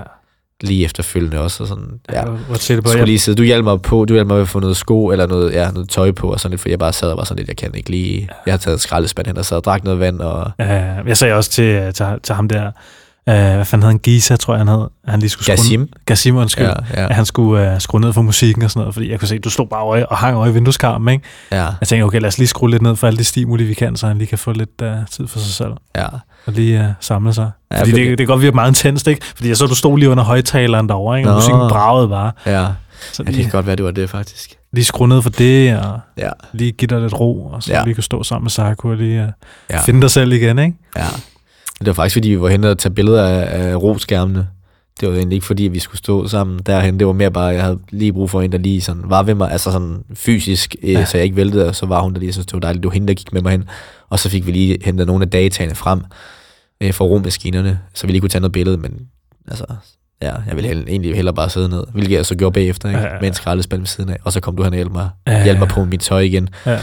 [0.62, 1.62] Lige efterfølgende også.
[1.62, 2.24] Og sådan, ja.
[2.24, 3.36] Hvor tæt på, Skulle lige sidde.
[3.36, 5.70] Du hjalp mig på, du hjalp mig med at få noget sko eller noget, ja,
[5.70, 7.56] noget tøj på, og sådan lidt, for jeg bare sad og var sådan lidt, jeg
[7.56, 10.50] kan ikke lige, jeg har taget skraldespand hen og sad og drak noget vand, og
[10.58, 12.70] Ja, jeg sagde også til, til, til ham der,
[13.30, 15.88] uh, hvad fanden hed han, Giza, tror jeg han hed, han lige skulle skrue, Gassim.
[16.06, 16.72] Gassim, undskyld, Ja,
[17.02, 17.08] ja.
[17.08, 19.38] at han skulle uh, skrue ned for musikken og sådan noget, fordi jeg kunne se,
[19.38, 21.24] du stod bare øje og hang øje i vindueskarmen, ikke?
[21.52, 23.74] ja, Jeg tænkte, okay, lad os lige skrue lidt ned for alle de stimuli, vi
[23.74, 26.06] kan, så han lige kan få lidt uh, tid for sig selv, ja.
[26.46, 27.50] og lige uh, samle sig.
[27.72, 29.24] Ja, fordi for- det, det kan godt virke meget intenst, ikke?
[29.36, 31.30] Fordi jeg så, du stod lige under højtaleren derovre, ikke?
[31.30, 31.38] Og Nå.
[31.40, 32.32] musikken bragede bare.
[32.46, 32.66] ja.
[33.12, 34.54] Så ja det lige, kan godt være, det var det faktisk.
[34.72, 37.72] lige skrue ned for det, og Ja, lige give dig lidt ro, og så.
[37.72, 37.84] Ja.
[37.84, 39.28] lige kan stå sammen med Sarko og lige uh,
[39.70, 40.76] ja, finde dig selv igen, ikke?
[40.96, 41.04] ja.
[41.78, 44.48] Det var faktisk, fordi vi var henne og tage billeder af, af roskærmene.
[45.00, 46.98] Det var egentlig ikke, fordi vi skulle stå sammen derhen.
[46.98, 49.34] Det var mere bare, jeg havde lige brug for en, der lige sådan var ved
[49.34, 50.88] mig, altså sådan fysisk, ja.
[50.88, 51.04] Ja.
[51.04, 52.82] så jeg ikke væltede, og så var hun der lige, så det var dejligt.
[52.82, 53.64] Det var hende, der gik med mig hen.
[54.08, 56.00] Og så fik vi lige hentet nogle af dataene frem
[56.80, 58.92] øh, fra rummaskinerne, så vi lige kunne tage noget billede, men
[59.48, 59.64] altså,
[60.22, 62.98] ja, jeg ville hell- egentlig hellere bare sidde ned, hvilket jeg så gjorde bagefter, ikke?
[62.98, 63.16] Ja, Ja, ja, ja.
[63.16, 63.20] ja.
[63.20, 65.32] med en skraldespand ved siden af, og så kom du hen og hjalp mig, Ja,
[65.32, 65.74] ja, hjalp mig ja.
[65.74, 66.48] på mit tøj igen.
[66.66, 66.78] Ja.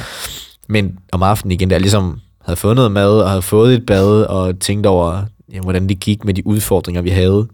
[0.70, 4.26] Men om aftenen igen, der ligesom havde fået noget mad, og havde fået et bad,
[4.26, 7.48] og tænkt over, ja, hvordan det gik med de udfordringer, vi havde.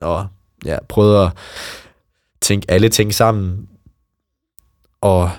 [0.00, 0.26] Og
[0.64, 1.32] ja, prøvede at
[2.40, 3.68] tænke alle ting sammen,
[5.00, 5.30] og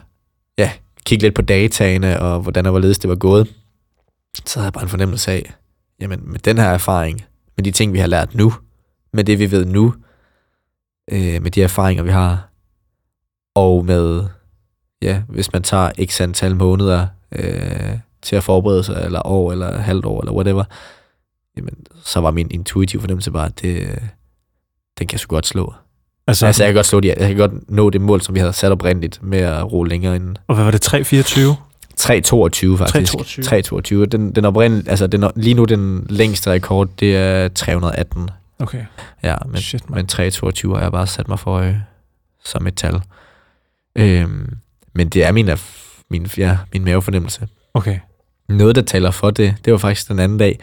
[0.58, 0.72] ja,
[1.06, 3.56] kigge lidt på dataene, og hvordan og hvorledes det var gået.
[4.46, 5.54] Så havde jeg bare en fornemmelse af,
[6.00, 7.26] jamen med den her erfaring,
[7.58, 8.54] med de ting, vi har lært nu,
[9.14, 9.94] med det, vi ved nu,
[11.12, 12.50] øh, med de erfaringer, vi har,
[13.56, 14.24] og med,
[15.02, 19.78] ja, hvis man tager x antal måneder øh, til at forberede sig, eller år, eller
[19.78, 20.64] halvt år, eller whatever,
[21.58, 21.74] jamen,
[22.04, 23.88] så var min intuitive fornemmelse bare, at det, øh,
[25.00, 25.74] den kan jeg sgu godt slå.
[26.28, 28.40] Altså, Altså, jeg kan godt slå det, jeg kan godt nå det mål, som vi
[28.40, 31.56] havde sat oprindeligt med at rulle længere end og hvad var det, 324?
[32.00, 33.14] 3.22 faktisk.
[33.16, 34.00] 3.22.
[34.02, 34.06] 3.22.
[34.06, 38.30] Den, den oprindelige, altså den, lige nu den længste rekord, det er 318.
[38.60, 38.86] Okay,
[39.24, 39.98] Ja, men, shit, man.
[39.98, 41.76] men 3.22 har jeg bare sat mig for øh,
[42.46, 43.02] som et tal.
[43.96, 44.58] Øhm,
[44.94, 45.50] men det er min,
[46.10, 47.48] min, ja, min mavefornemmelse.
[47.74, 48.00] Okay,
[48.50, 50.60] Noget, der taler for det, det var faktisk den anden dag,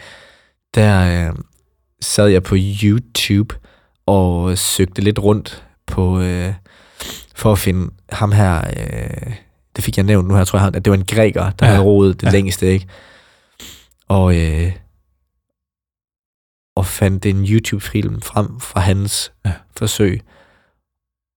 [0.75, 1.35] der øh,
[2.01, 3.55] sad jeg på YouTube
[4.05, 6.53] og søgte lidt rundt på, øh,
[7.35, 9.33] for at finde ham her, øh,
[9.75, 11.71] det fik jeg nævnt nu her, tror jeg, at det var en græker, der Ja.
[11.71, 12.31] havde roet det Ja.
[12.31, 12.87] længste, ikke?
[14.07, 14.71] Og, øh,
[16.75, 19.53] og fandt en YouTube-film frem fra hans ja.
[19.77, 20.21] forsøg,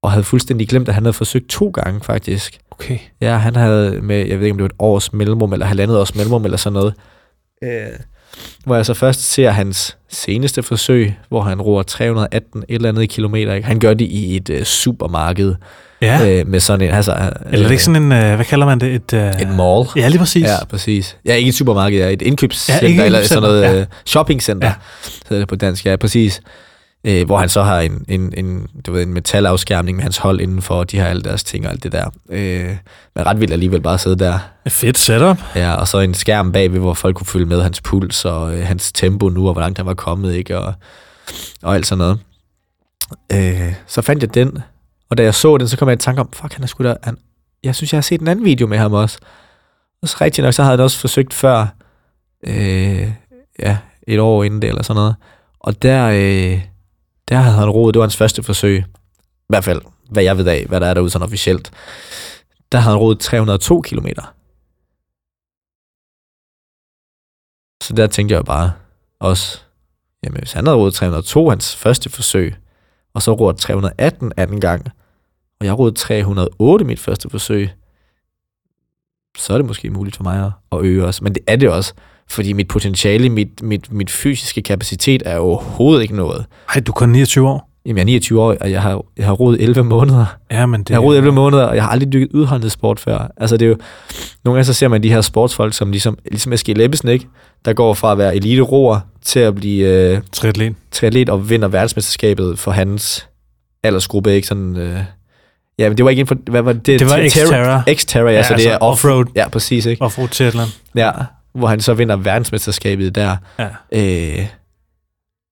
[0.03, 2.61] og havde fuldstændig glemt, at han havde forsøgt to gange, faktisk.
[2.85, 2.99] Okay.
[3.21, 5.99] Ja, han havde med, jeg ved ikke, om det var et års mellemrum, eller halvandet
[5.99, 6.95] års mellemrum, eller sådan noget,
[7.65, 7.71] øh,
[8.65, 13.11] hvor jeg så først ser hans seneste forsøg, hvor han roer 318 et eller andet
[13.11, 13.55] kilometer.
[13.55, 13.67] Ikke?
[13.67, 15.55] Han gør det i et øh, supermarked
[16.03, 16.29] Ja.
[16.41, 16.95] øh, med sådan en...
[16.95, 18.95] Altså, Eller er det ikke sådan en, øh, hvad kalder man det?
[18.95, 19.85] Et, øh, et mall.
[19.97, 20.43] Ja, lige præcis.
[20.47, 21.17] Ja, præcis.
[21.25, 24.03] Ja, ikke et supermarked, ja, et indkøbscenter, Ja, ikke eller sådan noget indkøbscenter, ja.
[24.07, 24.75] shoppingcenter, Ja.
[25.05, 25.19] ja.
[25.29, 26.41] hedder det på dansk, ja, præcis.
[27.05, 30.41] Øh, hvor han så har en, en, en, du ved, en metalafskærmning med hans hold
[30.41, 32.11] indenfor, og de har alle deres ting og alt det der.
[32.31, 32.77] Øh,
[33.15, 34.39] men ret vildt alligevel bare at sidde der.
[34.69, 35.39] Fedt setup.
[35.55, 38.67] Ja, og så en skærm bagved, hvor folk kunne følge med hans puls og øh,
[38.67, 40.59] hans tempo nu, og hvor langt han var kommet, ikke?
[40.59, 40.75] Og,
[41.63, 42.19] og alt sådan noget.
[43.33, 44.59] Øh, så fandt jeg den,
[45.11, 46.85] og da jeg så den, så kom jeg i tanke om, fuck, han er sgu
[46.85, 46.95] da...
[47.03, 47.19] Han,
[47.65, 49.19] jeg synes, jeg har set en anden video med ham også.
[50.03, 51.67] Og så rigtig nok, så havde han også forsøgt før,
[52.47, 53.13] øh,
[53.59, 55.15] ja, et år inden det, eller sådan noget.
[55.61, 56.61] Og der, øh,
[57.31, 58.79] der havde han roet, det var hans første forsøg.
[58.79, 58.85] I
[59.49, 61.71] hvert fald, hvad jeg ved af, hvad der er derude sådan officielt.
[62.73, 64.35] Der havde han roet 302 kilometer.
[67.83, 68.73] Så der tænkte jeg bare
[69.19, 69.61] også,
[70.25, 72.55] jamen hvis han havde roet 302 hans første forsøg,
[73.15, 74.87] og så roet 318 anden gang,
[75.61, 77.71] og jeg roede 308 mit første forsøg,
[79.39, 81.25] så er det måske muligt for mig at øge også.
[81.25, 81.95] Men det er det også,
[82.31, 86.45] fordi mit potentiale, mit, mit, mit fysiske kapacitet er overhovedet ikke noget.
[86.75, 87.67] Ej, du er kun 29 år.
[87.87, 90.27] Jamen, jeg er 29 år, og jeg har, jeg har roet 11 måneder.
[90.51, 93.01] Ja, men det Jeg har roet 11 måneder, og jeg har aldrig dykket udholdenhed sport
[93.01, 93.31] før.
[93.37, 93.77] Altså, det er jo...
[94.45, 97.27] Nogle gange så ser man de her sportsfolk, som ligesom, ligesom Eskild Ebbesen, ikke?
[97.65, 98.65] Der går fra at være elite
[99.25, 100.75] til at blive øh, Triatlet.
[100.91, 103.27] triatlet og vinder verdensmesterskabet for hans
[103.83, 104.47] aldersgruppe, ikke?
[104.49, 104.99] Sådan, øh,
[105.79, 106.51] ja, men det var ikke inden for...
[106.51, 106.87] Hvad var det?
[107.01, 107.83] Det var Terra- Xterra.
[107.95, 109.25] Xterra, ja, Ja, så det altså er off, offroad.
[109.37, 110.03] Ja, præcis, ikke?
[110.03, 110.67] Offroad triathlon.
[110.95, 111.11] Ja,
[111.53, 113.37] hvor han så vinder verdensmesterskabet der.
[113.59, 113.69] Ja.
[113.93, 114.47] Øh,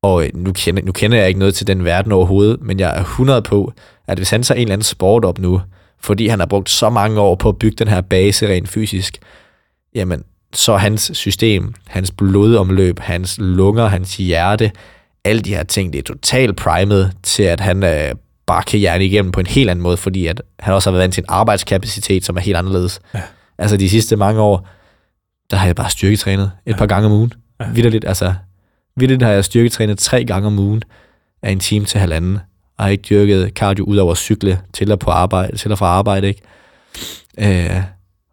[0.03, 2.97] og øh, nu kender, nu kender jeg ikke noget til den verden overhovedet, men jeg
[2.97, 3.73] er 100 på,
[4.07, 5.61] at hvis han tager en eller anden sport op nu,
[6.01, 9.19] fordi han har brugt så mange år på at bygge den her base rent fysisk,
[9.95, 14.70] jamen, så hans system, hans blodomløb, hans lunger, hans hjerte,
[15.25, 18.15] alle de her ting, det er totalt primet til, at han øh,
[18.47, 21.03] bare kan hjerne igennem på en helt anden måde, fordi at han også har været
[21.03, 23.01] vant til en arbejdskapacitet, som er helt anderledes.
[23.15, 23.20] Ja.
[23.59, 24.69] Altså de sidste mange år,
[25.51, 26.77] der har jeg bare styrketrænet et Ja.
[26.77, 27.33] par gange om ugen.
[27.61, 27.65] Ja.
[27.75, 28.35] Vitterligt, altså,
[28.97, 30.83] vitterligt har jeg styrketrænet tre gange om ugen
[31.43, 32.39] af en time til halvanden.
[32.79, 35.79] Og har ikke dyrket cardio ud over at cykle til og, på arbejde, til og
[35.79, 36.41] fra arbejde, ikke?
[37.39, 37.83] Øh,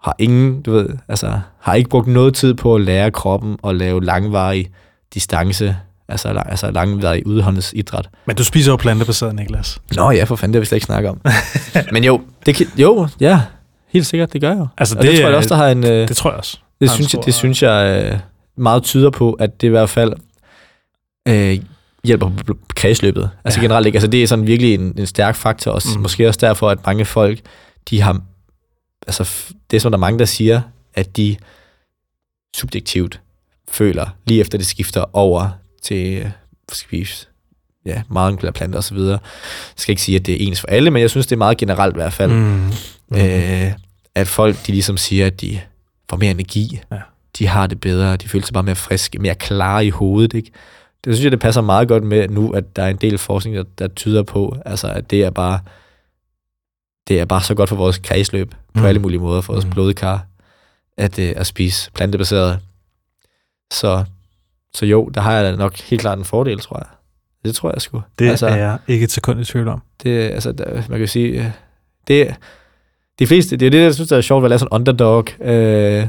[0.04, 3.76] har ingen, du ved, altså, har ikke brugt noget tid på at lære kroppen at
[3.76, 4.68] lave langvarig
[5.14, 5.76] distance,
[6.10, 8.10] altså, lang, altså langvarig udholdenhedsidræt.
[8.26, 9.80] Men du spiser jo plantebaseret, Niklas.
[9.96, 11.22] Nå ja, for fanden, det har vi slet ikke snakke om.
[11.94, 13.42] Men jo, det kan, jo, ja,
[13.88, 14.68] helt sikkert, det gør jeg jo.
[14.78, 15.84] Altså, Og det, det tror jeg også, der har en...
[15.84, 16.60] Øh, Det tror jeg også.
[16.82, 18.20] Det, synes jeg, det synes jeg øh,
[18.58, 20.14] meget tyder på, at det i hvert fald
[21.28, 21.60] øh,
[22.04, 23.30] hjælper på kredsløbet.
[23.46, 23.62] Altså Ja.
[23.62, 23.66] ja.
[23.68, 23.96] generelt ikke.
[23.98, 25.72] Altså det er sådan virkelig en, en stærk faktor.
[25.72, 26.02] Og Mm.
[26.02, 27.40] måske også derfor, at mange folk,
[27.90, 28.22] de har...
[29.08, 30.62] Altså det er sådan, der er mange, der siger,
[30.94, 31.36] at de
[32.56, 33.22] subjektivt
[33.70, 35.50] føler, lige efter det skifter over
[35.84, 36.30] til øh,
[36.72, 37.10] skal vi,
[37.86, 38.98] ja, meget planter osv.
[38.98, 39.20] Jeg
[39.76, 41.58] skal ikke sige, at det er ens for alle, men jeg synes, det er meget
[41.58, 42.32] generelt i hvert fald.
[42.32, 42.72] Mm.
[43.10, 43.18] Mm.
[43.18, 43.72] Øh,
[44.16, 45.62] at folk, de ligesom siger, at de
[46.10, 46.82] får mere energi.
[46.92, 46.98] Ja.
[47.40, 50.52] De har det bedre, de føler sig bare mere friske, mere klare i hovedet, ikke?
[51.06, 53.56] Det synes jeg, det passer meget godt med nu, at der er en del forskning,
[53.58, 55.60] der, der tyder på, altså, at det er bare
[57.08, 58.86] det er bare så godt for vores kredsløb på Mm.
[58.86, 59.72] alle mulige måder, for vores Mm.
[59.72, 60.26] blodkar,
[60.98, 62.60] at, øh, at spise plantebaseret.
[63.74, 64.06] Så,
[64.74, 66.88] så jo, der har jeg da nok helt klart en fordel, tror jeg.
[67.46, 68.02] Det tror jeg sgu.
[68.20, 69.82] Det altså, er jeg ikke et sekund i tvivl om.
[70.04, 71.52] det, altså, der, man kan sige, øh,
[72.08, 72.36] det,
[73.20, 74.76] de fleste, det er det, jeg synes, der er sjovt ved at lave sådan en
[74.82, 76.08] underdog øh,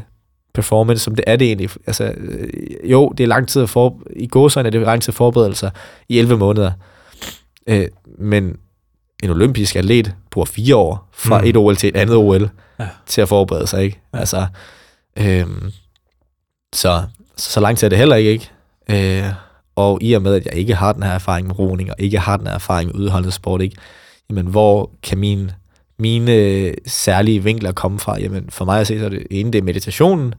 [0.54, 1.70] performance, som det er det egentlig.
[1.86, 2.48] Altså, øh,
[2.90, 5.54] jo, det er lang tid at for, i gåsøjne er det lang tid at forberede
[5.54, 5.70] sig
[6.08, 6.72] i 11 måneder.
[7.66, 7.88] Øh,
[8.18, 8.56] men
[9.22, 11.46] en olympisk atlet bruger fire år fra Mm.
[11.48, 12.50] et OL til et andet OL
[12.80, 12.88] Ja.
[13.06, 14.00] til at forberede sig, ikke?
[14.14, 14.18] Ja.
[14.18, 14.46] Altså,
[15.18, 15.46] øh,
[16.74, 17.02] så,
[17.36, 18.50] så, lang tid er det heller ikke, ikke?
[19.24, 19.32] Øh,
[19.76, 22.18] og i og med, at jeg ikke har den her erfaring med roning, og ikke
[22.18, 23.76] har den her erfaring med udholdenhedssport, ikke?
[24.30, 25.50] Jamen, hvor kan min,
[25.98, 28.20] mine øh, særlige vinkler komme fra?
[28.20, 30.34] Jamen, for mig at se, så er det ene, det er meditationen,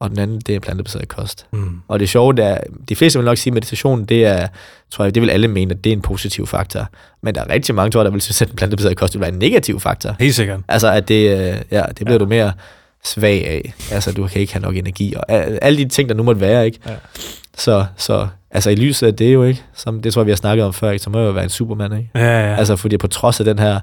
[0.00, 1.46] og den anden, det er plantebaseret kost.
[1.52, 1.80] Mm.
[1.88, 2.58] Og det sjove, det er,
[2.88, 4.46] de fleste vil nok sige, at meditationen, det er,
[4.90, 6.88] tror jeg, det vil alle mene, at det er en positiv faktor.
[7.22, 9.20] Men der er rigtig mange, tror jeg, der vil synes, at den plantebaseret kost vil
[9.20, 10.16] være en negativ faktor.
[10.20, 10.60] Helt sikkert.
[10.68, 12.18] Altså, at det, øh, ja, det bliver Ja.
[12.18, 12.52] du mere
[13.04, 13.74] svag af.
[13.92, 15.24] Altså, du kan ikke have nok energi, og
[15.62, 16.78] alle de ting, der nu måtte være, ikke?
[16.86, 16.92] Ja.
[17.56, 19.62] Så, så, altså, i lyset af det jo, ikke?
[19.74, 21.02] Som, det tror jeg, vi har snakket om før, ikke?
[21.02, 22.10] Så må jeg jo være en supermand, ikke?
[22.14, 22.50] Ja.
[22.50, 22.56] Ja.
[22.56, 23.80] Altså, fordi på trods af den her,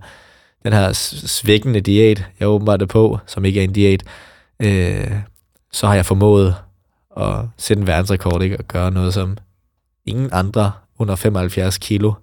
[0.64, 4.04] den her svækkende diæt, jeg åbenbart er på, som ikke er en diæt,
[4.60, 5.12] øh,
[5.72, 6.56] så har jeg formået
[7.18, 8.58] at sætte en verdensrekord, ikke?
[8.58, 9.38] Og gøre noget, som
[10.06, 12.14] ingen andre under 75 kilo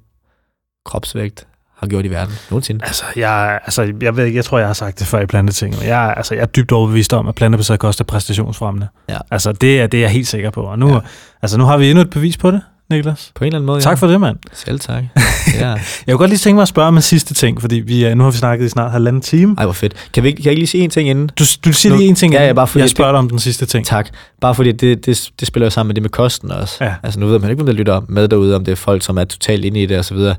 [0.85, 1.47] kropsvægt
[1.77, 2.85] har gjort i verden nogensinde.
[2.85, 5.75] Altså, jeg, altså, jeg ved ikke, jeg tror, jeg har sagt det før i planteting,
[5.79, 8.89] men jeg, altså, jeg er dybt overbevist om, at plantebaseret kost er præstationsfremmende.
[9.09, 9.19] Ja.
[9.31, 10.63] Altså, det er det, er jeg helt sikker på.
[10.63, 11.01] Og nu, ja.
[11.43, 13.33] altså, nu har vi endnu et bevis på det, Niklas.
[13.35, 14.37] På en eller anden måde, Tak for det, mand.
[14.51, 14.57] ja.
[14.57, 15.05] Selv tak.
[15.61, 15.69] ja.
[15.69, 15.79] Jeg
[16.09, 18.25] kunne godt lige tænke mig at spørge om en sidste ting, fordi vi, er- nu
[18.25, 19.55] har vi snakket i snart halvanden time.
[19.59, 19.95] Ej, hvor fedt.
[20.13, 21.31] Kan, vi, kan jeg ikke lige sige en ting inden?
[21.39, 23.19] Du, du siger Nu- lige en ting, Ja, ja, inden bare fordi jeg spørger dig
[23.19, 23.87] om den sidste ting.
[23.87, 24.09] Tak.
[24.41, 26.85] Bare fordi det, det, det spiller jo sammen med det med kosten også.
[26.85, 26.95] Ja.
[27.03, 29.19] Altså nu ved man ikke, hvem der lytter med derude, om det er folk, som
[29.19, 30.35] er totalt inde i det og så videre.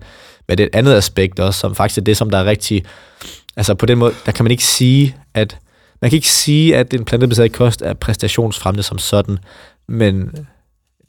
[0.47, 2.84] Men det er et andet aspekt også, som faktisk er det, som der er rigtig...
[3.57, 5.57] Altså på den måde, der kan man ikke sige, at...
[6.01, 9.38] Man kan ikke sige, at en plantebaseret kost er præstationsfremmende som sådan,
[9.89, 10.30] men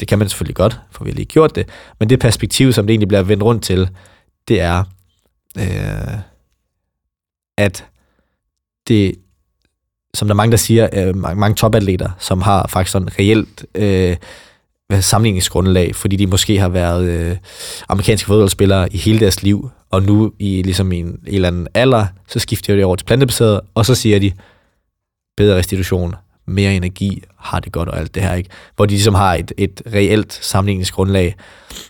[0.00, 1.68] det kan man selvfølgelig godt, for vi har lige gjort det.
[1.98, 3.88] Men det perspektiv, som det egentlig bliver vendt rundt til,
[4.48, 4.84] det er,
[5.58, 6.18] øh,
[7.58, 7.86] at
[8.88, 9.14] det,
[10.14, 14.16] som der er mange, der siger, øh, mange, topatleter, som har faktisk sådan reelt øh,
[15.00, 17.36] sammenligningsgrundlag, fordi de måske har været øh,
[17.88, 22.06] amerikanske fodboldspillere i hele deres liv, og nu i ligesom en, en eller anden alder,
[22.28, 24.32] så skifter de over til plantebaseret, og så siger de,
[25.36, 26.14] bedre restitution,
[26.46, 28.50] mere energi, har det godt og alt det her, ikke?
[28.76, 31.34] Hvor de ligesom har et, et reelt sammenligningsgrundlag.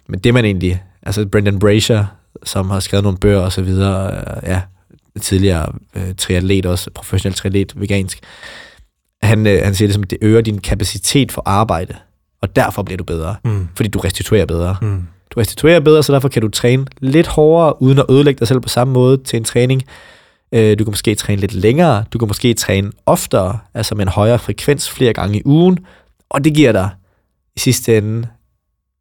[0.08, 2.04] Men det man egentlig, altså Brendan Brazier,
[2.44, 4.60] som har skrevet nogle bøger og så videre, øh, ja,
[5.20, 8.18] tidligere øh, triatlet også, professionel triatlet, vegansk,
[9.22, 11.94] han, øh, han siger det som, at det øger din kapacitet for arbejde,
[12.42, 13.68] og derfor bliver du bedre, Mm.
[13.76, 14.76] fordi du restituerer bedre.
[14.82, 15.02] Mm.
[15.30, 18.60] Du restituerer bedre, så derfor kan du træne lidt hårdere, uden at ødelægge dig selv
[18.60, 19.82] på samme måde til en træning.
[20.52, 24.12] Øh, Du kan måske træne lidt længere, du kan måske træne oftere, altså med en
[24.12, 25.78] højere frekvens flere gange i ugen,
[26.28, 26.90] og det giver dig
[27.56, 28.28] i sidste ende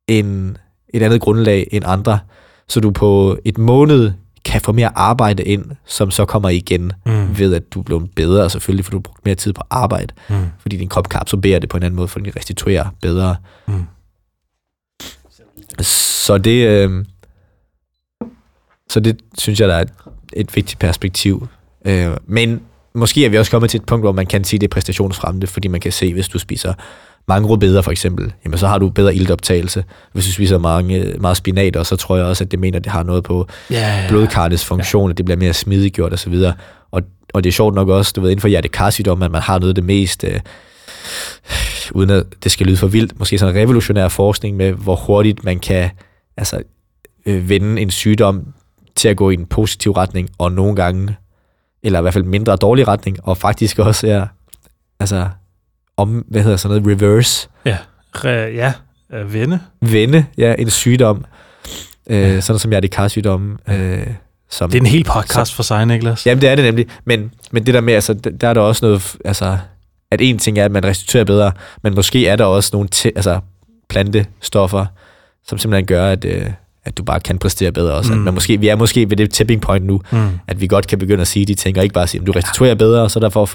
[0.07, 0.57] en,
[0.89, 2.19] et andet grundlag end andre,
[2.67, 4.11] så du på et måned
[4.45, 7.37] kan få mere arbejde ind, som så kommer igen Mm.
[7.37, 10.13] ved, at du er blevet bedre, selvfølgelig, for du har brugt mere tid på arbejde,
[10.29, 10.35] Mm.
[10.59, 13.35] fordi din krop kan absorbere det på en anden måde, for den restituerer bedre.
[13.67, 13.83] Mm.
[15.81, 17.05] Så det, øh,
[18.89, 19.85] så det synes jeg, der er
[20.33, 21.47] et, vigtigt perspektiv.
[21.85, 22.61] Øh, men
[22.93, 25.47] måske er vi også kommet til et punkt, hvor man kan sige, det er præstationsfremmende,
[25.47, 26.73] fordi man kan se, hvis du spiser
[27.27, 29.83] mange rødbeder for eksempel, jamen så har du bedre iltoptagelse.
[30.13, 32.83] Hvis du spiser mange, meget spinat, og så tror jeg også, at det mener, at
[32.83, 34.07] det har noget på Ja, ja.
[34.09, 36.53] blodkartets funktion, at det bliver mere smidiggjort og så videre.
[36.91, 37.01] Og,
[37.33, 39.69] og det er sjovt nok også, du ved, inden for hjertekarsygdom, at man har noget
[39.69, 40.39] af det mest, øh,
[41.91, 45.43] uden at det skal lyde for vildt, måske sådan en revolutionær forskning med, hvor hurtigt
[45.43, 45.89] man kan
[46.37, 46.61] altså,
[47.25, 48.53] øh, vende en sygdom
[48.95, 51.15] til at gå i en positiv retning, og nogle gange,
[51.83, 54.27] eller i hvert fald mindre dårlig retning, og faktisk også er,
[54.99, 55.29] altså,
[55.97, 57.49] om, hvad hedder sådan noget, reverse,
[58.15, 58.73] Re, ja,
[59.13, 59.59] øh, vende.
[59.81, 61.25] vende ja, en sygdom,
[62.07, 64.07] øh, sådan som hjertekarsygdom, øh,
[64.49, 66.25] som Det er en hel podcast for sig, Niklas.
[66.25, 66.87] Jamen, det er det nemlig.
[67.05, 69.57] Men, men det der med, altså, der er der også noget, altså,
[70.11, 71.51] at en ting er, at man restituerer bedre,
[71.83, 73.39] men måske er der også nogle altså,
[73.89, 74.85] plantestoffer,
[75.47, 76.51] som simpelthen gør, at, øh,
[76.85, 78.13] at du bare kan præstere bedre også.
[78.13, 78.19] Mm.
[78.19, 80.27] At man måske, vi er måske ved det tipping point nu, Mm.
[80.47, 82.31] at vi godt kan begynde at sige de ting, og ikke bare sige, at du
[82.31, 83.49] restituerer bedre, og så derfor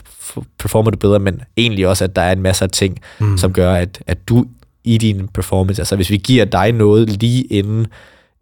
[0.59, 3.39] performer du bedre, men egentlig også, at der er en masse af ting, Mm.
[3.39, 4.44] som gør, at, at du
[4.85, 7.86] i din performance, altså hvis vi giver dig noget lige inden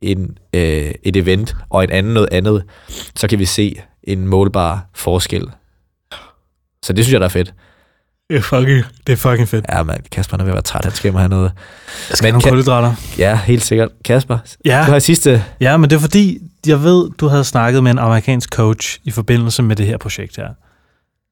[0.02, 2.62] en, øh, et event, og en anden noget andet,
[3.16, 5.47] så kan vi se en målbar forskel.
[6.82, 7.55] Så det synes jeg, der er fedt.
[8.30, 9.66] Det er fucking, det er fucking fedt.
[9.68, 11.52] Ja, man, Kasper han er ved at være træt, han skal mig have noget.
[12.10, 12.94] Jeg skal Men nogle kulhydrater.
[13.18, 13.88] Ja, helt sikkert.
[14.05, 14.84] Kasper, Ja.
[14.86, 15.44] du har sidste...
[15.60, 19.10] Ja, men det er fordi, jeg ved, du havde snakket med en amerikansk coach i
[19.10, 20.48] forbindelse med det her projekt her.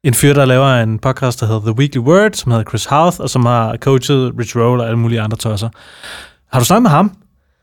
[0.04, 3.20] En fyr, der laver en podcast, der hedder The Weekly Word, som hedder Chris Houth,
[3.20, 5.68] og som har coachet Rich Roll og alle mulige andre tosser.
[6.52, 7.16] Har du snakket med ham?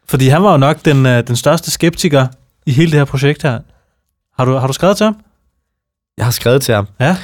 [0.07, 2.27] Fordi han var jo nok den, øh, den største skeptiker
[2.65, 3.59] i hele det her projekt her.
[4.37, 5.15] Har du, har du skrevet til ham?
[6.17, 6.87] Jeg har skrevet til ham.
[6.99, 7.17] Ja.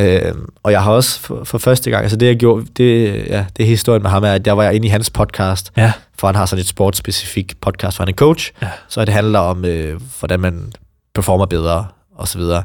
[0.00, 3.44] Øh, og jeg har også for, for første gang, altså det jeg gjorde, det, ja,
[3.56, 5.92] det er historien med ham er, at der var jeg inde i hans podcast, Ja.
[6.18, 8.68] for han har sådan et sportsspecifik podcast, for han er coach, Ja.
[8.88, 10.72] så det handler om, øh, hvordan man
[11.14, 12.62] performer bedre, og så videre.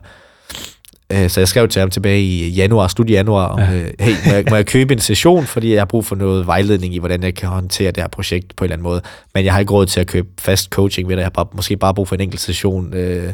[1.11, 3.73] Øh, så jeg skrev til ham tilbage i januar, slut i januar, om, Ja.
[3.73, 6.47] øh, hey, må jeg, må jeg købe en session, fordi jeg har brug for noget
[6.47, 9.01] vejledning i, hvordan jeg kan håndtere det her projekt på en eller anden måde.
[9.33, 11.19] Men jeg har ikke råd til at købe fast coaching ved det.
[11.21, 12.93] Jeg har bare, måske bare brug for en enkelt session.
[12.93, 13.33] Øh,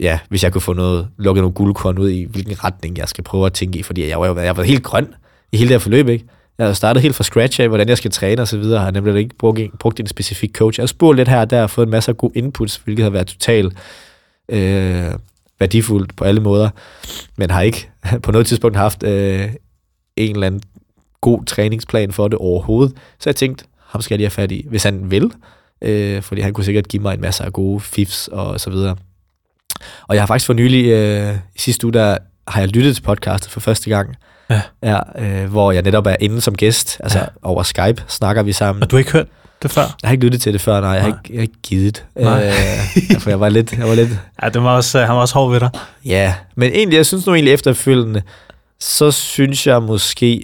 [0.00, 3.24] ja, hvis jeg kunne få noget, lukket nogle guldkorn ud i, hvilken retning jeg skal
[3.24, 5.14] prøve at tænke i, fordi jeg var, jo- jeg var helt grøn
[5.52, 6.24] i hele det her forløb, ikke?
[6.58, 8.78] Jeg har startet helt fra scratch af, hvordan jeg skal træne og så videre.
[8.80, 10.78] Jeg har nemlig ikke brugt, en- brugt en specifik coach.
[10.78, 13.02] Jeg har spurgt lidt her og der og fået en masse god gode inputs, hvilket
[13.02, 13.72] har været totalt
[14.48, 15.12] øh,
[15.60, 16.70] værdifuldt på alle måder,
[17.36, 17.88] men har ikke
[18.22, 19.48] på noget tidspunkt haft øh,
[20.16, 20.62] en eller anden
[21.20, 22.96] god træningsplan for det overhovedet.
[23.18, 25.30] Så jeg tænkte, ham skal jeg lige have fat i, hvis han vil,
[25.82, 28.96] øh, fordi han kunne sikkert give mig en masse af gode fifs og så videre.
[30.08, 32.18] Og jeg har faktisk for nylig, øh, sidste uge, der
[32.48, 34.16] har jeg lyttet til podcastet for første gang,
[34.50, 34.60] Ja.
[34.82, 37.24] ja øh, hvor jeg netop er inde som gæst, altså Ja.
[37.42, 38.82] over Skype snakker vi sammen.
[38.82, 39.26] Og du har ikke hørt
[39.62, 39.82] det før?
[40.02, 42.04] Jeg har ikke lyttet til det før, nej, jeg har ikke, jeg har ikke givet.
[42.16, 42.46] Nej.
[43.14, 44.08] Øh, for jeg var lidt, jeg var lidt,
[44.42, 45.70] Ja, det var også, han var også hård ved dig.
[46.04, 46.34] ja.
[46.54, 48.22] Men egentlig, jeg synes nu egentlig efterfølgende,
[48.80, 50.42] så synes jeg måske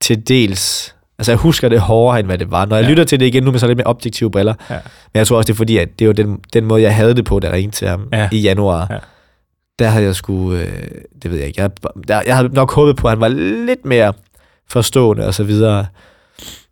[0.00, 2.66] til dels, altså jeg husker det hårdere, end hvad det var.
[2.66, 2.86] Når jeg Ja.
[2.86, 2.90] ja.
[2.90, 4.74] lytter til det igen nu med så lidt mere objektive briller, Ja.
[4.74, 7.14] men jeg tror også, det er fordi, at det var den, den måde, jeg havde
[7.14, 8.18] det på, da jeg ringede til ham Ja.
[8.18, 8.28] ja.
[8.32, 8.86] i januar.
[8.90, 8.96] Ja.
[9.78, 10.68] Der havde jeg sgu, øh,
[11.22, 11.70] det ved jeg ikke, jeg,
[12.08, 13.28] der, jeg havde nok håbet på, at han var
[13.66, 14.12] lidt mere
[14.70, 15.86] forstående og så videre.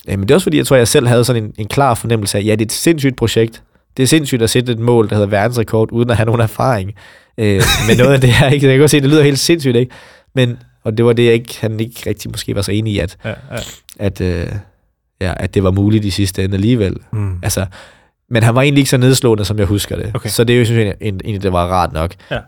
[0.08, 1.94] Øh, Men det er også fordi, jeg tror, jeg selv havde sådan en, en klar
[1.94, 3.62] fornemmelse af, ja, det er et sindssygt projekt.
[3.96, 6.92] Det er sindssygt at sætte et mål, der hedder verdensrekord, uden at have nogen erfaring.
[7.38, 8.66] Øh, men noget af det her, ikke?
[8.66, 9.92] Jeg kan godt se, det lyder helt sindssygt, ikke?
[10.34, 12.98] Men, og det var det, jeg ikke, han ikke rigtig måske var så enig i,
[12.98, 13.34] at, Ja, ja.
[13.98, 14.46] At, øh,
[15.20, 16.96] ja, at det var muligt i sidste ende alligevel.
[17.12, 17.38] Mm.
[17.42, 17.66] Altså,
[18.30, 20.10] men han var egentlig ikke så nedslående, som jeg husker det.
[20.14, 20.28] Okay.
[20.28, 22.14] Så det er jo, synes jeg, egentlig, det var rart nok.
[22.30, 22.38] Ja.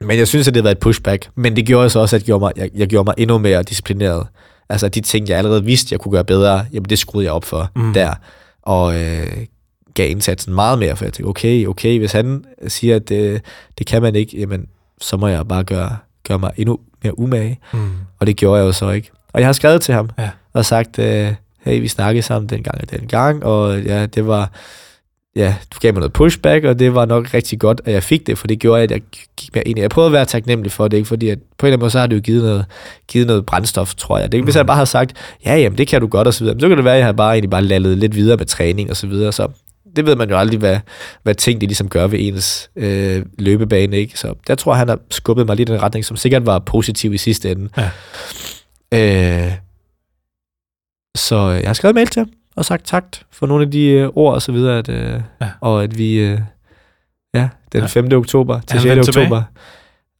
[0.00, 1.30] Men jeg synes, at det været et pushback.
[1.34, 3.62] Men det gjorde så også, at jeg gjorde mig, jeg, jeg gjorde mig endnu mere
[3.62, 4.26] disciplineret.
[4.68, 7.44] Altså de ting, jeg allerede vidste, jeg kunne gøre bedre, jamen det skruede jeg op
[7.44, 7.92] for mm.
[7.92, 8.14] der.
[8.62, 9.46] Og øh,
[9.94, 13.42] gav indsatsen meget mere, for jeg tænkte, okay, okay, hvis han siger, at det,
[13.78, 14.66] det kan man ikke, jamen
[15.00, 15.96] så må jeg bare gøre,
[16.28, 17.58] gøre mig endnu mere umage.
[17.72, 17.90] Mm.
[18.20, 19.10] Og det gjorde jeg jo så ikke.
[19.38, 20.30] Og jeg har skrevet til ham Ja.
[20.52, 21.32] og sagt, øh,
[21.64, 24.50] hey, vi snakkede sammen den gang og den gang, og ja, det var,
[25.36, 28.26] ja, du gav mig noget pushback, og det var nok rigtig godt, at jeg fik
[28.26, 29.00] det, for det gjorde, at jeg
[29.36, 29.82] gik mere ind i.
[29.82, 31.08] Jeg prøvede at være taknemmelig for det, ikke?
[31.08, 32.64] fordi at på en eller anden måde, så har det jo givet noget,
[33.08, 34.32] givet noget brændstof, tror jeg.
[34.32, 35.12] Det, hvis jeg bare havde sagt,
[35.44, 37.06] ja, jamen, det kan du godt, og så videre, så kan det være, at jeg
[37.06, 39.48] havde bare egentlig bare lallet lidt videre med træning, og så videre, så
[39.96, 40.78] det ved man jo aldrig, hvad,
[41.22, 44.18] hvad ting de ligesom gør ved ens øh, løbebane, ikke?
[44.18, 47.14] Så der tror han har skubbet mig lidt i en retning, som sikkert var positiv
[47.14, 47.68] i sidste ende.
[47.76, 47.88] Ja.
[48.94, 49.52] Øh,
[51.16, 54.08] så jeg har skrevet mail til ham og sagt tak for nogle af de øh,
[54.14, 55.48] ord og så videre, at, øh, Ja.
[55.60, 56.40] og at vi, øh,
[57.34, 57.86] ja, den Ja.
[57.86, 58.12] 5.
[58.12, 58.90] oktober til han 6.
[58.90, 59.26] vendt tilbage?
[59.26, 59.42] oktober.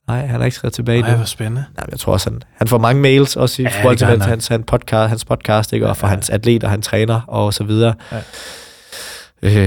[0.09, 1.17] Nej, han har ikke skrevet tilbage Ej, nu.
[1.17, 1.65] hvor spændende.
[1.77, 4.07] Nej, men jeg tror også, han, han får mange mails, også i Ja, forhold til
[4.07, 5.89] hans, hans, hans, podcast, hans podcast, ikke?
[5.89, 6.11] og for Ja.
[6.11, 6.15] ja.
[6.17, 7.95] hans atleter, han træner og så videre.
[8.13, 8.21] Ja.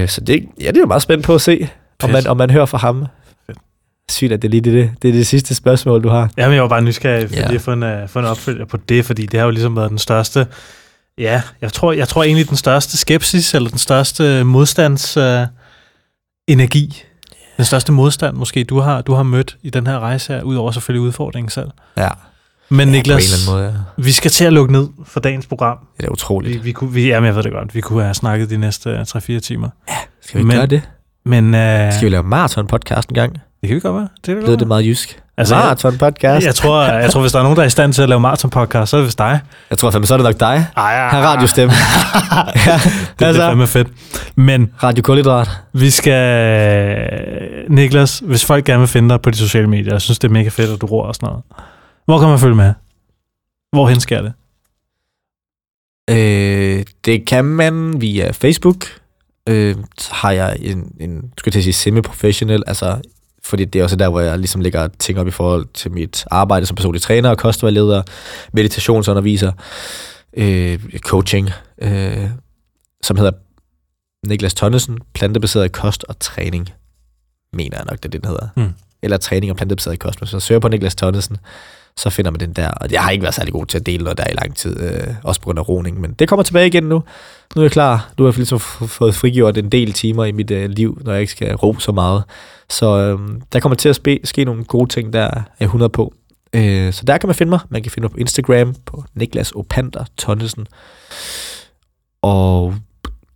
[0.02, 1.68] Øh, så det, ja, det er jeg meget spændt på at se,
[2.02, 3.06] om man, om man hører fra ham.
[4.12, 6.30] Sygt, at det er lige det, det er det sidste spørgsmål, du har.
[6.36, 7.46] Jamen, jeg var bare nysgerrig for Ja.
[7.46, 9.90] lige at få en, få en opfølger på det, fordi det har jo ligesom været
[9.90, 10.46] den største,
[11.18, 15.22] ja, jeg tror, jeg tror egentlig den største skepsis, eller den største modstands uh,
[16.48, 17.02] energi,
[17.56, 20.70] den største modstand måske, du har, du har mødt i den her rejse her, udover
[20.70, 21.68] selvfølgelig udfordringen selv.
[21.96, 22.08] Ja,
[22.68, 23.84] Men ja på en Niklas, eller anden måde.
[23.98, 24.02] Ja.
[24.02, 25.78] vi skal til at lukke ned for dagens program.
[25.96, 26.54] Det er utroligt.
[26.54, 28.90] Vi, vi kunne, vi, jamen, jeg ved det godt, vi kunne have snakket de næste
[28.94, 29.68] uh, 3-4 timer.
[30.22, 30.82] Skal vi Men- gøre det?
[31.24, 33.38] Men uh, Skal vi lave maraton-podcast en gang?
[33.62, 34.08] Det kan vi godt være.
[34.26, 35.08] Det kan Lød det meget jysk?
[35.36, 36.46] Altså, Altså, jeg- maraton-podcast?
[36.46, 38.20] Jeg tror, jeg tror, hvis der er nogen, der er i stand til at lave
[38.20, 39.40] maraton-podcast, så er det vist dig.
[39.70, 40.66] Jeg tror fandme, så er det nok dig.
[40.76, 41.10] Ej, ja.
[41.10, 41.72] Her radiostemme.
[42.66, 43.88] ja, Det, det er altså, fandme fedt.
[44.36, 45.48] Men Radio Kulhydrat.
[45.72, 47.64] vi skal...
[47.68, 50.32] Niklas, hvis folk gerne vil finde dig på de sociale medier, jeg synes, det er
[50.32, 51.42] mega fedt, at du ror og sådan noget.
[52.04, 52.72] Hvor kan man følge med?
[53.72, 54.32] Hvorhen sker det?
[56.10, 58.84] Øh, det kan man via Facebook.
[59.48, 59.76] Øh,
[60.10, 62.96] har jeg en, en skulle jeg sige, semi-professionel, altså,
[63.44, 66.24] fordi det er også der, hvor jeg ligesom lægger ting op i forhold til mit
[66.30, 68.02] arbejde som personlig træner og kostvejleder,
[68.52, 69.52] meditationsunderviser,
[70.36, 72.28] øh, coaching, øh,
[73.02, 73.32] som hedder
[74.26, 76.68] Niklas Tonnesen, plantebaseret kost og træning,
[77.52, 78.48] mener jeg nok, det er det, den hedder.
[78.56, 78.72] Mm.
[79.02, 80.18] Eller træning og plantebaseret kost.
[80.18, 81.36] Hvis man søger på Niklas Tonnesen,
[81.96, 82.70] så finder man den der.
[82.70, 84.80] Og jeg har ikke været særlig god til at dele noget der i lang tid,
[84.80, 87.02] øh, også på grund af roning, men det kommer tilbage igen nu.
[87.56, 88.12] Nu er jeg klar.
[88.18, 91.20] Nu har jeg ligesom fået frigjort en del timer i mit øh, liv, når jeg
[91.20, 92.22] ikke skal ro så meget.
[92.70, 93.18] Så øh,
[93.52, 96.14] der kommer til at spe, ske nogle gode ting, der er jeg 100 på.
[96.52, 97.60] Øh, så der kan man finde mig.
[97.68, 100.66] Man kan finde mig på Instagram, på Niklas Opander Tonnesen.
[102.22, 102.74] Og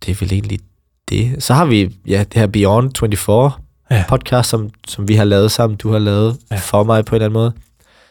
[0.05, 0.59] det er vel egentlig
[1.09, 1.43] det.
[1.43, 3.51] Så har vi ja, det her Beyond 24
[3.91, 4.03] Ja.
[4.09, 6.55] podcast, som, som vi har lavet sammen, du har lavet Ja.
[6.55, 7.51] for mig på en eller anden måde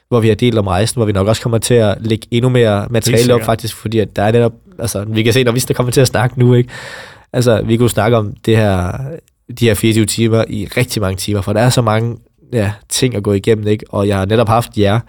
[0.08, 2.48] hvor vi har delt om rejsen, hvor vi nok også kommer til at lægge endnu
[2.48, 5.60] mere materiale op faktisk, fordi at der er netop, altså vi kan se, når vi
[5.74, 6.70] kommer til at snakke nu, ikke?
[7.32, 8.92] Altså vi kunne snakke om det her,
[9.60, 12.16] de her 24 timer i rigtig mange timer, for der er så mange
[12.52, 13.84] ja, ting at gå igennem, ikke?
[13.88, 15.00] Og jeg har netop haft jer,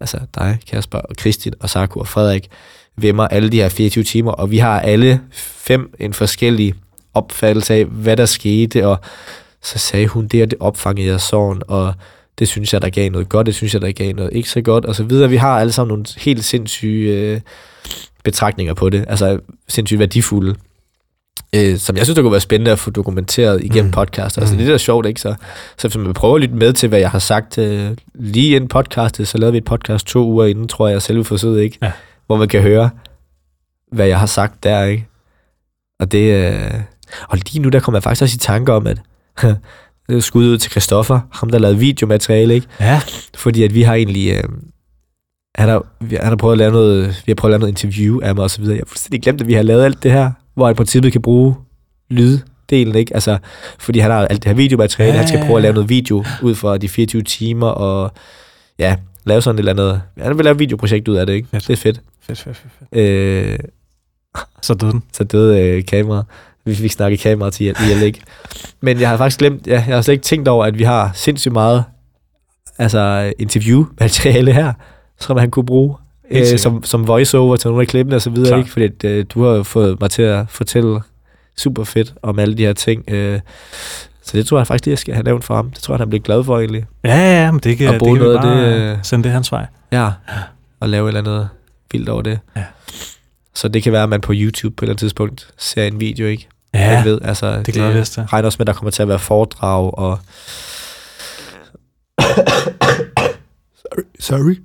[0.00, 2.48] altså dig, Kasper, og Kristin, og Saku og Frederik,
[2.96, 6.74] ved mig alle de her 24 timer, og vi har alle fem en forskellig
[7.14, 9.00] opfattelse af, hvad der skete, og
[9.62, 11.94] så sagde hun det, og det opfangede jeg sorgen, og
[12.38, 14.60] det synes jeg, der gav noget godt, det synes jeg, der gav noget ikke så
[14.62, 15.28] godt, og så videre.
[15.30, 17.40] Vi har alle sammen nogle helt sindssyge øh,
[18.24, 19.38] betragtninger på det, altså
[19.68, 20.54] sindssygt værdifulde,
[21.54, 23.90] øh, som jeg synes, der kunne være spændende at få dokumenteret igennem Mm.
[23.90, 24.38] podcast.
[24.38, 24.58] Altså Mm.
[24.58, 25.20] det er da sjovt, ikke?
[25.20, 25.34] Så,
[25.78, 28.68] så hvis man prøver at lytte med til, hvad jeg har sagt øh, lige inden
[28.68, 31.78] podcastet, så lavede vi et podcast to uger inden, tror jeg, selve forsøget, ikke?
[31.82, 31.92] Ja.
[32.26, 32.90] Hvor man kan høre,
[33.92, 35.06] hvad jeg har sagt der, ikke?
[36.00, 36.52] Og det...
[36.54, 36.70] Øh,
[37.28, 38.98] og lige nu, der kommer jeg faktisk også i tanke om, at
[39.42, 39.56] det
[40.20, 42.66] skud ud til Christoffer, ham der lavede videomateriale, ikke?
[42.80, 43.00] Ja.
[43.36, 44.42] Fordi at vi har egentlig, øh,
[45.54, 48.20] han har, han har prøvet at lave noget, vi har prøvet at lave noget interview
[48.20, 48.74] af mig og så videre.
[48.74, 51.12] Jeg har fuldstændig glemt, at vi har lavet alt det her, hvor han i princippet
[51.12, 51.54] kan bruge
[52.10, 53.14] lyddelen, ikke?
[53.14, 53.38] Altså,
[53.78, 56.24] fordi han har alt det her videomateriale, Ja, han skal prøve at lave noget video
[56.42, 58.12] ud fra de 24 timer, og
[58.78, 60.02] ja, lave sådan et eller andet.
[60.18, 61.48] Han vil lave et videoprojekt ud af det, ikke?
[61.48, 61.66] Fedt.
[61.66, 62.00] Det er fedt.
[62.22, 63.00] Fedt, fedt, fedt, fedt.
[63.52, 63.58] Øh,
[64.62, 65.02] Så døde den.
[65.12, 66.24] så døde øh, kamera.
[66.64, 68.20] Vi fik snakket kamera til hjælp ikke.
[68.80, 71.10] Men jeg har faktisk glemt, ja, jeg har slet ikke tænkt over, at vi har
[71.14, 71.84] sindssygt meget
[72.78, 74.72] altså, interview-materiale her,
[75.20, 75.96] som han kunne bruge
[76.30, 78.70] øh, som, som voiceover til nogle af klippene og så videre, ikke?
[78.70, 81.00] Fordi øh, du har fået mig til at fortælle
[81.56, 83.04] super fedt om alle de her ting.
[83.10, 83.40] Øh,
[84.22, 85.70] så det tror jeg faktisk jeg skal have nævnt for ham.
[85.70, 86.84] Det tror jeg, han bliver glad for egentlig.
[87.04, 88.98] Ja, ja, men det kan, Og det bruge kan vi noget af bare det, øh,
[89.02, 89.66] sende det hans vej.
[89.92, 90.10] Ja,
[90.80, 91.48] og lave et eller andet
[91.92, 92.38] vildt over det.
[92.56, 92.64] Ja.
[93.54, 96.00] Så det kan være, at man på YouTube på et eller andet tidspunkt ser en
[96.00, 96.48] video, ikke?
[96.74, 98.22] Ja, Jeg ved, altså, det glæder vi til.
[98.22, 100.18] regner også med, at der kommer til at være foredrag og...
[103.80, 104.04] sorry.
[104.20, 104.56] Sorry.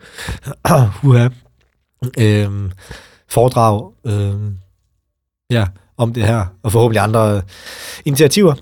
[1.10, 1.30] Uha.
[2.18, 2.72] Øhm,
[3.28, 4.58] foredrag øhm,
[5.50, 5.68] ja,
[5.98, 7.42] om det her, og forhåbentlig andre
[8.06, 8.54] initiativer,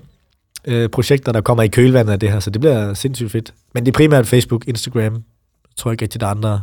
[0.64, 3.54] øh, projekter, der kommer i kølvandet af det her, så det bliver sindssygt fedt.
[3.74, 5.22] Men det er primært Facebook, Instagram, jeg
[5.76, 6.62] tror ikke rigtig, der er andre.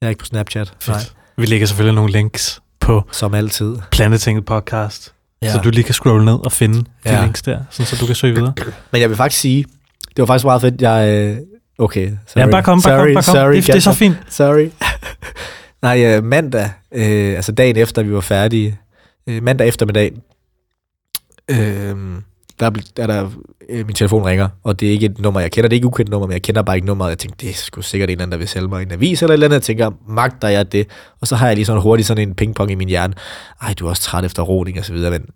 [0.00, 1.14] Jeg er ikke på Snapchat, nej, Fedt.
[1.36, 3.76] Vi lægger selvfølgelig nogle links på som altid.
[3.90, 5.52] Planetinget podcast, Ja.
[5.52, 7.22] så du lige kan scrolle ned og finde de Ja.
[7.22, 8.52] links der, sådan, så du kan søge videre.
[8.92, 9.64] Men jeg vil faktisk sige,
[10.08, 11.08] det var faktisk meget fedt, jeg...
[11.08, 11.36] øh,
[11.80, 12.40] Okay, sorry.
[12.44, 13.34] Ja, bare kom, bare sorry, kom, bare kom.
[13.34, 14.16] Sorry, det, det er så fint.
[14.28, 14.68] Sorry.
[15.82, 18.78] Nej, øh, mandag, øh, altså dagen efter vi var færdige,
[19.28, 20.12] øh, mandag eftermiddag,
[21.50, 21.96] øh,
[22.60, 23.30] der, er der,
[23.68, 25.68] øh, min telefon ringer, og det er ikke et nummer, jeg kender.
[25.68, 27.10] Det er ikke et ukendt nummer, men jeg kender bare ikke nummeret.
[27.10, 29.22] Jeg tænkte, det er sgu sikkert en eller anden, der vil sælge mig en avis
[29.22, 29.54] eller et eller andet.
[29.54, 30.86] Jeg tænker, magter jeg det?
[31.20, 33.14] Og så har jeg lige sådan hurtigt sådan en pingpong i min hjerne.
[33.62, 35.26] Ej, du er også træt efter roning og så videre, men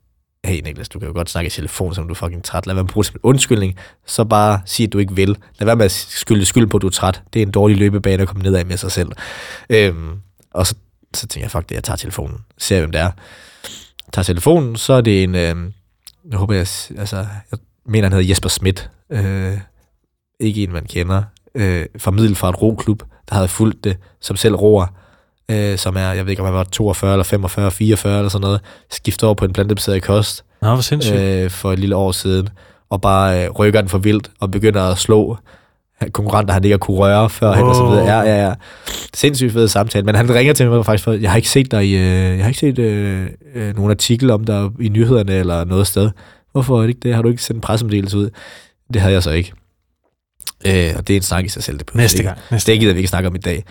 [0.44, 2.66] hey Niklas, du kan jo godt snakke i telefon, som du er fucking træt.
[2.66, 3.76] Lad være med at bruge det som en undskyldning.
[4.06, 5.36] Så bare sig, at du ikke vil.
[5.58, 7.22] Lad være med at skylde skyld på, at du er træt.
[7.32, 9.12] Det er en dårlig løbebane at komme nedad med sig selv.
[9.70, 10.10] Øhm,
[10.54, 10.74] og så,
[11.14, 12.36] så tænker jeg, fuck det, jeg tager telefonen.
[12.58, 13.10] Ser hvem det er.
[14.12, 15.56] Tager telefonen, så er det en, Øh,
[16.30, 16.66] jeg håber, jeg,
[16.98, 17.16] altså,
[17.50, 18.90] jeg mener, han hedder Jesper Schmidt.
[19.10, 19.58] Øh,
[20.40, 21.22] ikke en, man kender.
[21.54, 24.86] Øh, fra Middel fra et roklub, der havde fulgt det, som selv roer.
[25.50, 28.42] Øh, som er, jeg ved ikke, om han var 42 eller 45, 44 eller sådan
[28.42, 28.60] noget.
[28.90, 31.16] Skifter over på en plantebaseret kost Nå, hvor sindssygt.
[31.16, 32.48] Øh, for et lille år siden,
[32.90, 35.36] og bare øh, rykker den for vildt, og begynder at slå
[36.12, 37.68] konkurrenter, han ikke har kunne røre før, oh.
[37.68, 38.04] og så videre.
[38.04, 38.54] Ja, ja, ja.
[39.14, 41.86] Sindssygt fed samtale, men han ringer til mig faktisk for, jeg har ikke set dig
[41.86, 45.64] i, øh, jeg har ikke set øh, øh, nogen artikel om dig i nyhederne eller
[45.64, 46.10] noget sted.
[46.52, 47.14] Hvorfor er det ikke det?
[47.14, 48.30] Har du ikke sendt en pressemeddelelse ud?
[48.94, 49.52] Det havde jeg så ikke.
[50.66, 51.78] Øh, og det er en snak i sig selv.
[51.78, 52.38] Det næste gang.
[52.50, 53.64] Næste Det gider vi ikke snakke om i dag.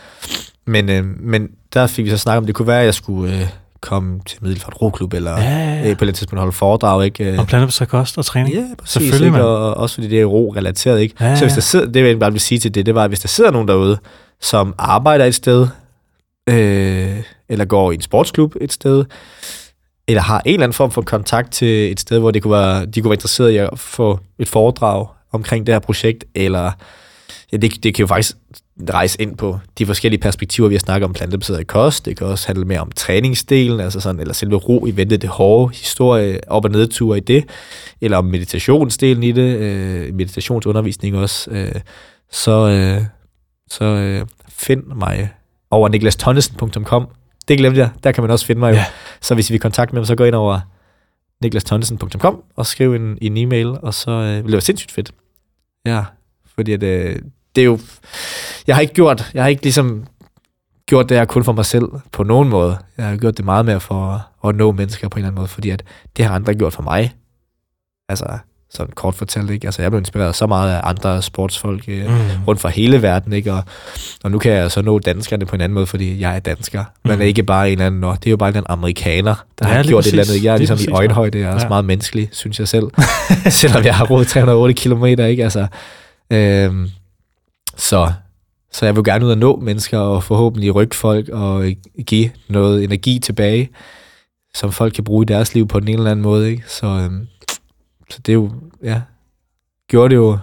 [0.65, 3.33] Men, øh, men der fik vi så snakket om, det kunne være, at jeg skulle
[3.33, 3.47] øh,
[3.81, 5.45] komme til Middelfart Roklub, eller gang.
[5.45, 5.93] Ja, ja, øh, ja.
[5.93, 7.31] på et tidspunkt holde foredrag, ikke?
[7.31, 8.55] Øh, Og plantebaseret kost og træning.
[8.55, 8.93] Ja, præcis.
[8.93, 9.31] Selvfølgelig, ikke?
[9.31, 9.43] mand.
[9.43, 11.15] Og, og også fordi det er ro-relateret, ikke?
[11.19, 11.55] Ja, så hvis ja.
[11.55, 13.27] der sidder, det vil jeg bare vil sige til det, det var, at hvis der
[13.27, 13.97] sidder nogen derude,
[14.41, 15.67] som arbejder et sted,
[16.49, 17.17] øh,
[17.49, 19.05] eller går i en sportsklub et sted,
[20.07, 22.85] eller har en eller anden form for kontakt til et sted, hvor det kunne være,
[22.85, 26.71] de kunne være interesseret i at få et foredrag omkring det her projekt, eller
[27.51, 28.35] ja, det, det kan jo faktisk
[28.89, 32.05] rejse ind på de forskellige perspektiver, vi har snakket om plantebaseret kost.
[32.05, 35.29] Det kan også handle mere om træningsdelen, altså sådan, eller selve ro i ventet, det
[35.29, 37.45] hårde historie, op- og nedture i det,
[38.01, 41.51] eller om meditationsdelen i det, øh, meditationsundervisning også.
[41.51, 41.75] Øh,
[42.31, 43.05] så øh,
[43.71, 45.33] så øh, find mig
[45.71, 47.07] over niklastonnesen.com.
[47.47, 48.71] Det glemte jeg, der kan man også finde mig.
[48.71, 48.77] jo.
[49.21, 50.59] Så hvis vi vil kontakte med mig, så gå ind over
[51.41, 55.11] niklastonnesen.com og skriv en, en e-mail, og så øh, vil det være sindssygt fedt.
[55.85, 56.03] Ja,
[56.55, 57.15] fordi at, øh,
[57.55, 57.79] det er jo...
[58.67, 60.03] Jeg har ikke gjort, jeg har ikke ligesom
[60.85, 62.77] gjort det her kun for mig selv på nogen måde.
[62.97, 65.47] Jeg har gjort det meget mere for at nå mennesker på en eller anden måde,
[65.47, 65.83] fordi at
[66.17, 67.13] det har andre gjort for mig.
[68.09, 68.25] Altså,
[68.73, 69.67] sådan kort fortalt, ikke?
[69.67, 72.17] Altså, jeg blev inspireret så meget af andre sportsfolk øh, Mm.
[72.47, 73.53] rundt fra hele verden, ikke?
[73.53, 73.63] Og,
[74.23, 76.83] og nu kan jeg så nå danskerne på en anden måde, fordi jeg er dansker.
[77.05, 77.21] Man Mhm.
[77.21, 79.67] er ikke bare en eller anden, det er jo bare en eller anden amerikaner, der
[79.67, 80.13] Ja, har gjort et præcis.
[80.13, 80.43] eller andet.
[80.43, 81.69] Jeg er Lige ligesom præcis, i øjenhøjde, jeg er også Ja.
[81.69, 82.85] meget menneskelig, synes jeg selv.
[83.61, 85.43] Selvom jeg har roet 308 kilometer, ikke?
[85.43, 85.67] Altså,
[86.31, 86.89] øhm,
[87.81, 88.11] så,
[88.71, 91.65] så jeg vil gerne ud og nå mennesker, og forhåbentlig rykke folk, og
[92.05, 93.69] give noget energi tilbage,
[94.53, 96.63] som folk kan bruge i deres liv på den ene eller anden måde, ikke?
[96.67, 97.27] Så, øhm,
[98.09, 98.51] så det er jo,
[98.83, 99.01] ja,
[99.89, 100.37] gjorde det jo,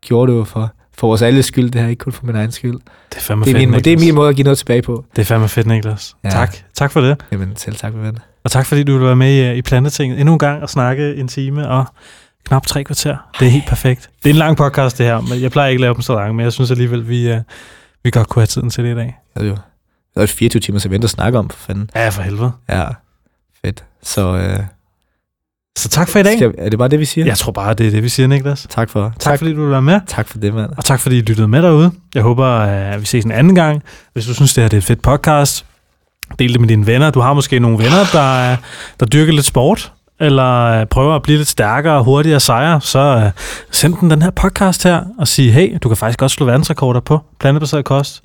[0.00, 2.52] gjorde det jo for, for vores alles skyld, det her, ikke kun for min egen
[2.52, 2.78] skyld.
[3.10, 4.06] Det er fandme Det er, fedt, min, det er Niklas.
[4.06, 5.04] min måde at give noget tilbage på.
[5.16, 6.16] Det er fandme fedt, Niklas.
[6.24, 6.30] Ja.
[6.30, 6.56] Tak.
[6.74, 7.16] Tak for det.
[7.32, 8.18] Jamen, selv tak, min ven.
[8.44, 11.14] Og tak fordi du vil være med i, i Plantetinget endnu en gang og snakke
[11.16, 11.84] en time og
[12.46, 13.16] knap tre kvarter.
[13.40, 14.10] Det er helt perfekt.
[14.22, 16.14] Det er en lang podcast det her, men jeg plejer ikke at lave dem så
[16.14, 17.38] lange, men jeg synes alligevel, vi, uh,
[18.04, 19.18] vi godt kunne have tiden til det i dag.
[19.36, 21.90] Er jo det er jo et 24 timers event at snakke om, for fanden.
[21.94, 22.52] Ja, for helvede.
[22.68, 22.84] Ja,
[23.64, 23.84] fedt.
[24.02, 24.58] Så øh,
[25.78, 26.36] Så tak for i dag.
[26.38, 27.24] Skal, er det bare det, vi siger?
[27.24, 28.66] Jeg tror bare, det er det, vi siger, Niklas.
[28.70, 29.08] Tak for.
[29.08, 30.00] Tak, tak fordi du være med.
[30.06, 30.70] Tak for det, mand.
[30.76, 31.92] Og tak fordi I lyttede med derude.
[32.14, 33.82] Jeg håber, at vi ses en anden gang.
[34.12, 35.66] Hvis du synes, det her det er et fedt podcast,
[36.38, 37.10] del det med dine venner.
[37.10, 38.56] Du har måske nogle venner, der,
[39.00, 43.96] der dyrker lidt sport, eller prøver at blive lidt stærkere, hurtigere sejre, så uh, send
[44.00, 47.20] den den her podcast her og sige, hey, du kan faktisk godt slå verdensrekorder på
[47.40, 48.22] plantebaseret kost.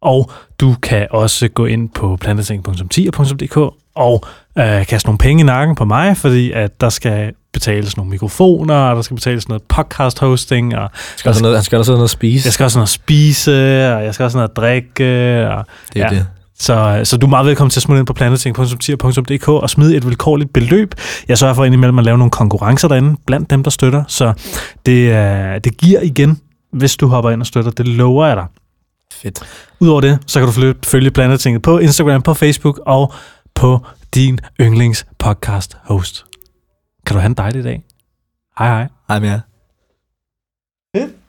[0.00, 0.30] Og
[0.60, 3.56] du kan også gå ind på planteting.10.dk
[3.94, 4.24] og
[4.58, 8.74] øh, kaste nogle penge i nakken på mig, fordi at der skal betales nogle mikrofoner,
[8.74, 12.04] og der skal betales noget podcast hosting, og skal også noget, han skal også noget
[12.04, 12.46] at spise.
[12.46, 13.52] Jeg skal også noget at spise,
[13.94, 15.48] og jeg skal også noget at drikke.
[15.48, 16.18] Og, det er ja.
[16.18, 16.26] det.
[16.58, 20.06] Så, så du er meget velkommen til at smutte ind på planeting.10.dk og smide et
[20.06, 20.94] vilkårligt beløb.
[21.28, 24.04] Jeg sørger for indimellem at lave nogle konkurrencer derinde blandt dem, der støtter.
[24.08, 24.32] Så
[24.86, 26.40] det, det giver igen,
[26.72, 27.70] hvis du hopper ind og støtter.
[27.70, 28.46] Det lover jeg dig.
[29.12, 29.42] Fedt.
[29.80, 33.12] Udover det, så kan du følge Planetinget på Instagram, på Facebook og
[33.54, 36.24] på din yndlings podcast host.
[37.06, 37.82] Kan du have en dejlig dag.
[38.58, 38.88] Hej hej.
[39.08, 39.40] Hej med jer.
[40.96, 41.23] Fedt.